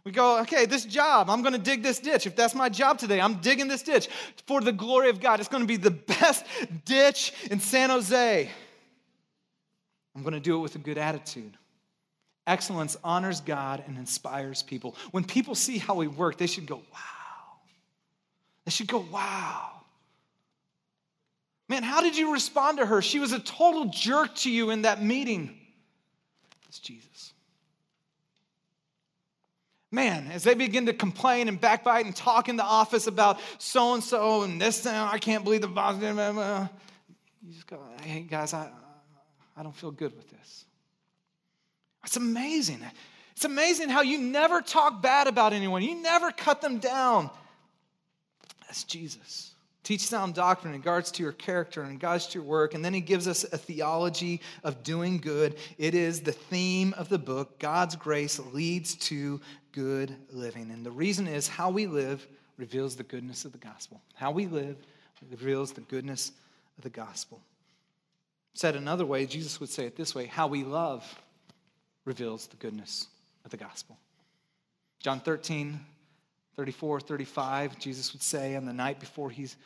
We 0.04 0.10
go, 0.10 0.40
okay, 0.40 0.66
this 0.66 0.84
job, 0.84 1.30
I'm 1.30 1.42
going 1.42 1.52
to 1.52 1.60
dig 1.60 1.82
this 1.82 2.00
ditch. 2.00 2.26
If 2.26 2.34
that's 2.34 2.54
my 2.54 2.68
job 2.68 2.98
today, 2.98 3.20
I'm 3.20 3.34
digging 3.34 3.68
this 3.68 3.82
ditch 3.82 4.08
for 4.46 4.60
the 4.60 4.72
glory 4.72 5.08
of 5.08 5.20
God. 5.20 5.38
It's 5.38 5.48
going 5.48 5.62
to 5.62 5.66
be 5.66 5.76
the 5.76 5.92
best 5.92 6.44
ditch 6.84 7.32
in 7.50 7.60
San 7.60 7.90
Jose. 7.90 8.50
I'm 10.14 10.22
going 10.22 10.34
to 10.34 10.40
do 10.40 10.56
it 10.56 10.60
with 10.60 10.74
a 10.74 10.78
good 10.78 10.98
attitude. 10.98 11.56
Excellence 12.48 12.96
honors 13.04 13.40
God 13.40 13.84
and 13.86 13.96
inspires 13.96 14.62
people. 14.62 14.96
When 15.12 15.22
people 15.22 15.54
see 15.54 15.78
how 15.78 15.94
we 15.94 16.08
work, 16.08 16.36
they 16.36 16.48
should 16.48 16.66
go, 16.66 16.76
wow. 16.76 17.58
They 18.64 18.72
should 18.72 18.88
go, 18.88 19.06
wow. 19.12 19.71
Man, 21.72 21.82
how 21.82 22.02
did 22.02 22.16
you 22.16 22.32
respond 22.32 22.78
to 22.78 22.86
her? 22.86 23.00
She 23.00 23.18
was 23.18 23.32
a 23.32 23.38
total 23.38 23.86
jerk 23.86 24.34
to 24.36 24.50
you 24.50 24.70
in 24.70 24.82
that 24.82 25.02
meeting. 25.02 25.58
It's 26.68 26.78
Jesus 26.78 27.12
man, 29.92 30.28
as 30.32 30.42
they 30.42 30.54
begin 30.54 30.86
to 30.86 30.94
complain 30.94 31.46
and 31.46 31.60
backbite 31.60 32.06
and 32.06 32.16
talk 32.16 32.48
in 32.48 32.56
the 32.56 32.64
office 32.64 33.06
about 33.06 33.38
so 33.58 33.94
and 33.94 34.02
so 34.02 34.42
and 34.42 34.60
this, 34.60 34.86
and 34.86 34.96
I 34.96 35.18
can't 35.18 35.44
believe 35.44 35.60
the 35.60 35.68
boss. 35.68 36.00
You 36.00 37.52
just 37.52 37.66
go, 37.66 37.78
hey 38.02 38.22
guys, 38.22 38.54
I, 38.54 38.70
I 39.56 39.62
don't 39.62 39.76
feel 39.76 39.90
good 39.90 40.16
with 40.16 40.30
this. 40.30 40.64
It's 42.04 42.16
amazing. 42.16 42.80
It's 43.36 43.44
amazing 43.44 43.90
how 43.90 44.02
you 44.02 44.18
never 44.18 44.62
talk 44.62 45.02
bad 45.02 45.26
about 45.26 45.52
anyone, 45.52 45.82
you 45.82 46.02
never 46.02 46.32
cut 46.32 46.62
them 46.62 46.78
down. 46.78 47.30
That's 48.66 48.84
Jesus. 48.84 49.50
Teach 49.84 50.02
sound 50.02 50.34
doctrine 50.34 50.74
in 50.74 50.80
regards 50.80 51.10
to 51.12 51.22
your 51.22 51.32
character 51.32 51.80
and 51.80 51.90
in 51.90 51.96
regards 51.96 52.28
to 52.28 52.38
your 52.38 52.44
work. 52.44 52.74
And 52.74 52.84
then 52.84 52.94
he 52.94 53.00
gives 53.00 53.26
us 53.26 53.44
a 53.44 53.58
theology 53.58 54.40
of 54.62 54.84
doing 54.84 55.18
good. 55.18 55.56
It 55.76 55.94
is 55.94 56.20
the 56.20 56.32
theme 56.32 56.94
of 56.96 57.08
the 57.08 57.18
book. 57.18 57.58
God's 57.58 57.96
grace 57.96 58.38
leads 58.52 58.94
to 58.96 59.40
good 59.72 60.14
living. 60.30 60.70
And 60.70 60.86
the 60.86 60.92
reason 60.92 61.26
is 61.26 61.48
how 61.48 61.70
we 61.70 61.86
live 61.86 62.26
reveals 62.58 62.94
the 62.94 63.02
goodness 63.02 63.44
of 63.44 63.50
the 63.50 63.58
gospel. 63.58 64.00
How 64.14 64.30
we 64.30 64.46
live 64.46 64.76
reveals 65.30 65.72
the 65.72 65.80
goodness 65.80 66.30
of 66.78 66.84
the 66.84 66.90
gospel. 66.90 67.40
Said 68.54 68.76
another 68.76 69.06
way, 69.06 69.26
Jesus 69.26 69.58
would 69.58 69.70
say 69.70 69.86
it 69.86 69.96
this 69.96 70.14
way 70.14 70.26
how 70.26 70.46
we 70.46 70.62
love 70.62 71.04
reveals 72.04 72.46
the 72.46 72.56
goodness 72.56 73.08
of 73.44 73.50
the 73.50 73.56
gospel. 73.56 73.96
John 75.00 75.20
13, 75.20 75.80
34, 76.56 77.00
35, 77.00 77.78
Jesus 77.78 78.12
would 78.12 78.22
say 78.22 78.56
on 78.56 78.66
the 78.66 78.72
night 78.72 79.00
before 79.00 79.30
he's 79.30 79.56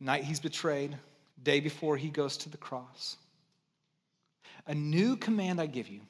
night 0.00 0.24
he's 0.24 0.40
betrayed, 0.40 0.96
day 1.42 1.60
before 1.60 1.96
he 1.96 2.08
goes 2.08 2.36
to 2.38 2.50
the 2.50 2.56
cross. 2.56 3.16
A 4.66 4.74
new 4.74 5.16
command 5.16 5.60
I 5.60 5.66
give 5.66 5.88
you 5.88 6.00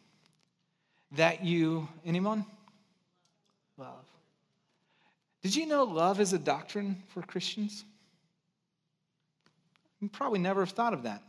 that 1.13 1.45
you, 1.45 1.89
anyone? 2.05 2.45
Love. 3.79 4.05
Did 5.43 5.55
you 5.55 5.67
know 5.67 5.85
love 5.85 6.21
is 6.21 6.33
a 6.33 6.39
doctrine 6.39 7.03
for 7.09 7.23
Christians? 7.23 7.85
You 10.01 10.09
probably 10.09 10.41
never 10.41 10.65
have 10.65 10.71
thought 10.75 10.93
of 10.93 11.05
that. 11.05 11.23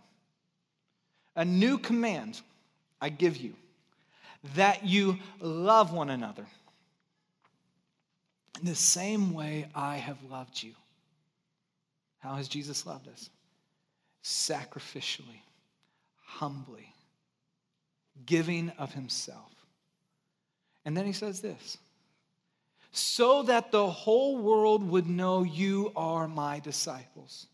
A 1.35 1.45
new 1.45 1.77
command 1.77 2.41
I 2.99 3.09
give 3.09 3.37
you 3.37 3.53
that 4.55 4.85
you 4.85 5.17
love 5.39 5.93
one 5.93 6.09
another 6.09 6.45
in 8.59 8.65
the 8.65 8.75
same 8.75 9.33
way 9.33 9.67
I 9.73 9.97
have 9.97 10.17
loved 10.29 10.61
you. 10.61 10.73
How 12.19 12.35
has 12.35 12.47
Jesus 12.47 12.85
loved 12.85 13.07
us? 13.07 13.29
Sacrificially, 14.23 15.41
humbly, 16.23 16.93
giving 18.25 18.69
of 18.77 18.93
himself. 18.93 19.53
And 20.85 20.95
then 20.95 21.05
he 21.05 21.13
says 21.13 21.41
this 21.41 21.77
so 22.91 23.43
that 23.43 23.71
the 23.71 23.87
whole 23.87 24.37
world 24.37 24.83
would 24.89 25.07
know 25.07 25.43
you 25.43 25.91
are 25.95 26.27
my 26.27 26.59
disciples. 26.59 27.47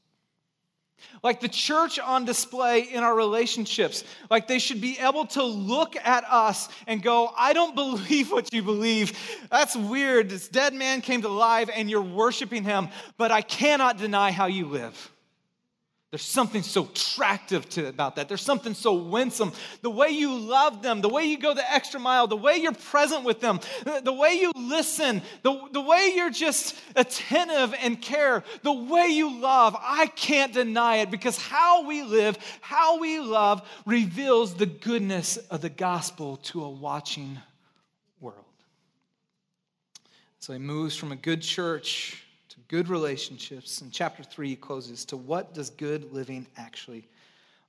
Like 1.21 1.39
the 1.39 1.47
church 1.47 1.99
on 1.99 2.25
display 2.25 2.81
in 2.81 3.03
our 3.03 3.15
relationships, 3.15 4.03
like 4.29 4.47
they 4.47 4.59
should 4.59 4.81
be 4.81 4.97
able 4.99 5.25
to 5.27 5.43
look 5.43 5.95
at 5.95 6.25
us 6.25 6.69
and 6.85 7.01
go, 7.01 7.31
I 7.37 7.53
don't 7.53 7.75
believe 7.83 8.31
what 8.31 8.53
you 8.53 8.61
believe. 8.61 9.17
That's 9.49 9.75
weird. 9.75 10.29
This 10.29 10.47
dead 10.47 10.73
man 10.73 11.01
came 11.01 11.21
to 11.21 11.29
life 11.29 11.69
and 11.73 11.89
you're 11.89 12.01
worshiping 12.01 12.63
him, 12.63 12.89
but 13.17 13.31
I 13.31 13.41
cannot 13.41 13.97
deny 13.97 14.31
how 14.31 14.47
you 14.47 14.65
live. 14.65 15.12
There's 16.14 16.22
something 16.22 16.61
so 16.61 16.84
attractive 16.84 17.68
to 17.70 17.88
about 17.88 18.18
that. 18.18 18.28
There's 18.28 18.43
something 18.43 18.76
so 18.76 18.93
winsome. 18.93 19.51
The 19.82 19.89
way 19.89 20.09
you 20.09 20.38
love 20.38 20.84
them, 20.84 21.01
the 21.01 21.09
way 21.09 21.24
you 21.24 21.39
go 21.39 21.55
the 21.55 21.74
extra 21.74 21.99
mile, 21.99 22.28
the 22.28 22.38
way 22.38 22.57
you're 22.57 22.72
present 22.72 23.24
with 23.24 23.41
them, 23.41 23.59
the 24.03 24.14
way 24.14 24.34
you 24.34 24.51
listen, 24.55 25.24
the, 25.41 25.59
the 25.72 25.82
way 25.82 26.14
you're 26.16 26.30
just 26.30 26.76
attentive 26.95 27.74
and 27.82 27.99
care, 27.99 28.43
the 28.61 28.72
way 28.72 29.07
you 29.07 29.39
love, 29.39 29.76
I 29.80 30.05
can't 30.05 30.53
deny 30.53 30.97
it 30.97 31.09
because 31.09 31.36
how 31.39 31.88
we 31.88 32.03
live, 32.03 32.38
how 32.61 32.99
we 32.99 33.20
love 33.20 33.68
reveals 33.88 34.53
the 34.53 34.68
goodness 34.68 35.38
of 35.38 35.61
the 35.61 35.70
gospel 35.70 36.38
to 36.43 36.64
a 36.64 36.70
watching 36.70 37.39
world. 38.22 38.45
So 40.41 40.53
he 40.53 40.59
moves 40.59 40.95
from 40.95 41.11
a 41.11 41.16
good 41.16 41.41
church 41.41 42.22
good 42.74 42.89
relationships. 42.89 43.82
And 43.82 43.91
chapter 43.91 44.24
3, 44.24 44.55
closes 44.55 45.05
to 45.05 45.15
what 45.15 45.53
does 45.53 45.69
good 45.69 46.11
living 46.11 46.47
actually 46.57 47.07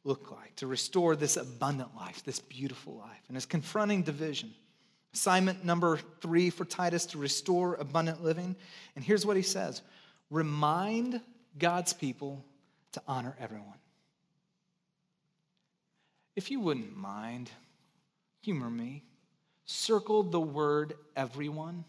look 0.03 0.31
like? 0.31 0.57
To 0.57 0.67
restore 0.67 1.15
this 1.15 1.37
abundant 1.37 1.95
life, 1.95 2.25
this 2.25 2.41
beautiful 2.41 2.95
life. 2.95 3.21
And 3.29 3.37
it's 3.37 3.45
confronting 3.45 4.01
division. 4.01 4.55
Assignment 5.13 5.63
number 5.63 5.99
three 6.23 6.49
for 6.49 6.65
Titus 6.65 7.05
to 7.07 7.19
restore 7.19 7.75
abundant 7.75 8.25
living. 8.25 8.57
And 8.97 9.05
here's 9.05 9.27
what 9.27 9.37
he 9.37 9.43
says 9.43 9.83
remind 10.31 11.21
God's 11.59 11.93
people 11.93 12.43
to 12.93 13.03
honor 13.07 13.37
everyone. 13.39 13.77
If 16.35 16.51
you 16.51 16.61
wouldn't 16.61 16.97
mind, 16.97 17.51
humor 18.41 18.71
me, 18.71 19.05
circle 19.67 20.23
the 20.23 20.41
word 20.41 20.95
everyone 21.15 21.85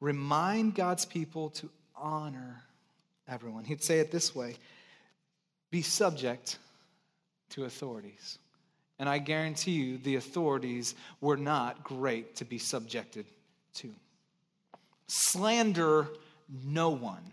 remind 0.00 0.74
God's 0.74 1.04
people 1.04 1.50
to 1.50 1.68
honor 1.96 2.62
everyone. 3.28 3.64
He'd 3.64 3.82
say 3.82 3.98
it 4.00 4.10
this 4.10 4.34
way 4.34 4.56
be 5.70 5.82
subject 5.82 6.58
to 7.50 7.64
authorities. 7.64 8.38
And 8.98 9.08
I 9.08 9.18
guarantee 9.18 9.72
you, 9.72 9.98
the 9.98 10.16
authorities 10.16 10.94
were 11.20 11.36
not 11.36 11.82
great 11.82 12.36
to 12.36 12.44
be 12.44 12.58
subjected 12.58 13.26
to. 13.74 13.90
Slander 15.08 16.08
no 16.64 16.90
one. 16.90 17.32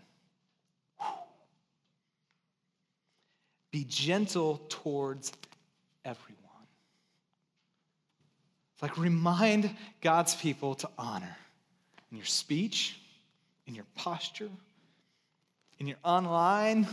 Be 3.70 3.84
gentle 3.84 4.60
towards 4.68 5.32
everyone. 6.04 6.38
It's 8.74 8.82
like 8.82 8.98
remind 8.98 9.70
God's 10.00 10.34
people 10.34 10.74
to 10.76 10.90
honor 10.98 11.36
in 12.12 12.18
your 12.18 12.26
speech, 12.26 12.96
in 13.66 13.74
your 13.74 13.86
posture, 13.96 14.50
in 15.78 15.88
your 15.88 15.96
online. 16.04 16.86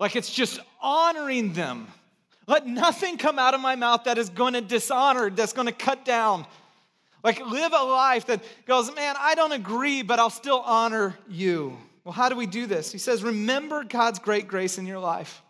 Like 0.00 0.16
it's 0.16 0.30
just 0.30 0.60
honoring 0.82 1.54
them. 1.54 1.86
Let 2.46 2.66
nothing 2.66 3.16
come 3.16 3.38
out 3.38 3.54
of 3.54 3.60
my 3.60 3.76
mouth 3.76 4.04
that 4.04 4.18
is 4.18 4.28
going 4.28 4.52
to 4.52 4.60
dishonor, 4.60 5.30
that's 5.30 5.54
going 5.54 5.68
to 5.68 5.72
cut 5.72 6.04
down. 6.04 6.46
Like 7.22 7.40
live 7.40 7.72
a 7.72 7.82
life 7.82 8.26
that 8.26 8.42
goes, 8.66 8.94
man, 8.94 9.14
I 9.18 9.34
don't 9.34 9.52
agree, 9.52 10.02
but 10.02 10.18
I'll 10.18 10.28
still 10.28 10.60
honor 10.60 11.16
you. 11.28 11.78
Well, 12.02 12.12
how 12.12 12.28
do 12.28 12.36
we 12.36 12.46
do 12.46 12.66
this? 12.66 12.92
He 12.92 12.98
says, 12.98 13.22
remember 13.22 13.82
God's 13.84 14.18
great 14.18 14.46
grace 14.46 14.76
in 14.76 14.84
your 14.84 14.98
life. 14.98 15.42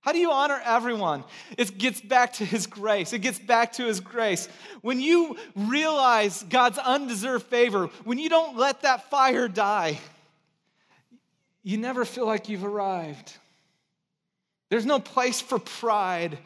How 0.00 0.12
do 0.12 0.18
you 0.18 0.30
honor 0.30 0.60
everyone? 0.64 1.24
It 1.56 1.76
gets 1.76 2.00
back 2.00 2.34
to 2.34 2.44
His 2.44 2.66
grace. 2.66 3.12
It 3.12 3.18
gets 3.18 3.38
back 3.38 3.72
to 3.74 3.84
His 3.84 4.00
grace. 4.00 4.48
When 4.80 5.00
you 5.00 5.36
realize 5.54 6.42
God's 6.44 6.78
undeserved 6.78 7.46
favor, 7.46 7.88
when 8.04 8.18
you 8.18 8.28
don't 8.28 8.56
let 8.56 8.82
that 8.82 9.10
fire 9.10 9.48
die, 9.48 9.98
you 11.62 11.76
never 11.76 12.04
feel 12.04 12.26
like 12.26 12.48
you've 12.48 12.64
arrived. 12.64 13.36
There's 14.70 14.86
no 14.86 15.00
place 15.00 15.40
for 15.40 15.58
pride 15.58 16.38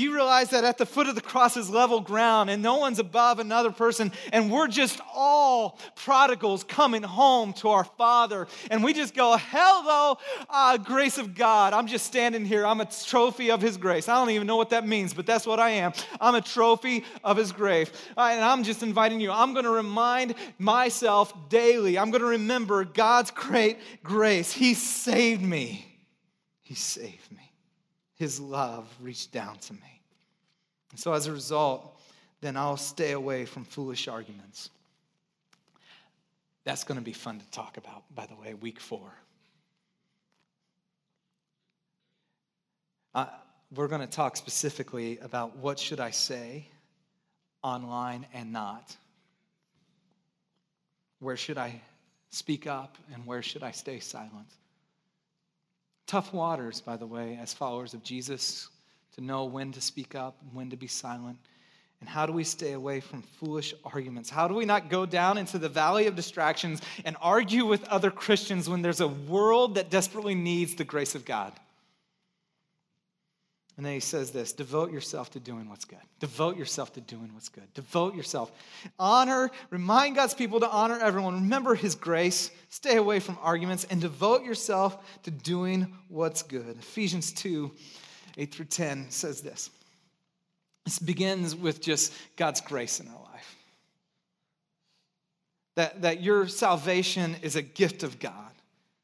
you 0.00 0.14
realize 0.14 0.50
that 0.50 0.64
at 0.64 0.78
the 0.78 0.86
foot 0.86 1.08
of 1.08 1.14
the 1.14 1.20
cross 1.20 1.56
is 1.56 1.70
level 1.70 2.00
ground 2.00 2.50
and 2.50 2.62
no 2.62 2.78
one's 2.78 2.98
above 2.98 3.38
another 3.38 3.70
person, 3.70 4.12
and 4.32 4.50
we're 4.50 4.68
just 4.68 5.00
all 5.14 5.78
prodigals 5.94 6.64
coming 6.64 7.02
home 7.02 7.52
to 7.54 7.68
our 7.68 7.84
Father. 7.84 8.48
And 8.70 8.82
we 8.82 8.92
just 8.92 9.14
go, 9.14 9.36
Hello, 9.38 10.18
uh, 10.48 10.76
grace 10.78 11.18
of 11.18 11.34
God. 11.34 11.72
I'm 11.72 11.86
just 11.86 12.06
standing 12.06 12.44
here. 12.44 12.66
I'm 12.66 12.80
a 12.80 12.86
trophy 12.86 13.50
of 13.50 13.60
His 13.60 13.76
grace. 13.76 14.08
I 14.08 14.14
don't 14.14 14.30
even 14.30 14.46
know 14.46 14.56
what 14.56 14.70
that 14.70 14.86
means, 14.86 15.14
but 15.14 15.26
that's 15.26 15.46
what 15.46 15.60
I 15.60 15.70
am. 15.70 15.92
I'm 16.20 16.34
a 16.34 16.40
trophy 16.40 17.04
of 17.22 17.36
His 17.36 17.52
grace. 17.52 17.90
Uh, 18.16 18.30
and 18.32 18.44
I'm 18.44 18.64
just 18.64 18.82
inviting 18.82 19.20
you. 19.20 19.30
I'm 19.30 19.52
going 19.52 19.64
to 19.64 19.70
remind 19.70 20.34
myself 20.58 21.32
daily, 21.48 21.98
I'm 21.98 22.10
going 22.10 22.22
to 22.22 22.28
remember 22.28 22.84
God's 22.84 23.30
great 23.30 23.78
grace. 24.02 24.52
He 24.52 24.74
saved 24.74 25.42
me. 25.42 25.86
He 26.62 26.74
saved 26.74 27.32
me. 27.32 27.39
His 28.20 28.38
love 28.38 28.86
reached 29.00 29.32
down 29.32 29.56
to 29.60 29.72
me. 29.72 30.02
And 30.90 31.00
so 31.00 31.14
as 31.14 31.26
a 31.26 31.32
result, 31.32 31.98
then 32.42 32.54
I'll 32.54 32.76
stay 32.76 33.12
away 33.12 33.46
from 33.46 33.64
foolish 33.64 34.08
arguments. 34.08 34.68
That's 36.64 36.84
going 36.84 37.00
to 37.00 37.04
be 37.04 37.14
fun 37.14 37.40
to 37.40 37.50
talk 37.50 37.78
about, 37.78 38.02
by 38.14 38.26
the 38.26 38.34
way, 38.34 38.52
week 38.52 38.78
four. 38.78 39.10
Uh, 43.14 43.24
we're 43.74 43.88
going 43.88 44.02
to 44.02 44.06
talk 44.06 44.36
specifically 44.36 45.16
about 45.22 45.56
what 45.56 45.78
should 45.78 45.98
I 45.98 46.10
say 46.10 46.68
online 47.62 48.26
and 48.34 48.52
not. 48.52 48.94
Where 51.20 51.38
should 51.38 51.56
I 51.56 51.80
speak 52.28 52.66
up 52.66 52.98
and 53.14 53.24
where 53.24 53.40
should 53.40 53.62
I 53.62 53.70
stay 53.70 53.98
silent? 53.98 54.52
Tough 56.10 56.32
waters, 56.32 56.80
by 56.80 56.96
the 56.96 57.06
way, 57.06 57.38
as 57.40 57.54
followers 57.54 57.94
of 57.94 58.02
Jesus, 58.02 58.66
to 59.14 59.20
know 59.20 59.44
when 59.44 59.70
to 59.70 59.80
speak 59.80 60.16
up 60.16 60.34
and 60.42 60.52
when 60.52 60.68
to 60.70 60.76
be 60.76 60.88
silent. 60.88 61.38
And 62.00 62.08
how 62.08 62.26
do 62.26 62.32
we 62.32 62.42
stay 62.42 62.72
away 62.72 62.98
from 62.98 63.22
foolish 63.22 63.72
arguments? 63.84 64.28
How 64.28 64.48
do 64.48 64.54
we 64.54 64.64
not 64.64 64.90
go 64.90 65.06
down 65.06 65.38
into 65.38 65.56
the 65.56 65.68
valley 65.68 66.08
of 66.08 66.16
distractions 66.16 66.82
and 67.04 67.16
argue 67.22 67.64
with 67.64 67.84
other 67.84 68.10
Christians 68.10 68.68
when 68.68 68.82
there's 68.82 69.00
a 69.00 69.06
world 69.06 69.76
that 69.76 69.88
desperately 69.88 70.34
needs 70.34 70.74
the 70.74 70.82
grace 70.82 71.14
of 71.14 71.24
God? 71.24 71.52
And 73.76 73.86
then 73.86 73.94
he 73.94 74.00
says 74.00 74.30
this 74.30 74.52
devote 74.52 74.92
yourself 74.92 75.30
to 75.32 75.40
doing 75.40 75.68
what's 75.68 75.84
good. 75.84 75.98
Devote 76.18 76.56
yourself 76.56 76.92
to 76.94 77.00
doing 77.00 77.30
what's 77.32 77.48
good. 77.48 77.72
Devote 77.74 78.14
yourself. 78.14 78.52
Honor, 78.98 79.50
remind 79.70 80.16
God's 80.16 80.34
people 80.34 80.60
to 80.60 80.68
honor 80.68 80.98
everyone. 80.98 81.34
Remember 81.34 81.74
his 81.74 81.94
grace. 81.94 82.50
Stay 82.68 82.96
away 82.96 83.20
from 83.20 83.38
arguments 83.40 83.84
and 83.90 84.00
devote 84.00 84.44
yourself 84.44 85.22
to 85.22 85.30
doing 85.30 85.96
what's 86.08 86.42
good. 86.42 86.76
Ephesians 86.78 87.32
2 87.32 87.70
8 88.36 88.54
through 88.54 88.66
10 88.66 89.10
says 89.10 89.40
this. 89.40 89.70
This 90.84 90.98
begins 90.98 91.54
with 91.54 91.80
just 91.80 92.12
God's 92.36 92.60
grace 92.60 93.00
in 93.00 93.08
our 93.08 93.22
life. 93.32 93.56
That, 95.76 96.02
that 96.02 96.22
your 96.22 96.48
salvation 96.48 97.36
is 97.42 97.56
a 97.56 97.62
gift 97.62 98.02
of 98.02 98.18
God, 98.18 98.52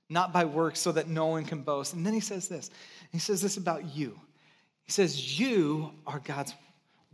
not 0.09 0.33
by 0.33 0.45
works, 0.45 0.81
so 0.81 0.93
that 0.93 1.09
no 1.09 1.27
one 1.27 1.45
can 1.45 1.63
boast. 1.63 1.93
And 1.95 2.05
then 2.05 2.13
he 2.13 2.21
says 2.21 2.49
this. 2.49 2.71
He 3.13 3.19
says 3.19 3.41
this 3.41 3.57
about 3.57 3.95
you 3.95 4.19
he 4.87 4.93
says, 4.93 5.39
You 5.39 5.91
are 6.07 6.21
God's 6.21 6.55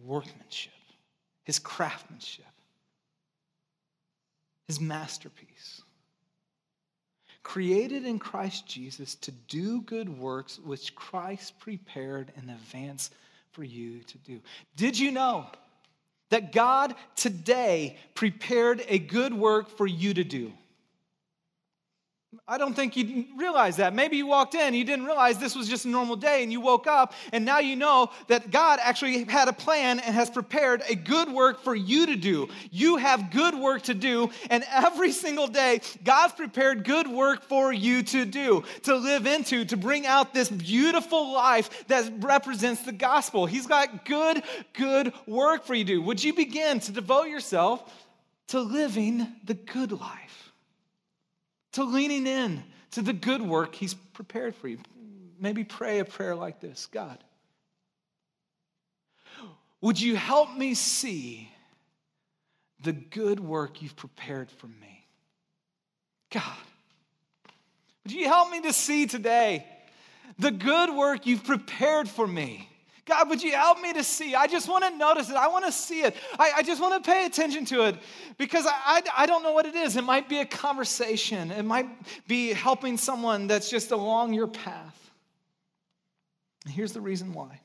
workmanship, 0.04 0.72
his 1.44 1.58
craftsmanship, 1.58 2.44
his 4.68 4.80
masterpiece. 4.80 5.82
Created 7.42 8.04
in 8.04 8.20
Christ 8.20 8.68
Jesus 8.68 9.16
to 9.16 9.32
do 9.32 9.80
good 9.82 10.08
works 10.08 10.60
which 10.60 10.94
Christ 10.94 11.58
prepared 11.58 12.30
in 12.40 12.50
advance 12.50 13.10
for 13.50 13.64
you 13.64 14.00
to 14.04 14.18
do. 14.18 14.40
Did 14.76 14.96
you 14.96 15.10
know 15.10 15.46
that 16.30 16.52
God 16.52 16.94
today 17.16 17.98
prepared 18.14 18.84
a 18.88 18.98
good 18.98 19.34
work 19.34 19.76
for 19.76 19.86
you 19.86 20.14
to 20.14 20.22
do? 20.22 20.52
I 22.48 22.56
don't 22.56 22.74
think 22.74 22.96
you 22.96 23.26
realize 23.36 23.76
that. 23.76 23.94
Maybe 23.94 24.16
you 24.16 24.26
walked 24.26 24.54
in, 24.54 24.72
you 24.72 24.84
didn't 24.84 25.04
realize 25.04 25.38
this 25.38 25.54
was 25.54 25.68
just 25.68 25.84
a 25.84 25.88
normal 25.88 26.16
day, 26.16 26.42
and 26.42 26.50
you 26.50 26.60
woke 26.60 26.86
up, 26.86 27.12
and 27.30 27.44
now 27.44 27.58
you 27.58 27.76
know 27.76 28.10
that 28.28 28.50
God 28.50 28.78
actually 28.82 29.24
had 29.24 29.48
a 29.48 29.52
plan 29.52 30.00
and 30.00 30.14
has 30.14 30.30
prepared 30.30 30.82
a 30.88 30.94
good 30.94 31.30
work 31.30 31.62
for 31.62 31.74
you 31.74 32.06
to 32.06 32.16
do. 32.16 32.48
You 32.70 32.96
have 32.96 33.30
good 33.30 33.54
work 33.54 33.82
to 33.82 33.94
do, 33.94 34.30
and 34.48 34.64
every 34.70 35.12
single 35.12 35.46
day, 35.46 35.82
God's 36.04 36.32
prepared 36.32 36.84
good 36.84 37.06
work 37.06 37.42
for 37.44 37.70
you 37.70 38.02
to 38.02 38.24
do, 38.24 38.64
to 38.84 38.96
live 38.96 39.26
into, 39.26 39.66
to 39.66 39.76
bring 39.76 40.06
out 40.06 40.32
this 40.32 40.48
beautiful 40.48 41.32
life 41.32 41.86
that 41.88 42.10
represents 42.20 42.82
the 42.82 42.92
gospel. 42.92 43.44
He's 43.44 43.66
got 43.66 44.06
good, 44.06 44.42
good 44.72 45.12
work 45.26 45.64
for 45.64 45.74
you 45.74 45.84
to 45.84 45.92
do. 45.94 46.02
Would 46.02 46.24
you 46.24 46.32
begin 46.32 46.80
to 46.80 46.92
devote 46.92 47.28
yourself 47.28 47.92
to 48.48 48.60
living 48.60 49.26
the 49.44 49.54
good 49.54 49.92
life? 49.92 50.51
To 51.72 51.84
leaning 51.84 52.26
in 52.26 52.62
to 52.92 53.02
the 53.02 53.12
good 53.12 53.42
work 53.42 53.74
He's 53.74 53.94
prepared 53.94 54.54
for 54.54 54.68
you. 54.68 54.78
Maybe 55.38 55.64
pray 55.64 55.98
a 55.98 56.04
prayer 56.04 56.34
like 56.34 56.60
this 56.60 56.86
God, 56.86 57.18
would 59.80 60.00
you 60.00 60.16
help 60.16 60.56
me 60.56 60.74
see 60.74 61.50
the 62.82 62.92
good 62.92 63.40
work 63.40 63.82
you've 63.82 63.96
prepared 63.96 64.50
for 64.50 64.66
me? 64.66 65.06
God, 66.30 66.42
would 68.04 68.12
you 68.12 68.26
help 68.26 68.50
me 68.50 68.60
to 68.62 68.72
see 68.72 69.06
today 69.06 69.66
the 70.38 70.50
good 70.50 70.90
work 70.90 71.26
you've 71.26 71.44
prepared 71.44 72.08
for 72.08 72.26
me? 72.26 72.68
God, 73.04 73.28
would 73.30 73.42
you 73.42 73.52
help 73.52 73.80
me 73.80 73.92
to 73.94 74.04
see? 74.04 74.34
I 74.34 74.46
just 74.46 74.68
want 74.68 74.84
to 74.84 74.96
notice 74.96 75.28
it. 75.28 75.34
I 75.34 75.48
want 75.48 75.64
to 75.64 75.72
see 75.72 76.02
it. 76.02 76.14
I, 76.38 76.52
I 76.58 76.62
just 76.62 76.80
want 76.80 77.02
to 77.02 77.10
pay 77.10 77.26
attention 77.26 77.64
to 77.66 77.86
it 77.86 77.96
because 78.38 78.64
I, 78.64 78.72
I, 78.72 79.02
I, 79.18 79.26
don't 79.26 79.42
know 79.42 79.52
what 79.52 79.66
it 79.66 79.74
is. 79.74 79.96
It 79.96 80.04
might 80.04 80.28
be 80.28 80.38
a 80.38 80.46
conversation, 80.46 81.50
it 81.50 81.64
might 81.64 81.88
be 82.28 82.52
helping 82.52 82.96
someone 82.96 83.48
that's 83.48 83.68
just 83.68 83.90
along 83.90 84.34
your 84.34 84.46
path. 84.46 85.10
And 86.64 86.72
here's 86.72 86.92
the 86.92 87.00
reason 87.00 87.32
why 87.32 87.60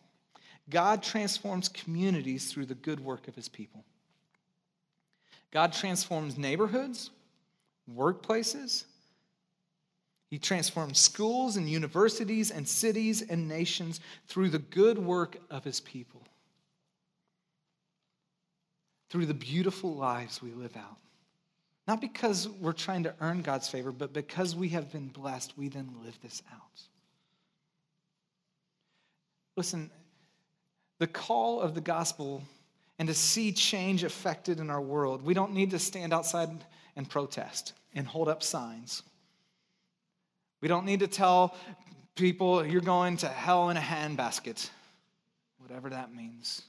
God 0.70 1.04
transforms 1.04 1.70
communities 1.70 2.52
through 2.52 2.66
the 2.66 2.76
good 2.76 3.00
work 3.00 3.28
of 3.28 3.36
his 3.36 3.48
people. 3.48 3.86
God 5.52 5.72
transforms 5.72 6.38
neighborhoods, 6.38 7.12
workplaces, 7.96 8.86
he 10.30 10.38
transforms 10.38 11.00
schools 11.00 11.56
and 11.56 11.70
universities 11.70 12.52
and 12.52 12.68
cities 12.68 13.22
and 13.22 13.48
nations 13.48 14.02
through 14.28 14.50
the 14.50 14.60
good 14.60 14.98
work 14.98 15.38
of 15.50 15.64
his 15.64 15.80
people, 15.80 16.22
through 19.10 19.26
the 19.26 19.34
beautiful 19.34 19.96
lives 19.96 20.42
we 20.42 20.52
live 20.52 20.76
out. 20.76 20.98
Not 21.88 22.02
because 22.02 22.50
we're 22.50 22.74
trying 22.74 23.04
to 23.04 23.16
earn 23.22 23.42
God's 23.42 23.70
favor, 23.70 23.94
but 23.94 24.12
because 24.12 24.54
we 24.54 24.68
have 24.70 24.92
been 24.92 25.08
blessed, 25.08 25.58
we 25.58 25.70
then 25.70 25.90
live 26.04 26.20
this 26.22 26.44
out. 26.52 26.82
Listen, 29.56 29.90
the 31.00 31.08
call 31.08 31.62
of 31.62 31.74
the 31.74 31.82
gospel 31.82 32.44
and 33.00 33.08
to 33.08 33.14
see 33.14 33.52
change 33.52 34.04
affected 34.04 34.60
in 34.60 34.70
our 34.70 34.82
world, 34.82 35.22
we 35.24 35.34
don't 35.34 35.54
need 35.54 35.72
to 35.72 35.80
stand 35.80 36.14
outside 36.14 36.50
and 36.96 37.10
protest 37.10 37.74
and 37.96 38.06
hold 38.08 38.28
up 38.28 38.44
signs. 38.44 39.04
We 40.62 40.68
don't 40.68 40.86
need 40.86 41.02
to 41.02 41.08
tell 41.08 41.56
people 42.16 42.66
you're 42.66 42.82
going 42.82 43.18
to 43.18 43.28
hell 43.28 43.70
in 43.70 43.78
a 43.78 43.82
handbasket, 43.82 44.70
whatever 45.60 45.90
that 45.92 46.14
means. 46.14 46.64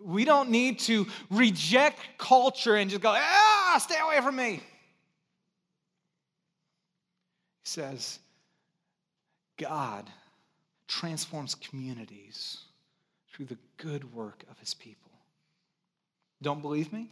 We 0.00 0.24
don't 0.24 0.50
need 0.50 0.78
to 0.80 1.06
reject 1.30 1.98
culture 2.18 2.76
and 2.76 2.88
just 2.88 3.02
go, 3.02 3.10
ah, 3.16 3.80
stay 3.80 3.96
away 4.00 4.20
from 4.20 4.36
me. 4.36 4.52
He 4.52 4.60
says, 7.64 8.20
God 9.56 10.08
transforms 10.86 11.54
communities 11.54 12.58
through 13.32 13.46
the 13.46 13.58
good 13.76 14.12
work 14.14 14.44
of 14.50 14.58
his 14.58 14.74
people. 14.74 15.10
Don't 16.42 16.62
believe 16.62 16.92
me? 16.92 17.08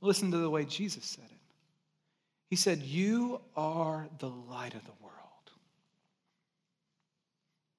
Listen 0.00 0.30
to 0.30 0.38
the 0.38 0.50
way 0.50 0.64
Jesus 0.64 1.04
said 1.04 1.24
it. 1.24 1.37
He 2.48 2.56
said, 2.56 2.82
You 2.82 3.40
are 3.56 4.08
the 4.18 4.28
light 4.28 4.74
of 4.74 4.84
the 4.84 4.92
world. 5.02 5.14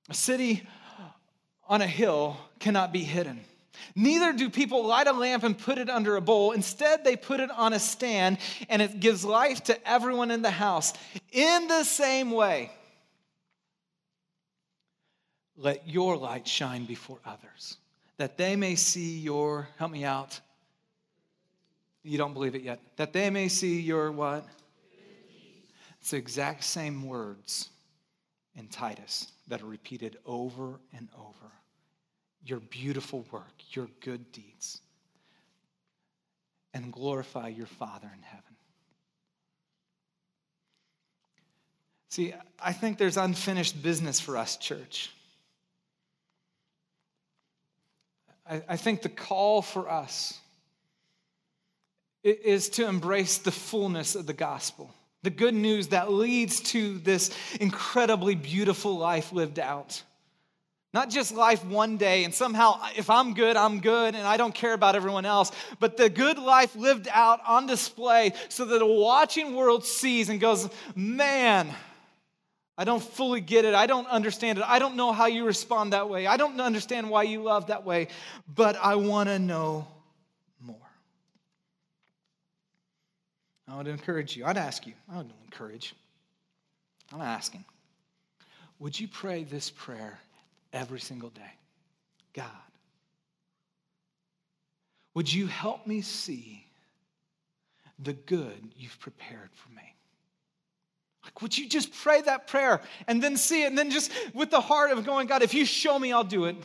A 0.09 0.13
city 0.13 0.63
on 1.67 1.81
a 1.81 1.87
hill 1.87 2.37
cannot 2.59 2.91
be 2.93 3.03
hidden. 3.03 3.41
Neither 3.95 4.33
do 4.33 4.49
people 4.49 4.85
light 4.85 5.07
a 5.07 5.13
lamp 5.13 5.43
and 5.43 5.57
put 5.57 5.77
it 5.77 5.89
under 5.89 6.15
a 6.15 6.21
bowl. 6.21 6.51
Instead, 6.51 7.03
they 7.03 7.15
put 7.15 7.39
it 7.39 7.49
on 7.49 7.73
a 7.73 7.79
stand 7.79 8.37
and 8.67 8.81
it 8.81 8.99
gives 8.99 9.23
life 9.23 9.63
to 9.65 9.89
everyone 9.89 10.31
in 10.31 10.41
the 10.41 10.51
house. 10.51 10.93
In 11.31 11.67
the 11.67 11.83
same 11.83 12.31
way, 12.31 12.71
let 15.57 15.87
your 15.87 16.17
light 16.17 16.47
shine 16.47 16.85
before 16.85 17.19
others, 17.25 17.77
that 18.17 18.37
they 18.37 18.55
may 18.55 18.75
see 18.75 19.19
your, 19.19 19.67
help 19.77 19.91
me 19.91 20.05
out. 20.05 20.39
You 22.03 22.17
don't 22.17 22.33
believe 22.33 22.55
it 22.55 22.63
yet. 22.63 22.79
That 22.95 23.13
they 23.13 23.29
may 23.29 23.49
see 23.49 23.81
your 23.81 24.11
what? 24.11 24.45
It's 26.09 26.13
the 26.13 26.17
exact 26.17 26.63
same 26.63 27.05
words 27.05 27.69
in 28.55 28.67
Titus 28.67 29.27
that 29.47 29.61
are 29.61 29.67
repeated 29.67 30.17
over 30.25 30.79
and 30.91 31.07
over. 31.15 31.51
Your 32.43 32.61
beautiful 32.61 33.27
work, 33.31 33.53
your 33.73 33.87
good 33.99 34.31
deeds, 34.31 34.81
and 36.73 36.91
glorify 36.91 37.49
your 37.49 37.67
Father 37.67 38.09
in 38.11 38.23
heaven. 38.23 38.55
See, 42.07 42.33
I 42.59 42.73
think 42.73 42.97
there's 42.97 43.17
unfinished 43.17 43.83
business 43.83 44.19
for 44.19 44.35
us, 44.35 44.57
church. 44.57 45.11
I, 48.49 48.63
I 48.67 48.77
think 48.77 49.03
the 49.03 49.09
call 49.09 49.61
for 49.61 49.87
us 49.87 50.39
is 52.23 52.69
to 52.69 52.87
embrace 52.87 53.37
the 53.37 53.51
fullness 53.51 54.15
of 54.15 54.25
the 54.25 54.33
gospel, 54.33 54.91
the 55.23 55.29
good 55.29 55.53
news 55.53 55.89
that 55.89 56.11
leads 56.11 56.61
to 56.61 56.99
this 56.99 57.31
incredibly 57.59 58.35
beautiful 58.35 58.97
life 58.97 59.31
lived 59.31 59.59
out. 59.59 60.03
Not 60.91 61.11
just 61.11 61.35
life 61.35 61.63
one 61.63 61.97
day, 61.97 62.23
and 62.23 62.33
somehow, 62.33 62.79
if 62.95 63.11
I'm 63.11 63.35
good, 63.35 63.55
I'm 63.55 63.79
good, 63.79 64.15
and 64.15 64.25
I 64.25 64.37
don't 64.37 64.55
care 64.55 64.73
about 64.73 64.95
everyone 64.95 65.25
else, 65.25 65.51
but 65.79 65.97
the 65.97 66.09
good 66.09 66.39
life 66.39 66.75
lived 66.75 67.07
out 67.11 67.41
on 67.45 67.67
display 67.67 68.33
so 68.49 68.65
that 68.65 68.81
a 68.81 68.85
watching 68.85 69.55
world 69.55 69.85
sees 69.85 70.29
and 70.29 70.39
goes, 70.39 70.67
Man, 70.95 71.69
I 72.75 72.85
don't 72.85 73.03
fully 73.03 73.41
get 73.41 73.65
it. 73.65 73.75
I 73.75 73.85
don't 73.85 74.07
understand 74.07 74.57
it. 74.57 74.63
I 74.65 74.79
don't 74.79 74.95
know 74.95 75.11
how 75.11 75.25
you 75.25 75.45
respond 75.45 75.93
that 75.93 76.09
way. 76.09 76.25
I 76.25 76.37
don't 76.37 76.59
understand 76.61 77.09
why 77.09 77.23
you 77.23 77.43
love 77.43 77.67
that 77.67 77.85
way, 77.85 78.07
but 78.47 78.77
I 78.77 78.95
want 78.95 79.27
to 79.27 79.37
know 79.37 79.85
more. 80.61 80.77
I 83.71 83.77
would 83.77 83.87
encourage 83.87 84.35
you. 84.35 84.45
I'd 84.45 84.57
ask 84.57 84.87
you. 84.87 84.93
I 85.11 85.17
would 85.17 85.31
encourage. 85.45 85.93
I'm 87.13 87.21
asking. 87.21 87.65
Would 88.79 88.99
you 88.99 89.07
pray 89.07 89.43
this 89.43 89.69
prayer 89.69 90.19
every 90.73 90.99
single 90.99 91.29
day? 91.29 91.51
God, 92.33 92.45
would 95.13 95.31
you 95.31 95.47
help 95.47 95.85
me 95.87 96.01
see 96.01 96.65
the 97.97 98.13
good 98.13 98.71
you've 98.77 98.99
prepared 98.99 99.49
for 99.53 99.69
me? 99.73 99.95
Like, 101.23 101.41
would 101.41 101.57
you 101.57 101.67
just 101.67 101.93
pray 101.93 102.21
that 102.21 102.47
prayer 102.47 102.81
and 103.07 103.21
then 103.21 103.35
see 103.35 103.63
it, 103.63 103.67
and 103.67 103.77
then 103.77 103.91
just 103.91 104.11
with 104.33 104.51
the 104.51 104.61
heart 104.61 104.91
of 104.91 105.05
going, 105.05 105.27
God, 105.27 105.41
if 105.41 105.53
you 105.53 105.65
show 105.65 105.99
me, 105.99 106.13
I'll 106.13 106.23
do 106.23 106.45
it. 106.45 106.55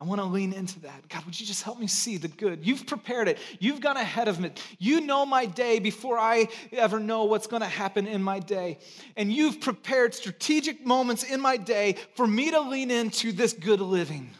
I 0.00 0.06
want 0.06 0.20
to 0.20 0.24
lean 0.24 0.54
into 0.54 0.80
that. 0.80 1.08
God, 1.10 1.24
would 1.26 1.38
you 1.38 1.44
just 1.44 1.62
help 1.62 1.78
me 1.78 1.86
see 1.86 2.16
the 2.16 2.28
good? 2.28 2.64
You've 2.64 2.86
prepared 2.86 3.28
it. 3.28 3.38
You've 3.58 3.80
gone 3.80 3.98
ahead 3.98 4.28
of 4.28 4.40
me. 4.40 4.50
You 4.78 5.02
know 5.02 5.26
my 5.26 5.44
day 5.44 5.78
before 5.78 6.18
I 6.18 6.48
ever 6.72 6.98
know 6.98 7.24
what's 7.24 7.46
going 7.46 7.60
to 7.60 7.68
happen 7.68 8.06
in 8.06 8.22
my 8.22 8.38
day. 8.38 8.78
And 9.16 9.30
you've 9.30 9.60
prepared 9.60 10.14
strategic 10.14 10.86
moments 10.86 11.22
in 11.22 11.40
my 11.40 11.58
day 11.58 11.96
for 12.14 12.26
me 12.26 12.50
to 12.50 12.60
lean 12.60 12.90
into 12.90 13.32
this 13.32 13.52
good 13.52 13.80
living 13.80 14.30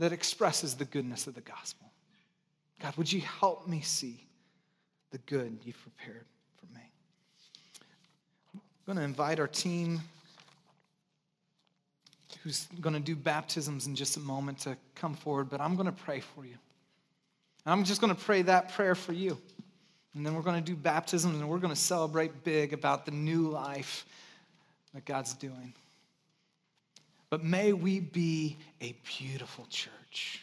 that 0.00 0.12
expresses 0.12 0.74
the 0.74 0.86
goodness 0.86 1.28
of 1.28 1.34
the 1.34 1.40
gospel. 1.40 1.86
God, 2.80 2.96
would 2.96 3.12
you 3.12 3.20
help 3.20 3.68
me 3.68 3.80
see? 3.82 4.26
the 5.10 5.18
good 5.18 5.58
you've 5.64 5.80
prepared 5.82 6.24
for 6.56 6.66
me. 6.74 6.82
I'm 8.54 8.60
going 8.86 8.98
to 8.98 9.04
invite 9.04 9.40
our 9.40 9.48
team 9.48 10.00
who's 12.42 12.66
going 12.80 12.94
to 12.94 13.00
do 13.00 13.14
baptisms 13.14 13.86
in 13.86 13.94
just 13.94 14.16
a 14.16 14.20
moment 14.20 14.60
to 14.60 14.76
come 14.94 15.14
forward, 15.14 15.50
but 15.50 15.60
I'm 15.60 15.74
going 15.74 15.86
to 15.86 15.92
pray 15.92 16.20
for 16.20 16.44
you. 16.44 16.56
And 17.64 17.72
I'm 17.72 17.84
just 17.84 18.00
going 18.00 18.14
to 18.14 18.20
pray 18.20 18.42
that 18.42 18.72
prayer 18.72 18.94
for 18.94 19.12
you. 19.12 19.38
And 20.14 20.24
then 20.24 20.34
we're 20.34 20.42
going 20.42 20.62
to 20.62 20.66
do 20.66 20.76
baptisms 20.76 21.38
and 21.38 21.48
we're 21.48 21.58
going 21.58 21.74
to 21.74 21.80
celebrate 21.80 22.42
big 22.42 22.72
about 22.72 23.04
the 23.04 23.12
new 23.12 23.48
life 23.48 24.06
that 24.94 25.04
God's 25.04 25.34
doing. 25.34 25.72
But 27.28 27.44
may 27.44 27.72
we 27.72 28.00
be 28.00 28.56
a 28.80 28.96
beautiful 29.18 29.66
church, 29.70 30.42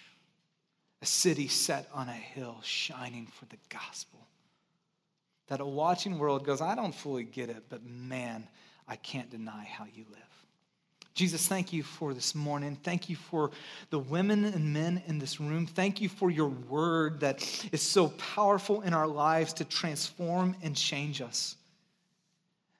a 1.02 1.06
city 1.06 1.50
set 1.50 1.90
on 1.94 2.08
a 2.08 2.14
hill 2.14 2.60
shining 2.64 3.28
for 3.28 3.46
the 3.46 3.58
gospel 3.70 4.18
that 5.48 5.62
a 5.62 5.66
watching 5.66 6.20
world 6.20 6.46
goes, 6.46 6.62
I 6.62 6.76
don't 6.76 6.94
fully 6.94 7.24
get 7.24 7.50
it, 7.50 7.64
but 7.70 7.86
man, 7.86 8.48
I 8.88 8.96
can't 8.98 9.30
deny 9.30 9.64
how 9.66 9.86
you 9.94 10.06
live. 10.10 10.37
Jesus, 11.18 11.48
thank 11.48 11.74
you 11.74 11.82
for 11.82 12.14
this 12.14 12.36
morning. 12.36 12.78
Thank 12.84 13.10
you 13.10 13.16
for 13.16 13.50
the 13.90 13.98
women 13.98 14.46
and 14.46 14.72
men 14.72 15.02
in 15.08 15.18
this 15.18 15.40
room. 15.40 15.66
Thank 15.66 16.00
you 16.00 16.10
for 16.10 16.30
your 16.30 16.50
word 16.50 17.22
that 17.22 17.44
is 17.72 17.82
so 17.82 18.10
powerful 18.36 18.82
in 18.82 18.94
our 18.94 19.08
lives 19.08 19.52
to 19.54 19.66
transform 19.66 20.56
and 20.62 20.76
change 20.76 21.24
us. 21.24 21.56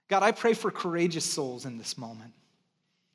God, 0.08 0.22
I 0.22 0.34
pray 0.34 0.54
for 0.54 0.70
courageous 0.70 1.26
souls 1.26 1.66
in 1.66 1.80
this 1.80 1.98
moment. 1.98 2.32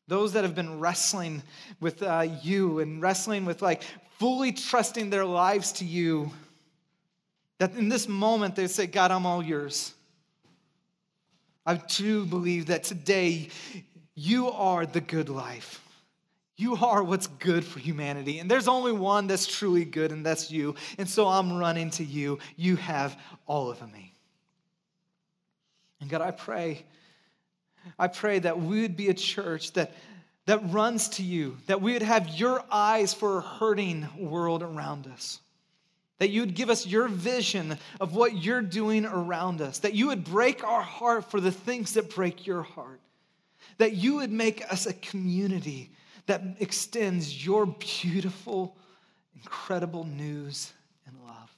Those 0.09 0.33
that 0.33 0.43
have 0.43 0.57
been 0.57 0.81
wrestling 0.81 1.45
with 1.79 2.03
uh, 2.03 2.27
you 2.43 2.81
and 2.81 3.01
wrestling 3.01 3.45
with 3.45 3.63
like 3.63 3.85
fully 4.19 4.51
trusting 4.51 5.09
their 5.09 5.25
lives 5.25 5.71
to 5.75 5.85
you 5.85 6.33
that 7.61 7.77
in 7.77 7.89
this 7.89 8.09
moment 8.09 8.57
they 8.57 8.67
say, 8.67 8.89
God, 8.89 9.13
I'm 9.13 9.25
all 9.25 9.41
yours. 9.41 9.95
I 11.65 11.77
do 11.77 12.25
believe 12.27 12.67
that 12.67 12.83
today 12.83 13.51
you 14.15 14.51
are 14.51 14.87
the 14.87 15.01
good 15.01 15.29
life. 15.29 15.81
You 16.57 16.77
are 16.77 17.03
what's 17.03 17.27
good 17.27 17.65
for 17.65 17.79
humanity. 17.81 18.39
And 18.39 18.51
there's 18.51 18.69
only 18.69 18.93
one 18.93 19.27
that's 19.27 19.47
truly 19.47 19.85
good, 19.85 20.13
and 20.13 20.25
that's 20.25 20.51
you. 20.51 20.75
And 20.99 21.09
so 21.09 21.27
I'm 21.27 21.59
running 21.59 21.91
to 21.93 22.05
you. 22.05 22.39
You 22.57 22.77
have 22.77 23.19
all 23.47 23.71
of 23.71 23.81
me. 23.93 24.13
And 26.01 26.11
God, 26.11 26.21
I 26.21 26.31
pray, 26.31 26.85
I 27.99 28.09
pray 28.09 28.39
that 28.41 28.61
we 28.61 28.83
would 28.83 28.97
be 28.97 29.09
a 29.09 29.15
church 29.15 29.73
that, 29.73 29.93
that 30.47 30.61
runs 30.71 31.09
to 31.11 31.23
you, 31.23 31.57
that 31.67 31.81
we 31.81 31.95
would 31.95 32.03
have 32.03 32.29
your 32.29 32.63
eyes 32.71 33.15
for 33.15 33.39
a 33.39 33.41
hurting 33.41 34.09
world 34.19 34.63
around 34.63 35.07
us 35.07 35.41
that 36.23 36.31
you 36.31 36.43
would 36.43 36.55
give 36.55 36.71
us 36.71 36.87
your 36.87 37.09
vision 37.09 37.77
of 38.01 38.15
what 38.15 38.45
you're 38.45 38.63
doing 38.63 39.05
around 39.05 39.61
us, 39.61 39.81
that 39.81 39.93
you 39.93 40.07
would 40.07 40.23
break 40.23 40.63
our 40.63 40.81
heart 40.81 41.29
for 41.29 41.41
the 41.41 41.51
things 41.51 41.95
that 41.95 42.15
break 42.15 42.47
your 42.47 42.63
heart, 42.63 43.01
that 43.79 43.95
you 43.95 44.17
would 44.17 44.31
make 44.33 44.63
us 44.71 44.87
a 44.87 44.93
community 44.95 45.91
that 46.27 46.43
extends 46.61 47.45
your 47.45 47.67
beautiful, 47.67 48.77
incredible 49.35 50.05
news 50.05 50.73
and 51.07 51.17
love. 51.27 51.55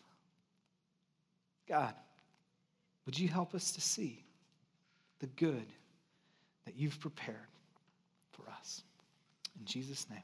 God, 1.69 1.95
would 3.07 3.19
you 3.19 3.29
help 3.29 3.55
us 3.55 3.73
to 3.73 3.81
see 3.81 4.25
the 5.21 5.27
good 5.27 5.67
that 6.65 6.77
you've 6.77 6.99
prepared 7.01 7.37
for 8.33 8.49
us? 8.51 8.83
In 9.59 9.65
Jesus' 9.65 10.07
name. 10.11 10.23